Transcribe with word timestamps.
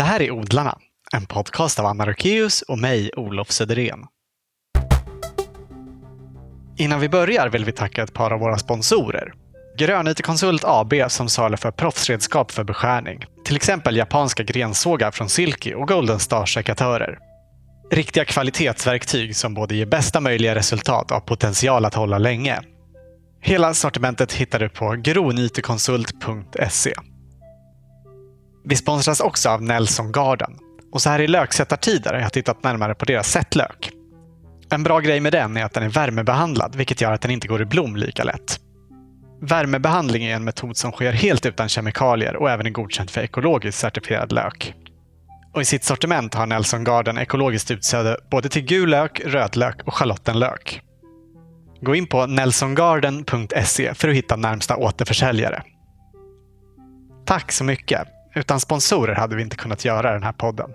Det 0.00 0.04
här 0.04 0.22
är 0.22 0.30
Odlarna, 0.30 0.78
en 1.12 1.26
podcast 1.26 1.78
av 1.78 1.86
Anna 1.86 2.06
Rokeus 2.06 2.62
och 2.62 2.78
mig, 2.78 3.10
Olof 3.16 3.50
Söderén. 3.50 3.98
Innan 6.78 7.00
vi 7.00 7.08
börjar 7.08 7.48
vill 7.48 7.64
vi 7.64 7.72
tacka 7.72 8.02
ett 8.02 8.14
par 8.14 8.30
av 8.30 8.40
våra 8.40 8.58
sponsorer. 8.58 9.32
Grönytekonsult 9.78 10.64
AB 10.64 10.94
som 11.08 11.28
saluför 11.28 11.70
proffsredskap 11.70 12.50
för 12.52 12.64
beskärning. 12.64 13.24
Till 13.44 13.56
exempel 13.56 13.96
japanska 13.96 14.42
grensågar 14.42 15.10
från 15.10 15.28
Silky 15.28 15.74
och 15.74 15.88
Golden 15.88 16.18
Star-sekatörer. 16.18 17.18
Riktiga 17.90 18.24
kvalitetsverktyg 18.24 19.36
som 19.36 19.54
både 19.54 19.76
ger 19.76 19.86
bästa 19.86 20.20
möjliga 20.20 20.54
resultat 20.54 21.10
och 21.10 21.16
har 21.16 21.20
potential 21.20 21.84
att 21.84 21.94
hålla 21.94 22.18
länge. 22.18 22.60
Hela 23.42 23.74
sortimentet 23.74 24.32
hittar 24.32 24.58
du 24.58 24.68
på 24.68 24.96
gronytekonsult.se. 24.98 26.92
Vi 28.64 28.76
sponsras 28.76 29.20
också 29.20 29.48
av 29.48 29.62
Nelson 29.62 30.12
Garden. 30.12 30.58
Och 30.92 31.02
så 31.02 31.10
här 31.10 31.20
i 31.20 31.28
löksättartider 31.28 32.12
har 32.12 32.20
jag 32.20 32.32
tittat 32.32 32.62
närmare 32.62 32.94
på 32.94 33.04
deras 33.04 33.30
sättlök. 33.30 33.90
En 34.70 34.82
bra 34.82 35.00
grej 35.00 35.20
med 35.20 35.32
den 35.32 35.56
är 35.56 35.64
att 35.64 35.72
den 35.72 35.82
är 35.82 35.88
värmebehandlad, 35.88 36.76
vilket 36.76 37.00
gör 37.00 37.12
att 37.12 37.20
den 37.20 37.30
inte 37.30 37.48
går 37.48 37.62
i 37.62 37.64
blom 37.64 37.96
lika 37.96 38.24
lätt. 38.24 38.60
Värmebehandling 39.42 40.24
är 40.24 40.36
en 40.36 40.44
metod 40.44 40.76
som 40.76 40.92
sker 40.92 41.12
helt 41.12 41.46
utan 41.46 41.68
kemikalier 41.68 42.36
och 42.36 42.50
även 42.50 42.66
är 42.66 42.70
godkänd 42.70 43.10
för 43.10 43.20
ekologiskt 43.20 43.80
certifierad 43.80 44.32
lök. 44.32 44.74
Och 45.54 45.62
I 45.62 45.64
sitt 45.64 45.84
sortiment 45.84 46.34
har 46.34 46.46
Nelson 46.46 46.84
Garden 46.84 47.18
ekologiskt 47.18 47.70
utsäde 47.70 48.16
både 48.30 48.48
till 48.48 48.62
gul 48.62 48.90
lök, 48.90 49.20
rödlök 49.24 49.76
och 49.86 49.94
schalottenlök. 49.94 50.80
Gå 51.80 51.94
in 51.94 52.06
på 52.06 52.26
nelsongarden.se 52.26 53.94
för 53.94 54.08
att 54.08 54.14
hitta 54.14 54.36
närmsta 54.36 54.76
återförsäljare. 54.76 55.62
Tack 57.26 57.52
så 57.52 57.64
mycket! 57.64 58.19
Utan 58.34 58.60
sponsorer 58.60 59.14
hade 59.14 59.36
vi 59.36 59.42
inte 59.42 59.56
kunnat 59.56 59.84
göra 59.84 60.12
den 60.12 60.22
här 60.22 60.32
podden. 60.32 60.70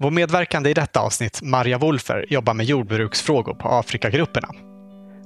Vår 0.00 0.10
medverkande 0.10 0.70
i 0.70 0.74
detta 0.74 1.00
avsnitt, 1.00 1.42
Marja 1.42 1.78
Wolfer, 1.78 2.26
jobbar 2.28 2.54
med 2.54 2.66
jordbruksfrågor 2.66 3.54
på 3.54 3.68
Afrikagrupperna. 3.68 4.48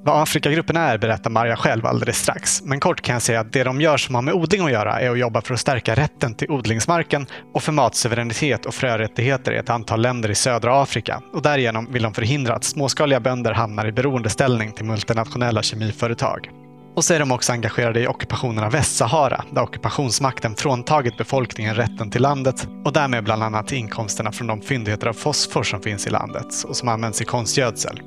Vad 0.04 0.22
Afrikagrupperna 0.22 0.80
är 0.80 0.98
berättar 0.98 1.30
Marja 1.30 1.56
själv 1.56 1.86
alldeles 1.86 2.18
strax. 2.18 2.62
Men 2.62 2.80
kort 2.80 3.00
kan 3.00 3.12
jag 3.12 3.22
säga 3.22 3.40
att 3.40 3.52
det 3.52 3.64
de 3.64 3.80
gör 3.80 3.96
som 3.96 4.14
har 4.14 4.22
med 4.22 4.34
odling 4.34 4.64
att 4.64 4.72
göra 4.72 5.00
är 5.00 5.10
att 5.10 5.18
jobba 5.18 5.40
för 5.40 5.54
att 5.54 5.60
stärka 5.60 5.94
rätten 5.94 6.34
till 6.34 6.50
odlingsmarken 6.50 7.26
och 7.54 7.62
för 7.62 7.72
matsuveränitet 7.72 8.66
och 8.66 8.74
frörättigheter 8.74 9.52
i 9.52 9.56
ett 9.56 9.70
antal 9.70 10.00
länder 10.00 10.30
i 10.30 10.34
södra 10.34 10.82
Afrika. 10.82 11.22
Och 11.32 11.42
därigenom 11.42 11.92
vill 11.92 12.02
de 12.02 12.14
förhindra 12.14 12.54
att 12.54 12.64
småskaliga 12.64 13.20
bönder 13.20 13.52
hamnar 13.52 13.86
i 13.86 13.92
beroendeställning 13.92 14.72
till 14.72 14.84
multinationella 14.84 15.62
kemiföretag. 15.62 16.50
Och 16.94 17.04
så 17.04 17.14
är 17.14 17.18
de 17.18 17.32
också 17.32 17.52
engagerade 17.52 18.00
i 18.00 18.06
ockupationen 18.06 18.64
av 18.64 18.72
Västsahara, 18.72 19.44
där 19.50 19.62
ockupationsmakten 19.62 20.54
fråntagit 20.54 21.16
befolkningen 21.16 21.74
rätten 21.74 22.10
till 22.10 22.22
landet 22.22 22.68
och 22.84 22.92
därmed 22.92 23.24
bland 23.24 23.42
annat 23.42 23.72
inkomsterna 23.72 24.32
från 24.32 24.46
de 24.46 24.60
fyndigheter 24.60 25.06
av 25.06 25.12
fosfor 25.12 25.62
som 25.62 25.80
finns 25.80 26.06
i 26.06 26.10
landet 26.10 26.64
och 26.68 26.76
som 26.76 26.88
används 26.88 27.22
i 27.22 27.24
konstgödsel. 27.24 28.00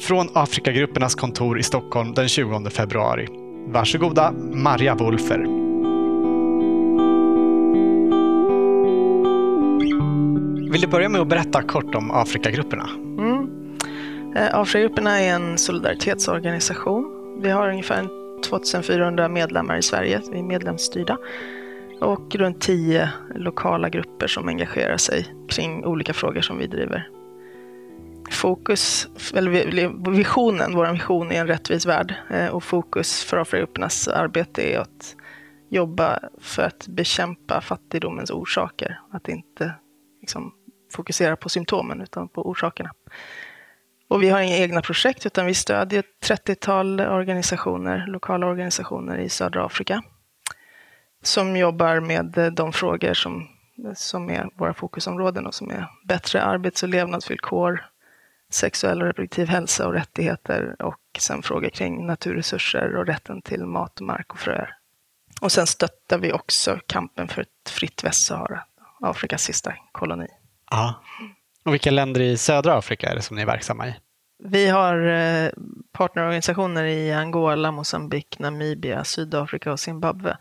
Från 0.00 0.28
Afrikagruppernas 0.34 1.14
kontor 1.14 1.58
i 1.58 1.62
Stockholm 1.62 2.14
den 2.14 2.28
20 2.28 2.70
februari. 2.70 3.28
Varsågoda, 3.66 4.32
Marja 4.52 4.94
Wolfer. 4.94 5.38
Vill 10.72 10.80
du 10.80 10.86
börja 10.86 11.08
med 11.08 11.20
att 11.20 11.28
berätta 11.28 11.62
kort 11.62 11.94
om 11.94 12.10
Afrikagrupperna? 12.10 12.88
Mm. 13.18 13.48
Eh, 14.36 14.58
Afrikagrupperna 14.58 15.20
är 15.20 15.34
en 15.34 15.58
solidaritetsorganisation 15.58 17.13
vi 17.36 17.50
har 17.50 17.68
ungefär 17.68 18.08
2400 18.42 19.28
medlemmar 19.28 19.76
i 19.76 19.82
Sverige, 19.82 20.20
vi 20.30 20.38
är 20.38 20.42
medlemsstyrda. 20.42 21.18
Och 22.00 22.34
runt 22.34 22.60
10 22.60 23.10
lokala 23.34 23.88
grupper 23.88 24.26
som 24.26 24.48
engagerar 24.48 24.96
sig 24.96 25.34
kring 25.48 25.84
olika 25.84 26.12
frågor 26.12 26.40
som 26.40 26.58
vi 26.58 26.66
driver. 26.66 27.08
Fokus, 28.30 29.08
eller 29.34 30.10
visionen, 30.10 30.74
vår 30.74 30.92
vision 30.92 31.32
är 31.32 31.40
en 31.40 31.46
rättvis 31.46 31.86
värld 31.86 32.14
eh, 32.30 32.48
och 32.48 32.64
fokus 32.64 33.24
för 33.24 33.36
Afrikagruppernas 33.36 34.08
arbete 34.08 34.62
är 34.62 34.78
att 34.78 35.16
jobba 35.68 36.20
för 36.40 36.62
att 36.62 36.86
bekämpa 36.88 37.60
fattigdomens 37.60 38.30
orsaker. 38.30 39.00
Att 39.10 39.28
inte 39.28 39.72
liksom, 40.20 40.52
fokusera 40.92 41.36
på 41.36 41.48
symptomen 41.48 42.00
utan 42.00 42.28
på 42.28 42.48
orsakerna. 42.48 42.90
Och 44.08 44.22
vi 44.22 44.28
har 44.28 44.40
inga 44.40 44.56
egna 44.56 44.82
projekt 44.82 45.26
utan 45.26 45.46
vi 45.46 45.54
stödjer 45.54 46.00
ett 46.00 46.30
30-tal 46.30 47.00
organisationer, 47.00 48.06
lokala 48.06 48.46
organisationer 48.46 49.18
i 49.18 49.28
södra 49.28 49.66
Afrika 49.66 50.02
som 51.26 51.56
jobbar 51.56 52.00
med 52.00 52.38
eh, 52.38 52.46
de 52.46 52.72
frågor 52.72 53.14
som, 53.14 53.48
som 53.94 54.30
är 54.30 54.48
våra 54.54 54.74
fokusområden 54.74 55.46
och 55.46 55.54
som 55.54 55.70
är 55.70 55.88
bättre 56.04 56.42
arbets 56.42 56.82
och 56.82 56.88
levnadsvillkor, 56.88 57.84
sexuell 58.50 59.02
och 59.02 59.06
reproduktiv 59.06 59.48
hälsa 59.48 59.86
och 59.86 59.92
rättigheter 59.92 60.82
och 60.82 61.00
sen 61.18 61.42
frågor 61.42 61.68
kring 61.68 62.06
naturresurser 62.06 62.96
och 62.96 63.06
rätten 63.06 63.42
till 63.42 63.66
mat, 63.66 64.00
mark 64.00 64.32
och 64.32 64.38
fröer. 64.38 64.76
Och 65.40 65.52
sen 65.52 65.66
stöttar 65.66 66.18
vi 66.18 66.32
också 66.32 66.78
kampen 66.86 67.28
för 67.28 67.42
ett 67.42 67.70
fritt 67.70 68.04
Västsahara, 68.04 68.64
Afrikas 69.00 69.42
sista 69.42 69.74
koloni. 69.92 70.26
Aha. 70.72 71.02
Och 71.64 71.72
vilka 71.72 71.90
länder 71.90 72.20
i 72.20 72.36
södra 72.36 72.74
Afrika 72.74 73.10
är 73.10 73.14
det 73.14 73.22
som 73.22 73.36
ni 73.36 73.42
är 73.42 73.46
verksamma 73.46 73.88
i? 73.88 73.94
Vi 74.44 74.68
har 74.68 75.06
eh, 75.06 75.50
partnerorganisationer 75.92 76.84
i 76.84 77.12
Angola, 77.12 77.70
Mosambik, 77.70 78.38
Namibia, 78.38 79.04
Sydafrika 79.04 79.72
och 79.72 79.80
Zimbabwe. 79.80 80.36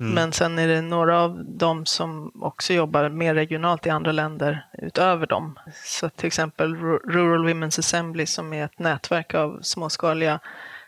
Mm. 0.00 0.14
Men 0.14 0.32
sen 0.32 0.58
är 0.58 0.68
det 0.68 0.80
några 0.80 1.20
av 1.20 1.44
dem 1.44 1.86
som 1.86 2.32
också 2.42 2.72
jobbar 2.72 3.08
mer 3.08 3.34
regionalt 3.34 3.86
i 3.86 3.90
andra 3.90 4.12
länder 4.12 4.66
utöver 4.72 5.26
dem. 5.26 5.58
Så 5.84 6.08
till 6.08 6.26
exempel 6.26 6.76
Rural 6.76 7.48
Women's 7.48 7.78
Assembly 7.78 8.26
som 8.26 8.52
är 8.52 8.64
ett 8.64 8.78
nätverk 8.78 9.34
av 9.34 9.58
småskaliga 9.62 10.40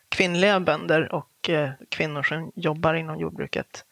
kvinnliga 0.08 0.60
bönder 0.60 1.12
och 1.12 1.50
eh, 1.50 1.70
kvinnor 1.88 2.22
som 2.22 2.52
jobbar 2.54 2.94
inom 2.94 3.18
jordbruket. 3.18 3.84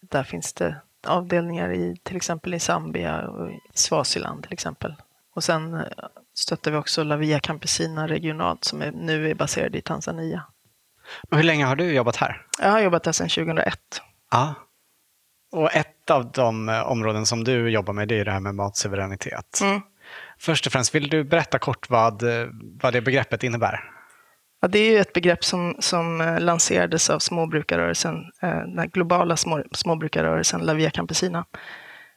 Där 0.00 0.22
finns 0.22 0.52
det 0.52 0.76
avdelningar 1.06 1.72
i 1.72 1.96
till 2.02 2.16
exempel 2.16 2.54
i 2.54 2.58
Zambia 2.58 3.28
och 3.28 3.50
i 3.50 3.60
Swaziland 3.74 4.42
till 4.42 4.52
exempel. 4.52 4.94
Och 5.36 5.44
sen 5.44 5.74
eh, 5.74 5.86
stöttar 6.34 6.70
vi 6.70 6.76
också 6.76 7.04
La 7.04 7.16
Via 7.16 7.40
Campesina 7.40 8.08
regionalt 8.08 8.64
som 8.64 8.82
är, 8.82 8.92
nu 8.92 9.30
är 9.30 9.34
baserad 9.34 9.76
i 9.76 9.80
Tanzania. 9.80 10.44
Och 11.30 11.36
hur 11.36 11.44
länge 11.44 11.64
har 11.64 11.76
du 11.76 11.92
jobbat 11.92 12.16
här? 12.16 12.46
Jag 12.60 12.70
har 12.70 12.80
jobbat 12.80 13.06
här 13.06 13.12
sedan 13.12 13.28
2001. 13.28 13.78
Ja. 14.30 14.54
Och 15.52 15.74
ett 15.74 16.10
av 16.10 16.32
de 16.32 16.68
eh, 16.68 16.86
områden 16.86 17.26
som 17.26 17.44
du 17.44 17.70
jobbar 17.70 17.92
med 17.92 18.08
det 18.08 18.20
är 18.20 18.24
det 18.24 18.30
här 18.30 18.40
med 18.40 18.54
matsuveränitet. 18.54 19.60
Mm. 19.62 19.80
Först 20.38 20.66
och 20.66 20.72
främst, 20.72 20.94
vill 20.94 21.08
du 21.08 21.24
berätta 21.24 21.58
kort 21.58 21.90
vad, 21.90 22.22
eh, 22.22 22.46
vad 22.82 22.92
det 22.92 23.00
begreppet 23.00 23.42
innebär? 23.42 23.80
Ja, 24.60 24.68
det 24.68 24.78
är 24.78 25.00
ett 25.00 25.12
begrepp 25.12 25.44
som, 25.44 25.76
som 25.78 26.36
lanserades 26.40 27.10
av 27.10 27.18
småbrukarrörelsen, 27.18 28.14
den 28.76 28.88
globala 28.88 29.36
små, 29.36 29.64
småbrukarrörelsen 29.72 30.60
La 30.60 30.74
Via 30.74 30.90
Campesina 30.90 31.44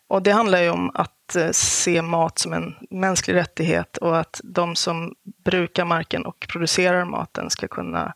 och 0.10 0.24
det 0.24 0.32
handlar 0.32 0.62
ju 0.62 0.70
om 0.70 0.92
att 0.94 1.36
eh, 1.36 1.52
se 1.52 2.02
mat 2.02 2.40
som 2.40 2.54
en 2.54 2.76
mänsklig 2.90 3.34
rättighet 3.34 3.98
och 3.98 4.20
att 4.20 4.42
de 4.44 4.76
som 4.76 5.16
brukar 5.46 5.86
marken 5.86 6.26
och 6.26 6.46
producerar 6.50 7.06
maten 7.06 7.50
ska 7.50 7.68
kunna 7.68 8.14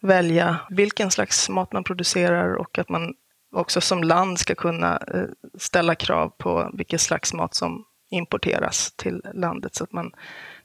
välja 0.00 0.56
vilken 0.70 1.10
slags 1.10 1.48
mat 1.48 1.72
man 1.72 1.84
producerar 1.84 2.54
och 2.54 2.78
att 2.78 2.88
man 2.88 3.14
också 3.52 3.80
som 3.80 4.02
land 4.02 4.38
ska 4.38 4.54
kunna 4.54 4.96
eh, 4.96 5.24
ställa 5.58 5.94
krav 5.94 6.28
på 6.38 6.70
vilken 6.74 6.98
slags 6.98 7.34
mat 7.34 7.54
som 7.54 7.84
importeras 8.10 8.92
till 8.96 9.22
landet 9.34 9.74
så 9.74 9.84
att 9.84 9.92
man 9.92 10.12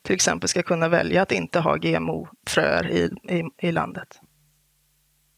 till 0.02 0.16
exempel 0.16 0.50
ska 0.50 0.64
kunna 0.64 0.88
välja 0.88 1.22
att 1.22 1.32
inte 1.32 1.60
ha 1.60 1.76
GMO-fröer 1.76 2.88
i, 2.92 3.12
i, 3.36 3.68
i 3.68 3.72
landet. 3.72 4.20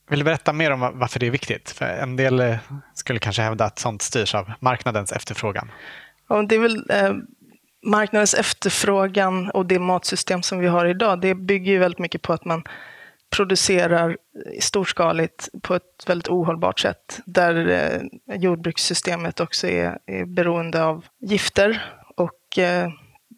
Vill 0.09 0.19
du 0.19 0.25
berätta 0.25 0.53
mer 0.53 0.71
om 0.71 0.79
varför 0.79 1.19
det 1.19 1.27
är 1.27 1.31
viktigt? 1.31 1.69
För 1.69 1.85
en 1.85 2.15
del 2.15 2.39
eh, 2.39 2.57
skulle 2.93 3.19
kanske 3.19 3.41
hävda 3.41 3.65
att 3.65 3.79
sånt 3.79 4.01
styrs 4.01 4.35
av 4.35 4.51
marknadens 4.59 5.11
efterfrågan. 5.11 5.71
Ja, 6.29 6.41
det 6.41 6.55
är 6.55 6.59
väl 6.59 6.85
eh, 6.89 7.13
marknadens 7.85 8.33
efterfrågan 8.33 9.49
och 9.49 9.65
det 9.65 9.79
matsystem 9.79 10.43
som 10.43 10.59
vi 10.59 10.67
har 10.67 10.85
idag. 10.85 11.21
Det 11.21 11.35
bygger 11.35 11.71
ju 11.71 11.79
väldigt 11.79 11.99
mycket 11.99 12.21
på 12.21 12.33
att 12.33 12.45
man 12.45 12.63
producerar 13.35 14.17
storskaligt 14.59 15.49
på 15.61 15.75
ett 15.75 16.03
väldigt 16.07 16.27
ohållbart 16.27 16.79
sätt. 16.79 17.19
Där 17.25 17.67
eh, 17.67 18.37
jordbrukssystemet 18.37 19.39
också 19.39 19.67
är, 19.67 19.99
är 20.05 20.25
beroende 20.25 20.83
av 20.83 21.05
gifter. 21.21 21.85
Och 22.15 22.59
eh, 22.59 22.89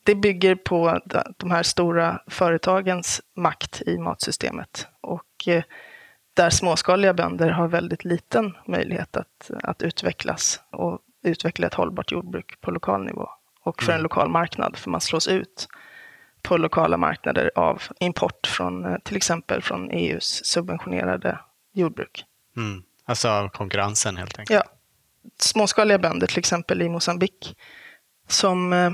det 0.04 0.16
bygger 0.16 0.56
på 0.56 1.00
de 1.38 1.52
här 1.52 1.64
stora 1.64 2.22
företagens 2.28 3.22
makt 3.36 3.82
i 3.86 3.98
matsystemet. 3.98 4.88
Och 5.02 5.48
eh, 5.48 5.64
där 6.40 6.50
småskaliga 6.50 7.14
bönder 7.14 7.50
har 7.50 7.68
väldigt 7.68 8.06
liten 8.06 8.54
möjlighet 8.68 9.18
att, 9.18 9.52
att 9.64 9.82
utvecklas 9.82 10.60
och 10.72 11.00
utveckla 11.24 11.68
ett 11.68 11.74
hållbart 11.74 12.12
jordbruk 12.12 12.62
på 12.62 12.72
lokal 12.72 13.06
nivå 13.06 13.30
och 13.64 13.84
för 13.84 13.92
en 13.92 13.96
mm. 13.96 14.04
lokal 14.04 14.30
marknad, 14.30 14.78
för 14.78 14.90
man 14.90 15.02
slås 15.02 15.28
ut 15.28 15.68
på 16.42 16.58
lokala 16.58 16.98
marknader 16.98 17.52
av 17.56 17.84
import 18.00 18.48
från 18.48 19.02
till 19.04 19.18
exempel 19.18 19.62
från 19.62 19.92
EUs 19.92 20.46
subventionerade 20.46 21.40
jordbruk. 21.74 22.26
Mm. 22.58 22.84
Alltså 23.06 23.50
konkurrensen 23.54 24.18
helt 24.18 24.40
enkelt. 24.40 24.64
Ja. 24.66 24.72
Småskaliga 25.40 26.00
bönder, 26.00 26.28
till 26.28 26.40
exempel 26.40 26.82
i 26.82 26.90
Mosambik, 26.90 27.58
som 28.28 28.74
eh, 28.74 28.92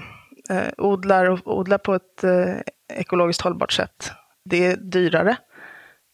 eh, 0.50 0.74
odlar, 0.78 1.26
och, 1.26 1.58
odlar 1.58 1.78
på 1.78 1.94
ett 1.94 2.24
eh, 2.24 2.56
ekologiskt 2.94 3.42
hållbart 3.42 3.72
sätt. 3.72 4.12
Det 4.46 4.66
är 4.66 4.78
dyrare. 4.78 5.38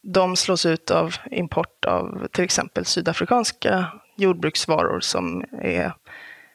De 0.02 0.36
slås 0.36 0.66
ut 0.66 0.90
av 0.90 1.14
import 1.30 1.84
av 1.84 2.26
till 2.32 2.44
exempel 2.44 2.84
sydafrikanska 2.84 3.86
jordbruksvaror 4.16 5.00
som 5.00 5.44
är 5.62 5.92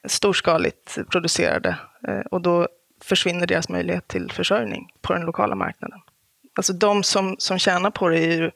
storskaligt 0.06 0.98
producerade 1.12 1.78
eh, 2.08 2.20
och 2.20 2.42
då 2.42 2.68
försvinner 3.04 3.48
deras 3.48 3.70
möjlighet 3.70 4.08
till 4.08 4.32
försörjning 4.32 4.92
på 5.02 5.14
den 5.14 5.22
lokala 5.22 5.56
marknaden. 5.56 6.00
Alltså 6.56 6.74
de 6.74 7.04
som, 7.04 7.36
som 7.40 7.60
tjänar 7.60 7.92
på 7.92 8.10
det 8.10 8.20
är 8.20 8.38
ju 8.38 8.52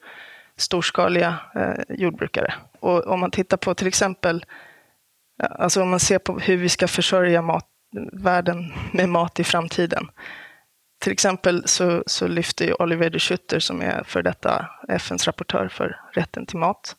storskaliga 0.57 1.35
eh, 1.55 1.95
jordbrukare. 1.97 2.53
Och 2.79 3.07
om 3.07 3.19
man 3.19 3.31
tittar 3.31 3.57
på 3.57 3.73
till 3.73 3.87
exempel, 3.87 4.45
eh, 5.43 5.49
alltså 5.59 5.81
om 5.81 5.89
man 5.89 5.99
ser 5.99 6.19
på 6.19 6.39
hur 6.39 6.57
vi 6.57 6.69
ska 6.69 6.87
försörja 6.87 7.41
mat, 7.41 7.67
världen 8.13 8.73
med 8.91 9.09
mat 9.09 9.39
i 9.39 9.43
framtiden. 9.43 10.07
Till 11.01 11.11
exempel 11.11 11.67
så, 11.67 12.03
så 12.05 12.27
lyfter 12.27 12.65
ju 12.65 12.73
Oliver 12.73 13.09
de 13.09 13.19
Schutter, 13.19 13.59
som 13.59 13.81
är 13.81 14.03
för 14.03 14.23
detta 14.23 14.69
FNs 14.89 15.27
rapportör 15.27 15.67
för 15.67 15.99
rätten 16.13 16.45
till 16.45 16.57
mat. 16.57 16.95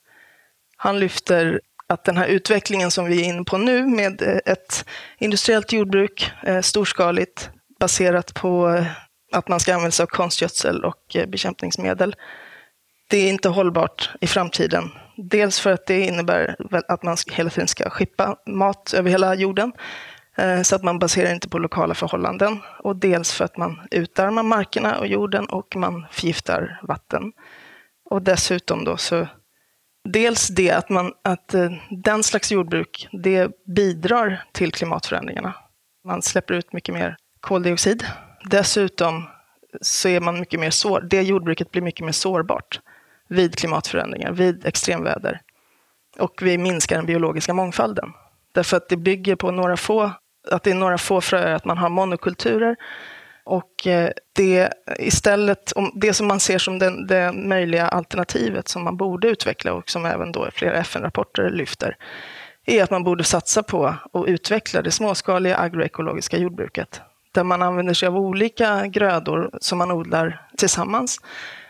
Han 0.76 1.00
lyfter 1.00 1.60
att 1.86 2.04
den 2.04 2.16
här 2.16 2.26
utvecklingen 2.26 2.90
som 2.90 3.04
vi 3.04 3.20
är 3.20 3.24
inne 3.24 3.44
på 3.44 3.58
nu 3.58 3.86
med 3.86 4.22
eh, 4.22 4.52
ett 4.52 4.84
industriellt 5.18 5.72
jordbruk, 5.72 6.32
eh, 6.42 6.60
storskaligt, 6.60 7.50
baserat 7.80 8.34
på 8.34 8.68
eh, 8.68 8.86
att 9.32 9.48
man 9.48 9.60
ska 9.60 9.74
använda 9.74 9.90
sig 9.90 10.04
av 10.04 10.08
konstgödsel 10.08 10.84
och 10.84 11.16
bekämpningsmedel. 11.28 12.16
Det 13.10 13.18
är 13.18 13.28
inte 13.28 13.48
hållbart 13.48 14.10
i 14.20 14.26
framtiden. 14.26 14.90
Dels 15.16 15.60
för 15.60 15.72
att 15.72 15.86
det 15.86 16.00
innebär 16.00 16.56
att 16.88 17.02
man 17.02 17.16
hela 17.32 17.50
tiden 17.50 17.68
ska 17.68 17.90
skippa 17.90 18.36
mat 18.46 18.94
över 18.94 19.10
hela 19.10 19.34
jorden, 19.34 19.72
Eh, 20.36 20.62
så 20.62 20.76
att 20.76 20.82
man 20.82 20.98
baserar 20.98 21.32
inte 21.32 21.48
på 21.48 21.58
lokala 21.58 21.94
förhållanden. 21.94 22.58
Och 22.78 22.96
dels 22.96 23.32
för 23.32 23.44
att 23.44 23.56
man 23.56 23.80
utarmar 23.90 24.42
markerna 24.42 24.98
och 24.98 25.06
jorden 25.06 25.46
och 25.46 25.76
man 25.76 26.06
förgiftar 26.10 26.80
vatten. 26.82 27.32
Och 28.04 28.22
dessutom 28.22 28.84
då 28.84 28.96
så 28.96 29.26
Dels 30.04 30.48
det 30.48 30.70
att, 30.70 30.88
man, 30.88 31.12
att 31.22 31.54
eh, 31.54 31.70
den 31.90 32.22
slags 32.22 32.52
jordbruk 32.52 33.08
det 33.12 33.50
bidrar 33.66 34.44
till 34.52 34.72
klimatförändringarna. 34.72 35.54
Man 36.04 36.22
släpper 36.22 36.54
ut 36.54 36.72
mycket 36.72 36.94
mer 36.94 37.16
koldioxid. 37.40 38.06
Dessutom 38.44 39.28
så 39.80 40.08
är 40.08 40.20
man 40.20 40.40
mycket 40.40 40.60
mer 40.60 40.70
sår, 40.70 41.00
det 41.00 41.22
jordbruket 41.22 41.70
blir 41.70 41.82
mycket 41.82 42.04
mer 42.04 42.12
sårbart 42.12 42.80
vid 43.28 43.56
klimatförändringar, 43.56 44.32
vid 44.32 44.66
extremväder. 44.66 45.40
Och 46.18 46.42
vi 46.42 46.58
minskar 46.58 46.96
den 46.96 47.06
biologiska 47.06 47.54
mångfalden. 47.54 48.12
Därför 48.52 48.76
att 48.76 48.88
det 48.88 48.96
bygger 48.96 49.36
på 49.36 49.50
några 49.50 49.76
få, 49.76 50.12
att 50.50 50.62
det 50.62 50.70
är 50.70 50.74
några 50.74 50.98
få 50.98 51.20
fröer, 51.20 51.52
att 51.52 51.64
man 51.64 51.78
har 51.78 51.88
monokulturer 51.88 52.76
och 53.44 53.86
eh, 53.86 54.10
det 54.32 54.72
istället, 54.98 55.72
det 55.94 56.14
som 56.14 56.26
man 56.26 56.40
ser 56.40 56.58
som 56.58 56.78
det, 56.78 57.06
det 57.06 57.32
möjliga 57.32 57.88
alternativet 57.88 58.68
som 58.68 58.84
man 58.84 58.96
borde 58.96 59.28
utveckla 59.28 59.72
och 59.72 59.90
som 59.90 60.06
även 60.06 60.32
då 60.32 60.48
flera 60.52 60.74
FN-rapporter 60.74 61.50
lyfter, 61.50 61.96
är 62.66 62.82
att 62.82 62.90
man 62.90 63.04
borde 63.04 63.24
satsa 63.24 63.62
på 63.62 63.94
och 64.12 64.24
utveckla 64.28 64.82
det 64.82 64.90
småskaliga 64.90 65.56
agroekologiska 65.56 66.38
jordbruket. 66.38 67.00
Där 67.32 67.44
man 67.44 67.62
använder 67.62 67.94
sig 67.94 68.08
av 68.08 68.16
olika 68.16 68.86
grödor 68.86 69.50
som 69.60 69.78
man 69.78 69.90
odlar 69.90 70.46
tillsammans 70.56 71.20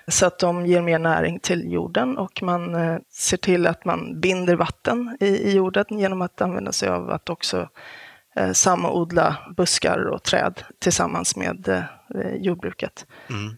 så 0.09 0.27
att 0.27 0.39
de 0.39 0.67
ger 0.67 0.83
mer 0.83 0.99
näring 0.99 1.41
till 1.41 1.73
jorden 1.73 2.19
och 2.19 2.43
man 2.43 2.75
eh, 2.75 2.99
ser 3.11 3.37
till 3.37 3.67
att 3.67 3.85
man 3.85 4.21
binder 4.21 4.57
vatten 4.57 5.17
i, 5.21 5.27
i 5.27 5.53
jorden 5.57 5.85
genom 5.89 6.23
att 6.23 6.43
använda 6.43 6.73
sig 6.73 6.89
av 6.89 7.11
att 7.11 7.31
också 7.31 7.69
samodla 8.53 9.37
buskar 9.57 9.99
och 9.99 10.23
träd 10.23 10.63
tillsammans 10.79 11.37
med 11.37 11.69
eh, 11.69 12.35
jordbruket. 12.35 13.07
Mm. 13.31 13.57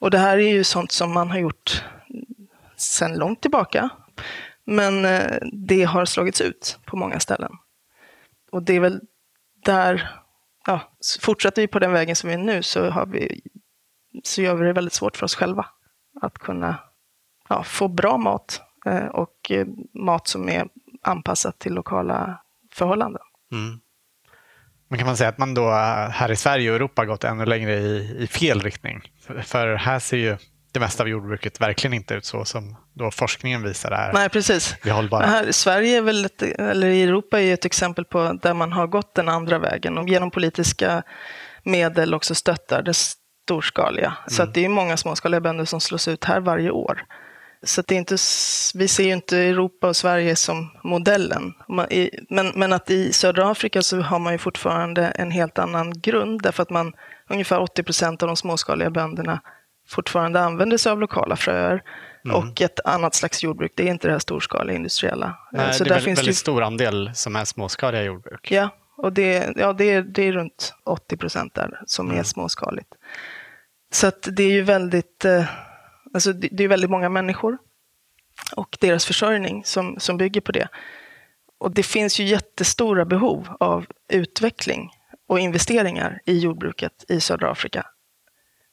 Och 0.00 0.10
det 0.10 0.18
här 0.18 0.38
är 0.38 0.48
ju 0.48 0.64
sånt 0.64 0.92
som 0.92 1.12
man 1.12 1.30
har 1.30 1.38
gjort 1.38 1.84
sedan 2.76 3.14
långt 3.14 3.42
tillbaka. 3.42 3.90
Men 4.64 5.04
eh, 5.04 5.38
det 5.52 5.82
har 5.82 6.04
slagits 6.04 6.40
ut 6.40 6.78
på 6.84 6.96
många 6.96 7.20
ställen. 7.20 7.52
Och 8.52 8.62
det 8.62 8.76
är 8.76 8.80
väl 8.80 9.00
där, 9.64 10.10
ja, 10.66 10.80
fortsätter 11.20 11.62
vi 11.62 11.68
på 11.68 11.78
den 11.78 11.92
vägen 11.92 12.16
som 12.16 12.28
vi 12.28 12.34
är 12.34 12.38
nu 12.38 12.62
så, 12.62 12.90
har 12.90 13.06
vi, 13.06 13.40
så 14.24 14.42
gör 14.42 14.54
vi 14.54 14.66
det 14.66 14.72
väldigt 14.72 14.92
svårt 14.92 15.16
för 15.16 15.24
oss 15.24 15.34
själva 15.34 15.66
att 16.20 16.38
kunna 16.38 16.78
ja, 17.48 17.62
få 17.62 17.88
bra 17.88 18.16
mat 18.16 18.60
eh, 18.86 19.06
och 19.06 19.50
eh, 19.50 19.66
mat 19.94 20.28
som 20.28 20.48
är 20.48 20.68
anpassat 21.02 21.58
till 21.58 21.72
lokala 21.74 22.42
förhållanden. 22.72 23.22
Mm. 23.52 23.80
Men 24.88 24.98
kan 24.98 25.06
man 25.06 25.16
säga 25.16 25.28
att 25.28 25.38
man 25.38 25.54
då 25.54 25.70
här 26.10 26.30
i 26.30 26.36
Sverige 26.36 26.70
och 26.70 26.76
Europa 26.76 27.04
gått 27.04 27.24
ännu 27.24 27.44
längre 27.44 27.74
i, 27.74 28.16
i 28.18 28.26
fel 28.26 28.60
riktning? 28.60 29.12
För, 29.26 29.42
för 29.42 29.74
här 29.74 29.98
ser 29.98 30.16
ju 30.16 30.36
det 30.72 30.80
mesta 30.80 31.02
av 31.02 31.08
jordbruket 31.08 31.60
verkligen 31.60 31.94
inte 31.94 32.14
ut 32.14 32.24
så 32.24 32.44
som 32.44 32.76
då 32.92 33.10
forskningen 33.10 33.62
visar 33.62 33.90
är 33.90 34.12
Nej, 34.12 34.28
precis. 34.28 34.76
hållbara. 34.90 35.26
Här, 35.26 35.52
Sverige 35.52 35.96
är 35.96 36.02
väl 36.02 36.24
ett, 36.24 36.42
eller 36.42 36.86
Europa 36.86 37.40
är 37.40 37.54
ett 37.54 37.64
exempel 37.64 38.04
på 38.04 38.38
där 38.42 38.54
man 38.54 38.72
har 38.72 38.86
gått 38.86 39.14
den 39.14 39.28
andra 39.28 39.58
vägen 39.58 39.98
och 39.98 40.08
genom 40.08 40.30
politiska 40.30 41.02
medel 41.62 42.14
också 42.14 42.34
stöttar 42.34 42.82
det 42.82 42.94
storskaliga. 42.94 44.06
Mm. 44.06 44.30
Så 44.30 44.42
att 44.42 44.54
det 44.54 44.64
är 44.64 44.68
många 44.68 44.96
småskaliga 44.96 45.40
bönder 45.40 45.64
som 45.64 45.80
slås 45.80 46.08
ut 46.08 46.24
här 46.24 46.40
varje 46.40 46.70
år. 46.70 47.04
Så 47.64 47.82
det 47.82 47.94
är 47.94 47.98
inte, 47.98 48.16
vi 48.74 48.88
ser 48.88 49.04
ju 49.04 49.12
inte 49.12 49.38
Europa 49.38 49.88
och 49.88 49.96
Sverige 49.96 50.36
som 50.36 50.70
modellen. 50.84 51.54
Men, 52.28 52.52
men 52.54 52.72
att 52.72 52.90
i 52.90 53.12
södra 53.12 53.50
Afrika 53.50 53.82
så 53.82 54.00
har 54.00 54.18
man 54.18 54.32
ju 54.32 54.38
fortfarande 54.38 55.06
en 55.06 55.30
helt 55.30 55.58
annan 55.58 56.00
grund 56.00 56.42
därför 56.42 56.62
att 56.62 56.70
man, 56.70 56.92
ungefär 57.28 57.60
80 57.60 57.82
procent 57.82 58.22
av 58.22 58.26
de 58.26 58.36
småskaliga 58.36 58.90
bönderna 58.90 59.40
fortfarande 59.88 60.40
använder 60.40 60.76
sig 60.76 60.92
av 60.92 61.00
lokala 61.00 61.36
fröer. 61.36 61.82
Mm. 62.24 62.36
Och 62.36 62.60
ett 62.60 62.80
annat 62.84 63.14
slags 63.14 63.42
jordbruk, 63.42 63.72
det 63.76 63.82
är 63.82 63.90
inte 63.90 64.08
det 64.08 64.12
här 64.12 64.18
storskaliga 64.18 64.76
industriella. 64.76 65.38
Nej, 65.52 65.74
så 65.74 65.84
det 65.84 65.88
är 65.88 65.88
där 65.88 65.94
väldigt, 65.94 66.04
finns 66.04 66.18
väldigt 66.18 66.34
ju... 66.34 66.38
stor 66.38 66.62
andel 66.62 67.10
som 67.14 67.36
är 67.36 67.44
småskaliga 67.44 68.02
jordbruk. 68.02 68.50
Ja, 68.50 68.68
och 68.96 69.12
det, 69.12 69.52
ja, 69.56 69.72
det, 69.72 69.90
är, 69.90 70.02
det 70.02 70.22
är 70.22 70.32
runt 70.32 70.74
80 70.84 71.16
procent 71.16 71.54
där 71.54 71.80
som 71.86 72.06
mm. 72.06 72.18
är 72.18 72.22
småskaligt. 72.22 72.88
Så 73.92 74.06
att 74.06 74.28
det 74.32 74.42
är 74.42 74.50
ju 74.50 74.62
väldigt 74.62 75.24
eh, 75.24 75.44
Alltså 76.14 76.32
det, 76.32 76.48
det 76.52 76.64
är 76.64 76.68
väldigt 76.68 76.90
många 76.90 77.08
människor 77.08 77.58
och 78.56 78.76
deras 78.80 79.06
försörjning 79.06 79.64
som, 79.64 80.00
som 80.00 80.16
bygger 80.16 80.40
på 80.40 80.52
det. 80.52 80.68
Och 81.58 81.70
det 81.70 81.82
finns 81.82 82.20
ju 82.20 82.24
jättestora 82.24 83.04
behov 83.04 83.48
av 83.60 83.86
utveckling 84.08 84.90
och 85.26 85.40
investeringar 85.40 86.20
i 86.24 86.38
jordbruket 86.38 87.04
i 87.08 87.20
södra 87.20 87.50
Afrika. 87.50 87.86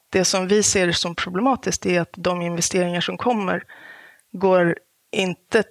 Det 0.09 0.25
som 0.25 0.47
vi 0.47 0.63
ser 0.63 0.91
som 0.91 1.15
problematiskt 1.15 1.85
är 1.85 2.01
att 2.01 2.13
de 2.17 2.41
investeringar 2.41 3.01
som 3.01 3.17
kommer 3.17 3.63
går 4.31 4.77
inte 5.11 5.63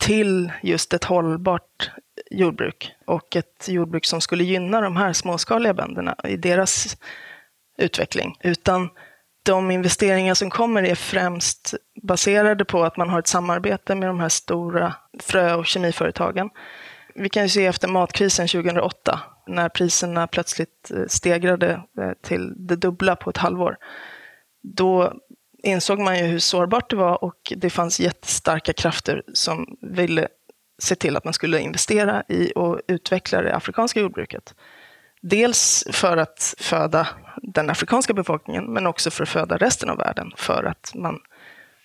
till 0.00 0.52
just 0.62 0.94
ett 0.94 1.04
hållbart 1.04 1.90
jordbruk 2.30 2.92
och 3.04 3.36
ett 3.36 3.68
jordbruk 3.68 4.04
som 4.04 4.20
skulle 4.20 4.44
gynna 4.44 4.80
de 4.80 4.96
här 4.96 5.12
småskaliga 5.12 5.74
bönderna 5.74 6.16
i 6.24 6.36
deras 6.36 6.96
utveckling, 7.78 8.36
utan 8.40 8.90
de 9.42 9.70
investeringar 9.70 10.34
som 10.34 10.50
kommer 10.50 10.82
är 10.82 10.94
främst 10.94 11.74
baserade 12.02 12.64
på 12.64 12.84
att 12.84 12.96
man 12.96 13.10
har 13.10 13.18
ett 13.18 13.26
samarbete 13.26 13.94
med 13.94 14.08
de 14.08 14.20
här 14.20 14.28
stora 14.28 14.94
frö 15.20 15.54
och 15.54 15.66
kemiföretagen. 15.66 16.50
Vi 17.14 17.28
kan 17.28 17.42
ju 17.42 17.48
se 17.48 17.66
efter 17.66 17.88
matkrisen 17.88 18.48
2008 18.48 19.20
när 19.46 19.68
priserna 19.68 20.26
plötsligt 20.26 20.90
eh, 20.90 21.06
stegrade 21.08 21.82
eh, 21.98 22.12
till 22.22 22.54
det 22.56 22.76
dubbla 22.76 23.16
på 23.16 23.30
ett 23.30 23.36
halvår. 23.36 23.76
Då 24.62 25.12
insåg 25.62 25.98
man 25.98 26.18
ju 26.18 26.24
hur 26.24 26.38
sårbart 26.38 26.90
det 26.90 26.96
var 26.96 27.24
och 27.24 27.52
det 27.56 27.70
fanns 27.70 28.00
jättestarka 28.00 28.72
krafter 28.72 29.22
som 29.32 29.76
ville 29.80 30.28
se 30.82 30.94
till 30.94 31.16
att 31.16 31.24
man 31.24 31.34
skulle 31.34 31.60
investera 31.60 32.22
i 32.28 32.52
och 32.56 32.80
utveckla 32.88 33.42
det 33.42 33.56
afrikanska 33.56 34.00
jordbruket. 34.00 34.54
Dels 35.22 35.84
för 35.90 36.16
att 36.16 36.54
föda 36.58 37.08
den 37.42 37.70
afrikanska 37.70 38.14
befolkningen, 38.14 38.64
men 38.72 38.86
också 38.86 39.10
för 39.10 39.22
att 39.22 39.28
föda 39.28 39.56
resten 39.56 39.90
av 39.90 39.98
världen. 39.98 40.32
För 40.36 40.64
att 40.64 40.92
man 40.94 41.18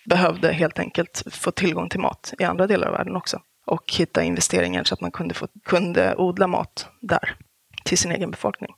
behövde 0.06 0.52
helt 0.54 0.80
enkelt 0.80 1.24
få 1.32 1.52
tillgång 1.52 1.90
till 1.90 2.00
mat 2.00 2.34
i 2.40 2.44
andra 2.44 2.68
delar 2.68 2.88
av 2.88 2.94
världen 2.94 3.16
också. 3.16 3.42
Och 3.66 3.94
hitta 3.94 4.24
investeringar 4.24 4.84
så 4.84 4.94
att 4.94 5.02
man 5.02 5.12
kunde, 5.12 5.34
få, 5.34 5.48
kunde 5.66 6.16
odla 6.16 6.48
mat 6.48 6.88
där 7.02 7.36
till 7.84 7.98
sin 7.98 8.12
egen 8.12 8.32
befolkning. 8.32 8.74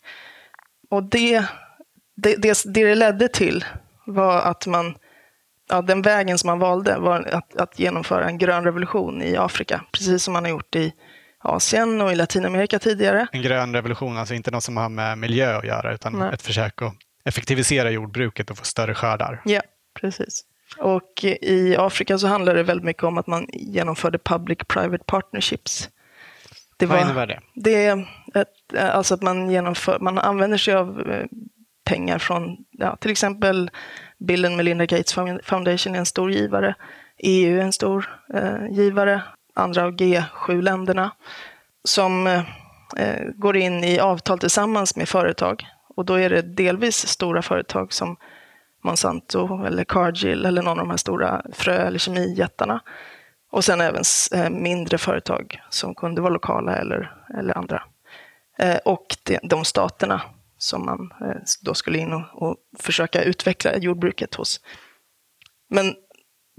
Och 0.89 1.03
det 1.03 1.45
det, 2.21 2.35
det, 2.35 2.63
det 2.65 2.95
ledde 2.95 3.27
till 3.27 3.65
var 4.05 4.41
att 4.41 4.67
man, 4.67 4.95
ja, 5.69 5.81
den 5.81 6.01
vägen 6.01 6.37
som 6.37 6.47
man 6.47 6.59
valde 6.59 6.97
var 6.99 7.21
att, 7.31 7.55
att 7.55 7.79
genomföra 7.79 8.25
en 8.25 8.37
grön 8.37 8.63
revolution 8.63 9.21
i 9.21 9.37
Afrika, 9.37 9.81
precis 9.91 10.23
som 10.23 10.33
man 10.33 10.43
har 10.43 10.49
gjort 10.51 10.75
i 10.75 10.93
Asien 11.39 12.01
och 12.01 12.11
i 12.11 12.15
Latinamerika 12.15 12.79
tidigare. 12.79 13.27
En 13.31 13.41
grön 13.41 13.73
revolution, 13.73 14.17
alltså 14.17 14.33
inte 14.33 14.51
något 14.51 14.63
som 14.63 14.77
har 14.77 14.89
med 14.89 15.17
miljö 15.17 15.57
att 15.57 15.65
göra 15.65 15.93
utan 15.93 16.13
Nej. 16.13 16.33
ett 16.33 16.41
försök 16.41 16.81
att 16.81 16.93
effektivisera 17.25 17.91
jordbruket 17.91 18.51
och 18.51 18.57
få 18.57 18.65
större 18.65 18.95
skördar. 18.95 19.41
Ja, 19.45 19.61
precis. 20.01 20.45
Och 20.77 21.23
i 21.41 21.75
Afrika 21.77 22.17
så 22.17 22.27
handlar 22.27 22.55
det 22.55 22.63
väldigt 22.63 22.85
mycket 22.85 23.03
om 23.03 23.17
att 23.17 23.27
man 23.27 23.47
genomförde 23.53 24.17
public-private 24.17 25.03
partnerships. 25.05 25.89
Det 26.77 26.85
Vad 26.85 27.01
innebär 27.01 27.27
det? 27.27 27.39
Det 27.55 27.85
är 27.85 28.07
ett, 28.35 28.79
alltså 28.79 29.13
att 29.13 29.21
man, 29.21 29.49
genomför, 29.49 29.99
man 29.99 30.17
använder 30.17 30.57
sig 30.57 30.73
av 30.73 31.11
eh, 31.11 31.25
pengar 31.83 32.19
från 32.19 32.57
ja, 32.71 32.95
till 32.95 33.11
exempel 33.11 33.71
Bill 34.17 34.45
and 34.45 34.57
Melinda 34.57 34.85
Gates 34.85 35.13
Foundation 35.43 35.95
är 35.95 35.99
en 35.99 36.05
stor 36.05 36.31
givare. 36.31 36.75
EU 37.17 37.59
är 37.59 37.63
en 37.63 37.73
stor 37.73 38.19
eh, 38.33 38.67
givare. 38.71 39.21
Andra 39.53 39.83
av 39.83 39.91
G7-länderna 39.91 41.11
som 41.83 42.27
eh, 42.27 43.23
går 43.35 43.57
in 43.57 43.83
i 43.83 43.99
avtal 43.99 44.39
tillsammans 44.39 44.95
med 44.95 45.09
företag. 45.09 45.67
Och 45.95 46.05
då 46.05 46.13
är 46.13 46.29
det 46.29 46.41
delvis 46.41 47.07
stora 47.07 47.41
företag 47.41 47.93
som 47.93 48.17
Monsanto 48.83 49.65
eller 49.65 49.83
Cargill 49.83 50.45
eller 50.45 50.61
någon 50.61 50.79
av 50.79 50.85
de 50.85 50.89
här 50.89 50.97
stora 50.97 51.41
frö 51.53 51.75
eller 51.75 51.99
kemijättarna. 51.99 52.81
Och 53.51 53.65
sen 53.65 53.81
även 53.81 54.03
eh, 54.35 54.49
mindre 54.49 54.97
företag 54.97 55.61
som 55.69 55.95
kunde 55.95 56.21
vara 56.21 56.33
lokala 56.33 56.75
eller, 56.75 57.15
eller 57.37 57.57
andra. 57.57 57.83
Eh, 58.59 58.77
och 58.85 59.05
de 59.43 59.65
staterna 59.65 60.21
som 60.57 60.85
man 60.85 61.13
eh, 61.21 61.41
då 61.61 61.73
skulle 61.73 61.97
in 61.97 62.13
och, 62.13 62.23
och 62.33 62.55
försöka 62.79 63.23
utveckla 63.23 63.77
jordbruket 63.77 64.35
hos. 64.35 64.61
Men 65.69 65.95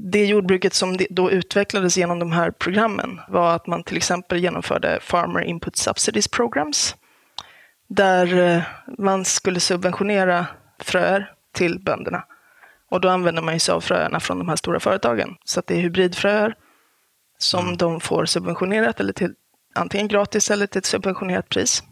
det 0.02 0.26
jordbruket 0.26 0.74
som 0.74 0.98
då 1.10 1.30
utvecklades 1.30 1.96
genom 1.96 2.18
de 2.18 2.32
här 2.32 2.50
programmen 2.50 3.20
var 3.28 3.54
att 3.54 3.66
man 3.66 3.82
till 3.82 3.96
exempel 3.96 4.38
genomförde 4.38 4.98
Farmer 5.02 5.40
Input 5.40 5.76
Subsidies 5.76 6.28
Programs. 6.28 6.96
Där 7.88 8.64
man 8.98 9.24
skulle 9.24 9.60
subventionera 9.60 10.46
fröer 10.78 11.32
till 11.52 11.80
bönderna. 11.80 12.24
Och 12.90 13.00
då 13.00 13.08
använder 13.08 13.42
man 13.42 13.60
sig 13.60 13.72
av 13.72 13.80
fröerna 13.80 14.20
från 14.20 14.38
de 14.38 14.48
här 14.48 14.56
stora 14.56 14.80
företagen. 14.80 15.36
Så 15.44 15.62
det 15.66 15.74
är 15.74 15.80
hybridfröer 15.80 16.54
som 17.38 17.64
mm. 17.64 17.76
de 17.76 18.00
får 18.00 18.24
subventionerat 18.24 19.00
eller 19.00 19.12
till 19.12 19.34
antingen 19.74 20.08
gratis 20.08 20.50
eller 20.50 20.66
till 20.66 20.78
ett 20.78 20.86
subventionerat 20.86 21.48
pris. 21.48 21.82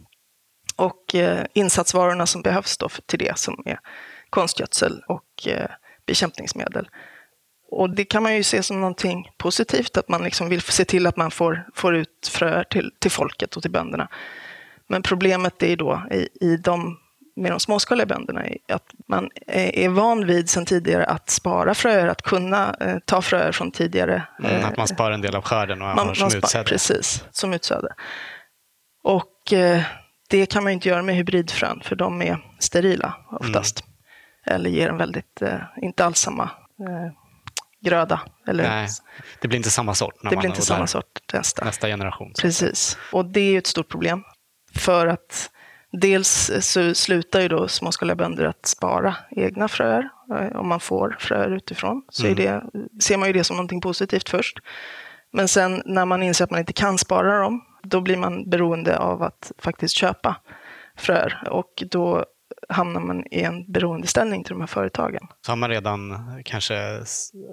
Och 0.77 1.15
eh, 1.15 1.47
insatsvarorna 1.53 2.27
som 2.27 2.43
behövs 2.43 2.79
då 2.79 2.89
till 3.07 3.19
det 3.19 3.39
som 3.39 3.63
är 3.65 3.81
konstgödsel 4.31 5.03
och 5.09 5.49
eh, 5.49 5.71
bekämpningsmedel. 6.07 6.89
Och 7.71 7.91
det 7.91 8.05
kan 8.05 8.23
man 8.23 8.35
ju 8.35 8.43
se 8.43 8.63
som 8.63 8.81
någonting 8.81 9.31
positivt, 9.37 9.97
att 9.97 10.09
man 10.09 10.25
liksom 10.25 10.49
vill 10.49 10.61
se 10.61 10.85
till 10.85 11.07
att 11.07 11.17
man 11.17 11.31
får, 11.31 11.69
får 11.75 11.97
ut 11.97 12.31
fröer 12.31 12.65
till, 12.65 12.93
till 12.99 13.11
folket 13.11 13.57
och 13.57 13.63
till 13.63 13.71
bönderna. 13.71 14.09
Men 14.87 15.03
problemet 15.03 15.63
är 15.63 15.77
då 15.77 16.03
i, 16.11 16.29
i 16.41 16.57
de 16.57 16.99
med 17.37 17.53
de 17.53 17.61
småskaliga 17.61 18.07
bönderna 18.07 18.43
att 18.69 18.85
man 19.09 19.31
är 19.47 19.89
van 19.89 20.27
vid 20.27 20.51
sedan 20.51 20.67
tidigare 20.67 21.05
att 21.05 21.31
spara 21.31 21.75
fröer, 21.75 22.07
att 22.07 22.23
kunna 22.23 22.77
eh, 22.81 22.99
ta 23.05 23.23
fröer 23.23 23.53
från 23.53 23.71
tidigare. 23.71 24.23
Mm, 24.45 24.65
att 24.65 24.77
man 24.77 24.85
eh, 24.85 24.95
sparar 24.95 25.11
en 25.11 25.21
del 25.21 25.37
av 25.37 25.43
skörden 25.43 25.83
och 25.83 25.97
man, 25.97 26.07
har 26.07 26.15
som 26.15 26.27
utsäde. 26.27 26.65
Precis, 26.65 27.25
som 27.31 27.55
utsäde. 27.55 27.95
Och 29.03 29.53
eh, 29.53 29.83
det 30.29 30.47
kan 30.47 30.65
man 30.65 30.73
inte 30.73 30.89
göra 30.89 31.03
med 31.03 31.15
hybridfrön 31.15 31.81
för 31.85 31.97
de 31.97 32.23
är 32.23 32.39
sterila 32.59 33.15
oftast. 33.31 33.85
Mm. 33.85 34.57
Eller 34.57 34.71
ger 34.71 34.89
en 34.89 34.97
väldigt, 34.99 35.43
eh, 35.43 35.61
inte 35.83 36.05
alls 36.05 36.19
samma 36.19 36.51
eh, 36.81 37.13
gröda. 37.81 38.21
Eller, 38.47 38.69
Nej, 38.69 38.89
det 39.41 39.49
blir 39.49 39.57
inte 39.57 39.71
samma 39.71 39.95
sort 39.95 40.23
när 40.23 40.31
det 40.31 40.37
man 40.37 40.41
blir 40.41 40.51
inte 40.51 40.63
samma 40.63 40.87
sort 40.87 41.33
nästa. 41.33 41.65
nästa 41.65 41.87
generation. 41.87 42.33
Precis, 42.41 42.99
och 43.13 43.25
det 43.25 43.41
är 43.41 43.59
ett 43.59 43.67
stort 43.67 43.89
problem. 43.89 44.23
För 44.75 45.07
att 45.07 45.51
Dels 45.93 46.51
så 46.61 46.95
slutar 46.95 47.41
ju 47.41 47.49
då 47.49 47.69
småskaliga 47.69 48.17
bönder 48.17 48.45
att 48.45 48.67
spara 48.67 49.17
egna 49.31 49.69
fröer. 49.69 50.09
Eh, 50.31 50.57
om 50.57 50.69
man 50.69 50.81
får 50.81 51.17
fröer 51.21 51.51
utifrån 51.51 52.03
så 52.09 52.27
mm. 52.27 52.37
det, 52.37 52.63
ser 53.03 53.17
man 53.17 53.29
ju 53.29 53.33
det 53.33 53.45
som 53.45 53.57
någonting 53.57 53.81
positivt 53.81 54.29
först. 54.29 54.59
Men 55.33 55.49
sen 55.49 55.83
när 55.85 56.05
man 56.05 56.23
inser 56.23 56.45
att 56.45 56.51
man 56.51 56.61
inte 56.61 56.73
kan 56.73 56.99
spara 56.99 57.43
dem, 57.43 57.65
då 57.83 58.01
blir 58.01 58.17
man 58.17 58.51
beroende 58.51 58.99
av 58.99 59.23
att 59.23 59.53
faktiskt 59.59 59.95
köpa 59.95 60.37
fröer. 60.97 61.49
Och 61.51 61.83
då 61.91 62.25
hamnar 62.69 63.01
man 63.01 63.25
i 63.31 63.43
en 63.43 63.73
beroendeställning 63.73 64.45
till 64.45 64.53
de 64.53 64.61
här 64.61 64.67
företagen. 64.67 65.21
Så 65.47 65.53
har 65.53 65.57
man 65.57 65.71
redan 65.71 66.15
kanske 66.45 67.01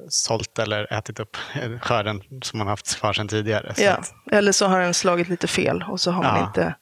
sålt 0.10 0.60
eller 0.60 0.94
ätit 0.94 1.20
upp 1.20 1.38
skörden 1.82 2.22
som 2.42 2.58
man 2.60 2.68
haft 2.68 3.00
kvar 3.00 3.14
sedan 3.14 3.28
tidigare. 3.28 3.74
ja, 3.78 3.92
att... 3.92 4.14
eller 4.32 4.52
så 4.52 4.66
har 4.66 4.80
den 4.80 4.94
slagit 4.94 5.30
lite 5.30 5.48
fel 5.48 5.84
och 5.88 6.00
så 6.00 6.12
har 6.12 6.24
man 6.24 6.40
ja. 6.40 6.48
inte 6.48 6.76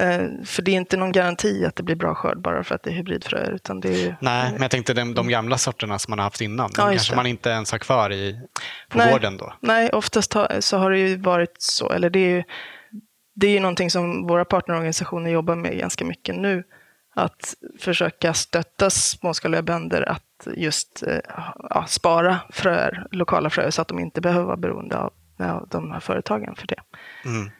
Eh, 0.00 0.44
för 0.44 0.62
det 0.62 0.70
är 0.70 0.76
inte 0.76 0.96
någon 0.96 1.12
garanti 1.12 1.64
att 1.64 1.76
det 1.76 1.82
blir 1.82 1.96
bra 1.96 2.14
skörd 2.14 2.40
bara 2.40 2.64
för 2.64 2.74
att 2.74 2.82
det 2.82 2.90
är 2.90 2.94
hybridfröer. 2.94 3.50
Utan 3.50 3.80
det 3.80 4.04
är, 4.04 4.16
Nej, 4.20 4.52
men 4.52 4.62
jag 4.62 4.70
tänkte 4.70 4.94
de, 4.94 5.14
de 5.14 5.28
gamla 5.28 5.58
sorterna 5.58 5.98
som 5.98 6.12
man 6.12 6.18
har 6.18 6.24
haft 6.24 6.40
innan, 6.40 6.70
ja, 6.76 6.88
kanske 6.88 7.12
det. 7.12 7.16
man 7.16 7.26
inte 7.26 7.50
ens 7.50 7.72
har 7.72 7.78
kvar 7.78 8.12
i, 8.12 8.40
på 8.88 8.98
Nej. 8.98 9.12
gården 9.12 9.36
då? 9.36 9.54
Nej, 9.60 9.90
oftast 9.90 10.32
har, 10.32 10.60
så 10.60 10.76
har 10.78 10.90
det 10.90 10.98
ju 10.98 11.16
varit 11.16 11.56
så. 11.58 11.90
Eller 11.90 12.10
det 12.10 12.18
är 12.18 12.30
ju, 12.30 12.44
det 13.34 13.46
är 13.46 13.50
ju 13.50 13.60
någonting 13.60 13.90
som 13.90 14.26
våra 14.26 14.44
partnerorganisationer 14.44 15.30
jobbar 15.30 15.54
med 15.54 15.78
ganska 15.78 16.04
mycket 16.04 16.36
nu. 16.36 16.62
Att 17.16 17.54
försöka 17.80 18.34
stötta 18.34 18.90
småskaliga 18.90 19.62
bönder 19.62 20.08
att 20.08 20.48
just 20.56 21.02
eh, 21.02 21.18
ja, 21.70 21.84
spara 21.88 22.38
fröer, 22.50 23.06
lokala 23.10 23.50
fröer 23.50 23.70
så 23.70 23.82
att 23.82 23.88
de 23.88 23.98
inte 23.98 24.20
behöver 24.20 24.46
vara 24.46 24.56
beroende 24.56 24.98
av, 24.98 25.12
de 25.70 25.90
här 25.90 26.00
företagen 26.00 26.54
för 26.56 26.66
det. 26.66 26.80
Mm. 27.24 27.50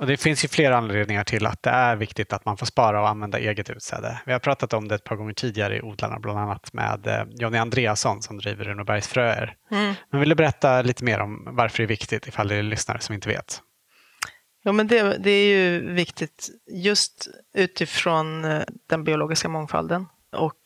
Och 0.00 0.06
det 0.06 0.16
finns 0.16 0.44
ju 0.44 0.48
flera 0.48 0.76
anledningar 0.76 1.24
till 1.24 1.46
att 1.46 1.62
det 1.62 1.70
är 1.70 1.96
viktigt 1.96 2.32
att 2.32 2.44
man 2.44 2.56
får 2.56 2.66
spara 2.66 3.00
och 3.00 3.08
använda 3.08 3.38
eget 3.38 3.70
utsäde. 3.70 4.20
Vi 4.26 4.32
har 4.32 4.38
pratat 4.38 4.72
om 4.72 4.88
det 4.88 4.94
ett 4.94 5.04
par 5.04 5.16
gånger 5.16 5.32
tidigare 5.32 5.76
i 5.76 5.82
Odlarna, 5.82 6.18
bland 6.18 6.38
annat 6.38 6.72
med 6.72 7.06
eh, 7.06 7.22
Jonny 7.30 7.58
Andreasson 7.58 8.22
som 8.22 8.38
driver 8.38 8.64
Runebergs 8.64 9.08
fröer. 9.08 9.56
Mm. 9.70 9.94
Men 10.10 10.20
vill 10.20 10.28
du 10.28 10.34
berätta 10.34 10.82
lite 10.82 11.04
mer 11.04 11.20
om 11.20 11.48
varför 11.50 11.76
det 11.78 11.84
är 11.84 11.88
viktigt 11.88 12.26
ifall 12.26 12.48
det 12.48 12.54
är 12.54 12.62
lyssnare 12.62 13.00
som 13.00 13.14
inte 13.14 13.28
vet? 13.28 13.60
Ja, 14.66 14.72
men 14.72 14.86
det, 14.86 15.18
det 15.18 15.30
är 15.30 15.46
ju 15.46 15.92
viktigt 15.92 16.50
just 16.66 17.28
utifrån 17.54 18.44
eh, 18.44 18.62
den 18.86 19.04
biologiska 19.04 19.48
mångfalden 19.48 20.06
och 20.32 20.60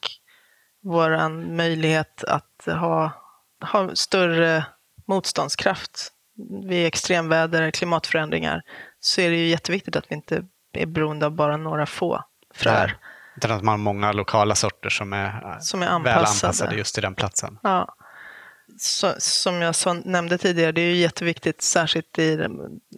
vår 0.82 1.28
möjlighet 1.28 2.24
att 2.24 2.64
ha, 2.66 3.10
ha 3.72 3.94
större 3.94 4.64
motståndskraft 5.06 6.12
vid 6.68 6.86
extremväder, 6.86 7.70
klimatförändringar 7.70 8.62
så 9.00 9.20
är 9.20 9.30
det 9.30 9.36
ju 9.36 9.46
jätteviktigt 9.46 9.96
att 9.96 10.04
vi 10.10 10.14
inte 10.14 10.44
är 10.72 10.86
beroende 10.86 11.26
av 11.26 11.32
bara 11.32 11.56
några 11.56 11.86
få 11.86 12.24
fröer. 12.54 12.96
Utan 13.36 13.50
att 13.50 13.62
man 13.62 13.72
har 13.72 13.78
många 13.78 14.12
lokala 14.12 14.54
sorter 14.54 14.88
som 14.88 15.12
är, 15.12 15.58
som 15.60 15.82
är 15.82 15.86
anpassade. 15.86 16.14
väl 16.14 16.24
anpassade 16.24 16.76
just 16.76 16.94
till 16.94 17.02
den 17.02 17.14
platsen. 17.14 17.58
Ja. 17.62 17.94
Så, 18.78 19.14
som 19.18 19.62
jag 19.62 19.74
nämnde 20.04 20.38
tidigare, 20.38 20.72
det 20.72 20.80
är 20.80 20.90
ju 20.90 20.96
jätteviktigt, 20.96 21.62
särskilt 21.62 22.18
i, 22.18 22.48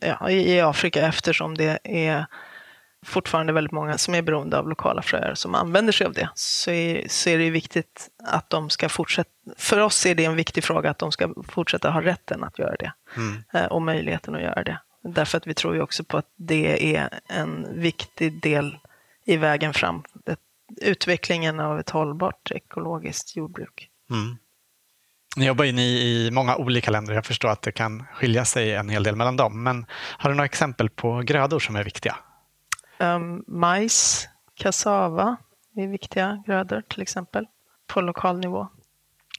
ja, 0.00 0.30
i 0.30 0.60
Afrika 0.60 1.06
eftersom 1.06 1.56
det 1.56 1.78
är 1.84 2.26
fortfarande 3.06 3.52
väldigt 3.52 3.72
många 3.72 3.98
som 3.98 4.14
är 4.14 4.22
beroende 4.22 4.58
av 4.58 4.68
lokala 4.68 5.02
fröer 5.02 5.34
som 5.34 5.54
använder 5.54 5.92
sig 5.92 6.06
av 6.06 6.12
det. 6.12 6.28
Så 6.34 6.70
är, 6.70 7.08
så 7.08 7.30
är 7.30 7.38
det 7.38 7.50
viktigt 7.50 8.08
att 8.24 8.50
de 8.50 8.70
ska 8.70 8.88
fortsätta, 8.88 9.30
för 9.56 9.80
oss 9.80 10.06
är 10.06 10.14
det 10.14 10.24
en 10.24 10.36
viktig 10.36 10.64
fråga 10.64 10.90
att 10.90 10.98
de 10.98 11.12
ska 11.12 11.34
fortsätta 11.48 11.90
ha 11.90 12.02
rätten 12.02 12.44
att 12.44 12.58
göra 12.58 12.76
det 12.78 12.92
mm. 13.16 13.42
Eh, 13.52 13.64
och 13.64 13.82
möjligheten 13.82 14.34
att 14.34 14.42
göra 14.42 14.64
det. 14.64 14.80
Därför 15.02 15.38
att 15.38 15.46
vi 15.46 15.54
tror 15.54 15.74
ju 15.74 15.82
också 15.82 16.04
på 16.04 16.16
att 16.16 16.32
det 16.36 16.96
är 16.96 17.20
en 17.28 17.80
viktig 17.80 18.42
del 18.42 18.78
i 19.24 19.36
vägen 19.36 19.74
fram. 19.74 20.02
Utvecklingen 20.82 21.60
av 21.60 21.80
ett 21.80 21.90
hållbart 21.90 22.50
ekologiskt 22.50 23.36
jordbruk. 23.36 23.88
Mm. 24.10 24.36
Ni 25.36 25.46
jobbar 25.46 25.64
ju 25.64 25.80
i 25.80 26.30
många 26.32 26.56
olika 26.56 26.90
länder. 26.90 27.14
Jag 27.14 27.26
förstår 27.26 27.48
att 27.48 27.62
det 27.62 27.72
kan 27.72 28.06
skilja 28.14 28.44
sig 28.44 28.74
en 28.74 28.88
hel 28.88 29.02
del 29.02 29.16
mellan 29.16 29.36
dem. 29.36 29.62
Men 29.62 29.86
har 29.92 30.30
du 30.30 30.36
några 30.36 30.44
exempel 30.44 30.90
på 30.90 31.18
grödor 31.18 31.58
som 31.58 31.76
är 31.76 31.84
viktiga? 31.84 32.16
Um, 32.98 33.44
majs, 33.46 34.28
kassava 34.54 35.36
är 35.76 35.86
viktiga 35.86 36.42
grödor 36.46 36.82
till 36.88 37.02
exempel 37.02 37.46
på 37.86 38.00
lokal 38.00 38.38
nivå. 38.38 38.68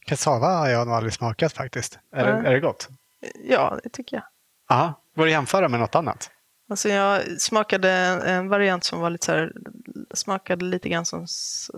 Kassava 0.05 0.47
har 0.47 0.67
jag 0.69 0.87
nog 0.87 0.95
aldrig 0.95 1.13
smakat 1.13 1.53
faktiskt. 1.53 1.99
Är, 2.15 2.27
mm. 2.27 2.43
det, 2.43 2.49
är 2.49 2.53
det 2.53 2.59
gott? 2.59 2.89
Ja, 3.43 3.79
det 3.83 3.89
tycker 3.89 4.15
jag. 4.15 4.23
Aha. 4.77 5.01
Går 5.15 5.25
det 5.25 5.29
att 5.29 5.31
jämföra 5.31 5.67
med 5.67 5.79
något 5.79 5.95
annat? 5.95 6.31
Alltså 6.71 6.89
jag 6.89 7.41
smakade 7.41 7.89
en 8.25 8.49
variant 8.49 8.83
som 8.83 8.99
var 8.99 9.09
lite 9.09 9.25
så 9.25 9.31
här, 9.31 9.53
smakade 10.13 10.65
lite 10.65 10.89
grann 10.89 11.05
som 11.05 11.25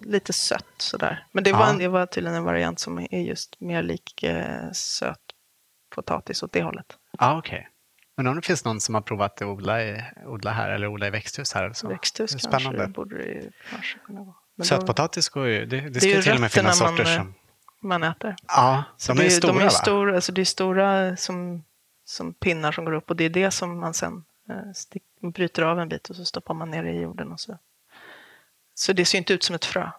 lite 0.03 0.33
sött 0.33 0.65
sådär. 0.77 1.27
Men 1.31 1.43
det 1.43 1.51
var, 1.51 1.73
det 1.79 1.87
var 1.87 2.05
tydligen 2.05 2.37
en 2.37 2.43
variant 2.43 2.79
som 2.79 2.99
är 2.99 3.19
just 3.19 3.61
mer 3.61 3.83
lik 3.83 4.23
eh, 4.23 4.71
söt 4.71 5.19
potatis 5.95 6.43
åt 6.43 6.51
det 6.51 6.63
hållet. 6.63 6.85
Ja, 7.19 7.37
okej. 7.37 7.57
Okay. 7.57 7.69
Men 8.17 8.27
om 8.27 8.35
det 8.35 8.41
finns 8.41 8.65
någon 8.65 8.81
som 8.81 8.95
har 8.95 9.01
provat 9.01 9.41
att 9.41 9.47
odla, 9.47 9.83
i, 9.83 10.03
odla 10.25 10.51
här 10.51 10.69
eller 10.69 10.87
odla 10.87 11.07
i 11.07 11.09
växthus 11.09 11.53
här? 11.53 11.73
Så. 11.73 11.87
Växthus 11.87 12.31
det 12.31 12.49
kanske 12.51 12.87
borde 12.87 13.17
det 13.17 13.51
kanske 13.69 13.99
kunna 13.99 14.23
vara. 14.23 14.65
Sötpotatis 14.65 15.29
går 15.29 15.47
ju, 15.47 15.65
det, 15.65 15.89
det, 15.89 15.99
ska 15.99 16.09
ju 16.09 16.21
till 16.21 16.33
och 16.33 16.41
med 16.41 16.51
finnas 16.51 16.77
sorter 16.77 17.03
man, 17.03 17.15
som... 17.15 17.33
man 17.81 18.03
äter. 18.03 18.35
Ja, 18.47 18.83
så 18.97 19.13
de 19.13 19.25
är, 19.25 19.29
stora 19.29 19.53
de 19.53 19.61
är 19.61 19.69
stora, 19.69 20.15
alltså 20.15 20.31
det 20.31 20.41
är 20.41 20.45
stora 20.45 21.17
som 21.17 21.63
som 22.05 22.33
pinnar 22.33 22.71
som 22.71 22.85
går 22.85 22.93
upp 22.93 23.09
och 23.09 23.15
det 23.15 23.23
är 23.23 23.29
det 23.29 23.51
som 23.51 23.79
man 23.79 23.93
sen 23.93 24.13
eh, 24.13 24.21
stick, 24.75 25.03
bryter 25.33 25.61
av 25.63 25.79
en 25.79 25.89
bit 25.89 26.09
och 26.09 26.15
så 26.15 26.25
stoppar 26.25 26.53
man 26.53 26.71
ner 26.71 26.83
det 26.83 26.91
i 26.91 27.01
jorden. 27.01 27.31
Och 27.31 27.39
så. 27.39 27.57
så 28.73 28.93
det 28.93 29.05
ser 29.05 29.17
inte 29.17 29.33
ut 29.33 29.43
som 29.43 29.55
ett 29.55 29.65
frö. 29.65 29.89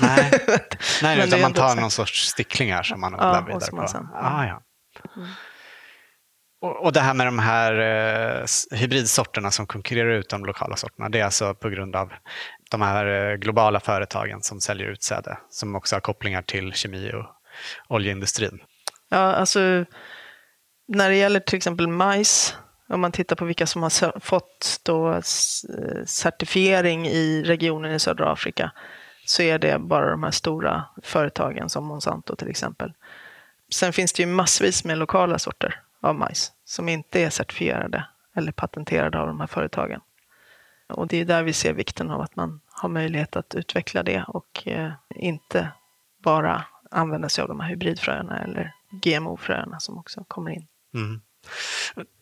Nej, 0.00 0.30
Nej 1.02 1.26
utan 1.28 1.40
man 1.40 1.52
tar 1.52 1.76
någon 1.76 1.90
sorts 1.90 2.26
sticklingar 2.28 2.82
som 2.82 3.00
man 3.00 3.12
Ja, 3.12 3.18
odlar 3.18 3.40
och 3.42 3.48
vidare 3.48 3.70
på. 3.82 3.86
sen- 3.88 4.08
ah, 4.14 4.46
ja. 4.46 4.62
Mm. 5.16 5.28
Och, 6.60 6.84
och 6.84 6.92
det 6.92 7.00
här 7.00 7.14
med 7.14 7.26
de 7.26 7.38
här 7.38 7.72
eh, 8.40 8.44
hybridsorterna 8.78 9.50
som 9.50 9.66
konkurrerar 9.66 10.10
ut 10.10 10.28
de 10.28 10.44
lokala 10.44 10.76
sorterna, 10.76 11.08
det 11.08 11.20
är 11.20 11.24
alltså 11.24 11.54
på 11.54 11.68
grund 11.68 11.96
av 11.96 12.12
de 12.70 12.82
här 12.82 13.06
eh, 13.30 13.36
globala 13.36 13.80
företagen 13.80 14.42
som 14.42 14.60
säljer 14.60 14.86
utsäde, 14.88 15.38
som 15.50 15.74
också 15.74 15.96
har 15.96 16.00
kopplingar 16.00 16.42
till 16.42 16.72
kemi 16.72 17.12
och 17.12 17.26
oljeindustrin. 17.88 18.62
Ja, 19.08 19.18
alltså 19.18 19.60
när 20.88 21.08
det 21.10 21.16
gäller 21.16 21.40
till 21.40 21.56
exempel 21.56 21.88
majs, 21.88 22.56
om 22.88 23.00
man 23.00 23.12
tittar 23.12 23.36
på 23.36 23.44
vilka 23.44 23.66
som 23.66 23.82
har 23.82 24.20
fått 24.20 24.80
då 24.82 25.20
certifiering 26.06 27.06
i 27.06 27.42
regionen 27.42 27.92
i 27.92 27.98
södra 27.98 28.32
Afrika, 28.32 28.72
så 29.26 29.42
är 29.42 29.58
det 29.58 29.78
bara 29.78 30.10
de 30.10 30.22
här 30.22 30.30
stora 30.30 30.84
företagen 31.02 31.70
som 31.70 31.84
Monsanto 31.84 32.36
till 32.36 32.50
exempel. 32.50 32.92
Sen 33.72 33.92
finns 33.92 34.12
det 34.12 34.22
ju 34.22 34.26
massvis 34.26 34.84
med 34.84 34.98
lokala 34.98 35.38
sorter 35.38 35.80
av 36.00 36.14
majs 36.14 36.52
som 36.64 36.88
inte 36.88 37.20
är 37.20 37.30
certifierade 37.30 38.06
eller 38.34 38.52
patenterade 38.52 39.18
av 39.18 39.26
de 39.26 39.40
här 39.40 39.46
företagen. 39.46 40.00
Och 40.88 41.08
det 41.08 41.16
är 41.16 41.24
där 41.24 41.42
vi 41.42 41.52
ser 41.52 41.72
vikten 41.72 42.10
av 42.10 42.20
att 42.20 42.36
man 42.36 42.60
har 42.70 42.88
möjlighet 42.88 43.36
att 43.36 43.54
utveckla 43.54 44.02
det 44.02 44.24
och 44.28 44.68
eh, 44.68 44.92
inte 45.10 45.68
bara 46.22 46.64
använda 46.90 47.28
sig 47.28 47.42
av 47.42 47.48
de 47.48 47.60
här 47.60 47.68
hybridfröerna 47.68 48.42
eller 48.42 48.74
GMO-fröerna 48.90 49.80
som 49.80 49.98
också 49.98 50.24
kommer 50.28 50.50
in. 50.50 50.66
Mm. 50.94 51.20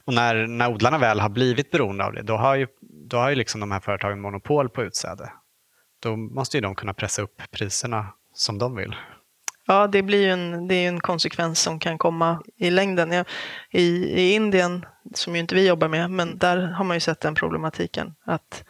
Och 0.05 0.15
när, 0.15 0.47
när 0.47 0.71
odlarna 0.71 0.99
väl 0.99 1.21
har 1.21 1.29
blivit 1.29 1.71
beroende 1.71 2.05
av 2.05 2.13
det, 2.13 2.23
då 2.23 2.37
har 2.37 2.55
ju, 2.55 2.67
då 2.81 3.17
har 3.17 3.31
ju 3.31 3.37
liksom 3.37 3.61
de 3.61 3.71
här 3.71 3.81
företagen 3.81 4.21
monopol 4.21 4.69
på 4.69 4.83
utsäde. 4.83 5.33
Då 6.03 6.17
måste 6.17 6.57
ju 6.57 6.61
de 6.61 6.75
kunna 6.75 6.95
pressa 6.95 7.23
upp 7.23 7.43
priserna 7.51 8.07
som 8.35 8.59
de 8.59 8.77
vill. 8.77 8.95
Ja, 9.67 9.87
det 9.87 10.03
blir 10.03 10.23
ju 10.23 10.31
en, 10.31 10.69
det 10.69 10.75
är 10.75 10.81
ju 10.81 10.89
en 10.89 11.01
konsekvens 11.01 11.61
som 11.61 11.79
kan 11.79 11.99
komma 11.99 12.43
i 12.57 12.71
längden. 12.71 13.13
Ja, 13.13 13.25
i, 13.71 13.87
I 14.05 14.35
Indien, 14.35 14.87
som 15.15 15.35
ju 15.35 15.41
inte 15.41 15.55
vi 15.55 15.69
jobbar 15.69 15.89
med, 15.89 16.11
men 16.11 16.39
där 16.39 16.59
har 16.59 16.85
man 16.85 16.97
ju 16.97 17.01
sett 17.01 17.21
den 17.21 17.35
problematiken. 17.35 18.15
Att 18.25 18.65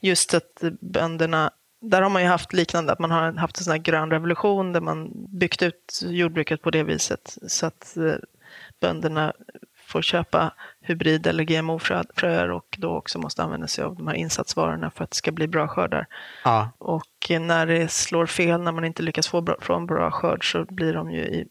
just 0.00 0.34
att 0.34 0.62
bönderna, 0.80 1.50
där 1.80 2.02
har 2.02 2.10
man 2.10 2.22
ju 2.22 2.28
haft 2.28 2.52
liknande, 2.52 2.92
att 2.92 2.98
man 2.98 3.10
har 3.10 3.32
haft 3.32 3.58
en 3.58 3.64
sån 3.64 3.70
här 3.70 3.78
grön 3.78 4.10
revolution 4.10 4.72
där 4.72 4.80
man 4.80 5.10
byggt 5.38 5.62
ut 5.62 6.00
jordbruket 6.06 6.62
på 6.62 6.70
det 6.70 6.82
viset 6.82 7.38
så 7.46 7.66
att 7.66 7.96
eh, 7.96 8.14
bönderna 8.80 9.32
får 9.88 10.02
köpa 10.02 10.54
hybrid 10.80 11.26
eller 11.26 11.44
GMO-fröer 11.44 12.50
och 12.50 12.76
då 12.78 12.96
också 12.96 13.18
måste 13.18 13.42
använda 13.42 13.66
sig 13.66 13.84
av 13.84 13.96
de 13.96 14.06
här 14.06 14.14
insatsvarorna 14.14 14.90
för 14.90 15.04
att 15.04 15.10
det 15.10 15.16
ska 15.16 15.32
bli 15.32 15.48
bra 15.48 15.68
skördar. 15.68 16.06
Ja, 16.44 16.70
Och 16.78 17.30
när 17.40 17.66
det 17.66 17.90
slår 17.90 18.26
fel, 18.26 18.62
när 18.62 18.72
man 18.72 18.84
inte 18.84 19.02
lyckas 19.02 19.28
få 19.28 19.40
bra, 19.40 19.56
få 19.60 19.74
en 19.74 19.86
bra 19.86 20.10
skörd, 20.10 20.52
så 20.52 20.64
blir 20.64 20.94
de 20.94 21.10
ju 21.10 21.20
i, 21.20 21.48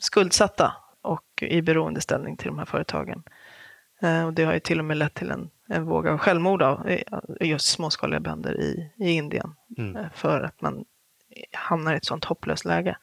skuldsatta 0.00 0.72
och 1.02 1.42
i 1.42 1.62
beroendeställning 1.62 2.36
till 2.36 2.46
de 2.46 2.58
här 2.58 2.64
företagen. 2.64 3.22
Eh, 4.02 4.26
och 4.26 4.32
det 4.32 4.44
har 4.44 4.52
ju 4.52 4.60
till 4.60 4.78
och 4.78 4.84
med 4.84 4.96
lett 4.96 5.14
till 5.14 5.30
en, 5.30 5.50
en 5.68 5.84
våg 5.84 6.08
av 6.08 6.18
självmord 6.18 6.62
av 6.62 6.88
eh, 6.88 7.02
just 7.40 7.66
småskaliga 7.66 8.20
bönder 8.20 8.60
i, 8.60 8.92
i 8.96 9.10
Indien. 9.10 9.54
Mm. 9.78 9.96
eh, 9.96 10.06
För 10.14 10.40
att 10.40 10.60
man 10.60 10.84
hamnar 11.52 11.94
i 11.94 11.96
ett 11.96 12.04
sånt 12.04 12.24
hopplöst 12.24 12.64
läge. 12.64 12.96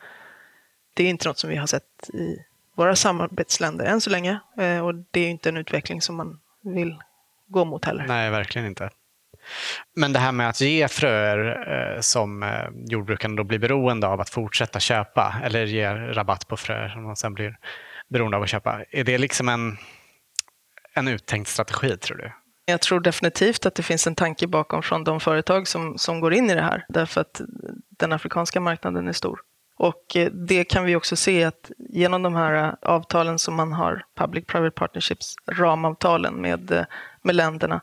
Det 0.93 1.03
är 1.03 1.09
inte 1.09 1.27
något 1.27 1.37
som 1.37 1.49
vi 1.49 1.55
har 1.55 1.67
sett 1.67 2.09
i 2.13 2.37
våra 2.75 2.95
samarbetsländer 2.95 3.85
än 3.85 4.01
så 4.01 4.09
länge. 4.09 4.39
eh, 4.57 4.85
Och 4.85 4.95
det 5.11 5.19
är 5.19 5.29
inte 5.29 5.49
en 5.49 5.57
utveckling 5.57 6.01
som 6.01 6.15
man 6.15 6.39
vill 6.63 6.95
gå 7.47 7.65
mot 7.65 7.85
heller. 7.85 8.05
nej, 8.07 8.29
verkligen 8.29 8.67
inte. 8.67 8.89
Men 9.95 10.13
det 10.13 10.19
här 10.19 10.31
med 10.31 10.49
att 10.49 10.61
ge 10.61 10.87
fröer 10.87 11.67
eh, 11.95 12.01
som 12.01 12.43
eh, 12.43 12.49
jordbrukarna 12.85 13.35
då 13.35 13.43
blir 13.43 13.59
beroende 13.59 14.07
av 14.07 14.21
att 14.21 14.29
fortsätta 14.29 14.79
köpa 14.79 15.35
eller 15.43 15.65
ge 15.65 15.89
rabatt 15.93 16.47
på 16.47 16.57
fröer 16.57 16.89
som 16.89 17.03
de 17.03 17.15
sen 17.15 17.33
blir 17.33 17.57
beroende 18.09 18.37
av 18.37 18.43
att 18.43 18.49
köpa. 18.49 18.83
Är 18.91 19.03
det 19.03 19.17
liksom 19.17 19.49
en, 19.49 19.77
en 20.93 21.07
uttänkt 21.07 21.49
strategi 21.49 21.97
tror 21.97 22.17
du? 22.17 22.31
Jag 22.65 22.81
tror 22.81 22.99
definitivt 22.99 23.65
att 23.65 23.75
det 23.75 23.83
finns 23.83 24.07
en 24.07 24.15
tanke 24.15 24.47
bakom 24.47 24.83
från 24.83 25.03
de 25.03 25.19
företag 25.19 25.67
som, 25.67 25.97
som 25.97 26.19
går 26.19 26.33
in 26.33 26.49
i 26.49 26.55
det 26.55 26.61
här. 26.61 26.85
Därför 26.89 27.21
att 27.21 27.41
den 27.97 28.13
afrikanska 28.13 28.59
marknaden 28.59 29.07
är 29.07 29.13
stor. 29.13 29.39
Och 29.77 30.15
eh, 30.15 30.31
det 30.31 30.63
kan 30.63 30.85
vi 30.85 30.95
också 30.95 31.15
se 31.15 31.43
att 31.43 31.71
genom 31.77 32.23
de 32.23 32.35
här 32.35 32.53
eh, 32.53 32.73
avtalen 32.81 33.39
som 33.39 33.55
man 33.55 33.73
har, 33.73 34.05
Public 34.15 34.45
Private 34.45 34.75
Partnerships, 34.75 35.35
ramavtalen 35.51 36.33
med, 36.33 36.71
eh, 36.71 36.85
med 37.21 37.35
länderna, 37.35 37.81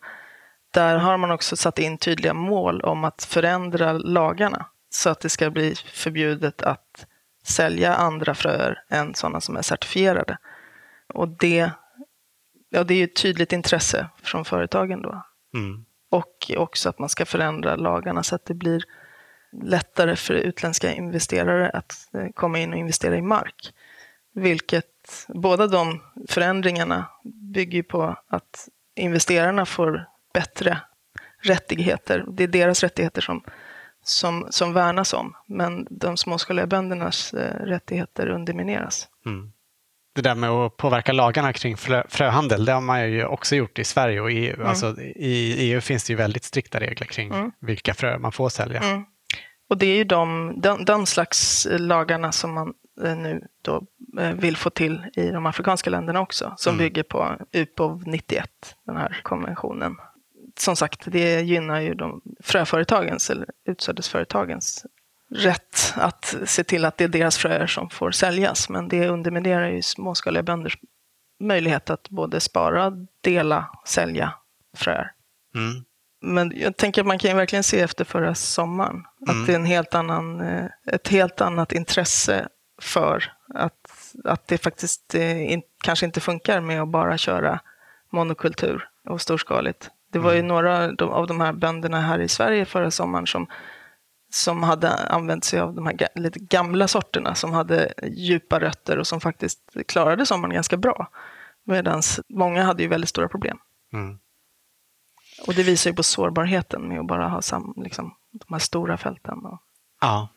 där 0.74 0.96
har 0.96 1.16
man 1.16 1.30
också 1.30 1.56
satt 1.56 1.78
in 1.78 1.98
tydliga 1.98 2.34
mål 2.34 2.80
om 2.80 3.04
att 3.04 3.24
förändra 3.24 3.92
lagarna 3.92 4.66
så 4.90 5.10
att 5.10 5.20
det 5.20 5.28
ska 5.28 5.50
bli 5.50 5.74
förbjudet 5.74 6.62
att 6.62 7.06
sälja 7.44 7.94
andra 7.94 8.34
fröer 8.34 8.82
än 8.88 9.14
sådana 9.14 9.40
som 9.40 9.56
är 9.56 9.62
certifierade. 9.62 10.38
Och 11.14 11.28
det, 11.28 11.70
ja, 12.70 12.84
det 12.84 12.94
är 12.94 12.98
ju 12.98 13.04
ett 13.04 13.16
tydligt 13.16 13.52
intresse 13.52 14.08
från 14.22 14.44
företagen 14.44 15.02
då. 15.02 15.22
Mm. 15.54 15.84
Och 16.10 16.52
också 16.56 16.88
att 16.88 16.98
man 16.98 17.08
ska 17.08 17.26
förändra 17.26 17.76
lagarna 17.76 18.22
så 18.22 18.34
att 18.34 18.46
det 18.46 18.54
blir 18.54 18.84
lättare 19.62 20.16
för 20.16 20.34
utländska 20.34 20.92
investerare 20.92 21.70
att 21.70 21.94
eh, 22.14 22.26
komma 22.34 22.58
in 22.58 22.72
och 22.72 22.78
investera 22.78 23.16
i 23.16 23.22
mark. 23.22 23.72
Vilket 24.34 25.26
båda 25.28 25.66
de 25.66 26.00
förändringarna 26.28 27.06
bygger 27.54 27.82
på 27.82 28.16
att 28.28 28.68
investerarna 28.96 29.66
får 29.66 30.06
bättre 30.34 30.78
rättigheter. 31.42 32.24
Det 32.28 32.44
är 32.44 32.48
deras 32.48 32.82
rättigheter 32.82 33.20
som, 33.20 33.42
som, 34.02 34.46
som 34.50 34.72
värnas 34.72 35.12
om. 35.12 35.34
Men 35.46 35.86
de 35.90 36.16
småskaliga 36.16 36.66
böndernas 36.66 37.34
eh, 37.34 37.64
rättigheter 37.64 38.28
undermineras. 38.28 39.08
Mm. 39.26 39.52
Det 40.14 40.22
där 40.22 40.34
med 40.34 40.50
att 40.50 40.76
påverka 40.76 41.12
lagarna 41.12 41.52
kring 41.52 41.76
frö, 41.76 42.04
fröhandel, 42.08 42.64
det 42.64 42.72
har 42.72 42.80
man 42.80 43.10
ju 43.10 43.24
också 43.24 43.56
gjort 43.56 43.78
i 43.78 43.84
Sverige 43.84 44.20
och 44.20 44.30
i 44.32 44.34
EU. 44.34 44.64
Alltså, 44.64 45.00
I 45.00 45.54
EU 45.58 45.80
finns 45.80 46.04
det 46.04 46.12
ju 46.12 46.16
väldigt 46.16 46.44
strikta 46.44 46.80
regler 46.80 47.06
kring 47.06 47.32
Mm. 47.32 47.52
vilka 47.60 47.94
fröer 47.94 48.18
man 48.18 48.32
får 48.32 48.48
sälja. 48.48 48.82
Och 49.72 49.78
det 49.78 49.86
är 49.86 49.96
ju 49.96 50.04
de, 50.04 50.54
de, 50.56 50.84
de 50.84 51.06
slags 51.06 51.66
lagarna 51.70 52.32
som 52.32 52.54
man 52.54 52.74
eh, 53.04 53.16
nu 53.16 53.46
då 53.62 53.86
eh, 54.18 54.32
vill 54.32 54.56
få 54.56 54.70
till 54.70 55.06
i 55.14 55.28
de 55.28 55.46
afrikanska 55.46 55.90
länderna 55.90 56.20
också, 56.20 56.54
som 56.56 56.70
Mm. 56.74 56.78
bygger 56.78 57.02
på 57.02 57.36
UPOV 57.52 58.02
91, 58.06 58.50
den 58.86 58.96
här 58.96 59.20
konventionen. 59.22 59.96
Som 60.58 60.76
sagt, 60.76 61.00
det 61.06 61.40
gynnar 61.40 61.80
ju 61.80 61.94
de 61.94 62.20
fröföretagens 62.40 63.30
eller 63.30 63.48
utsädesföretagens 63.66 64.86
rätt 65.30 65.94
att 65.96 66.34
se 66.44 66.64
till 66.64 66.84
att 66.84 66.96
det 66.98 67.04
är 67.04 67.08
deras 67.08 67.38
fröer 67.38 67.66
som 67.66 67.90
får 67.90 68.10
säljas, 68.10 68.68
men 68.68 68.88
det 68.88 69.08
underminerar 69.08 69.68
ju 69.70 69.82
småskaliga 69.82 70.42
bönders 70.42 70.78
möjlighet 71.40 71.90
att 71.90 72.08
både 72.08 72.40
spara, 72.40 72.92
dela, 73.20 73.70
sälja 73.86 74.34
fröer. 74.76 75.10
Mm. 75.54 75.84
Men 76.22 76.52
jag 76.56 76.76
tänker 76.76 77.00
att 77.00 77.06
man 77.06 77.18
kan 77.18 77.30
ju 77.30 77.36
verkligen 77.36 77.62
se 77.62 77.80
efter 77.80 78.04
förra 78.04 78.34
sommaren 78.34 79.04
Mm. 79.28 79.40
att 79.40 79.46
det 79.46 79.52
är 79.52 79.56
en 79.56 79.64
helt 79.64 79.94
annan, 79.94 80.40
eh, 80.40 80.64
ett 80.86 81.08
helt 81.08 81.40
annat 81.40 81.72
intresse 81.72 82.48
för 82.82 83.32
att, 83.54 83.74
att 84.24 84.48
det 84.48 84.58
faktiskt 84.58 85.14
eh, 85.14 85.52
in, 85.52 85.62
kanske 85.84 86.06
inte 86.06 86.20
funkar 86.20 86.60
med 86.60 86.82
att 86.82 86.88
bara 86.88 87.18
köra 87.18 87.60
monokultur 88.12 88.88
och 89.08 89.20
storskaligt. 89.20 89.90
Det 90.12 90.18
var 90.18 90.32
ju 90.32 90.38
Mm. 90.38 90.48
några 90.48 90.84
av 91.06 91.26
de- 91.26 91.40
här 91.40 91.52
bönderna 91.52 92.00
här 92.00 92.18
i 92.18 92.28
Sverige 92.28 92.64
förra 92.64 92.90
sommaren 92.90 93.26
som, 93.26 93.46
som 94.32 94.62
hade 94.62 94.90
använt 94.94 95.44
sig 95.44 95.60
av 95.60 95.74
de 95.74 95.86
här 95.86 96.08
lite 96.14 96.38
gamla 96.38 96.88
sorterna 96.88 97.34
som 97.34 97.52
hade 97.52 97.92
djupa 98.02 98.60
rötter 98.60 98.98
och 98.98 99.06
som 99.06 99.20
faktiskt 99.20 99.58
klarade 99.88 100.26
sommaren 100.26 100.54
ganska 100.54 100.76
bra. 100.76 101.08
Medan 101.64 102.02
många 102.28 102.64
hade 102.64 102.82
ju 102.82 102.88
väldigt 102.88 103.10
stora 103.10 103.28
problem. 103.28 103.58
Mm. 103.92 104.18
Och 105.46 105.54
det 105.54 105.62
visar 105.62 105.90
ju 105.90 105.96
på 105.96 106.02
sårbarheten 106.02 106.88
med 106.88 107.00
att 107.00 107.06
bara 107.06 107.28
ha 107.28 107.42
sam, 107.42 107.74
liksom, 107.76 108.14
de 108.32 108.52
här 108.54 108.58
stora 108.58 108.96
fälten. 108.96 109.38
Och, 109.46 109.58
Ja. 110.00 110.28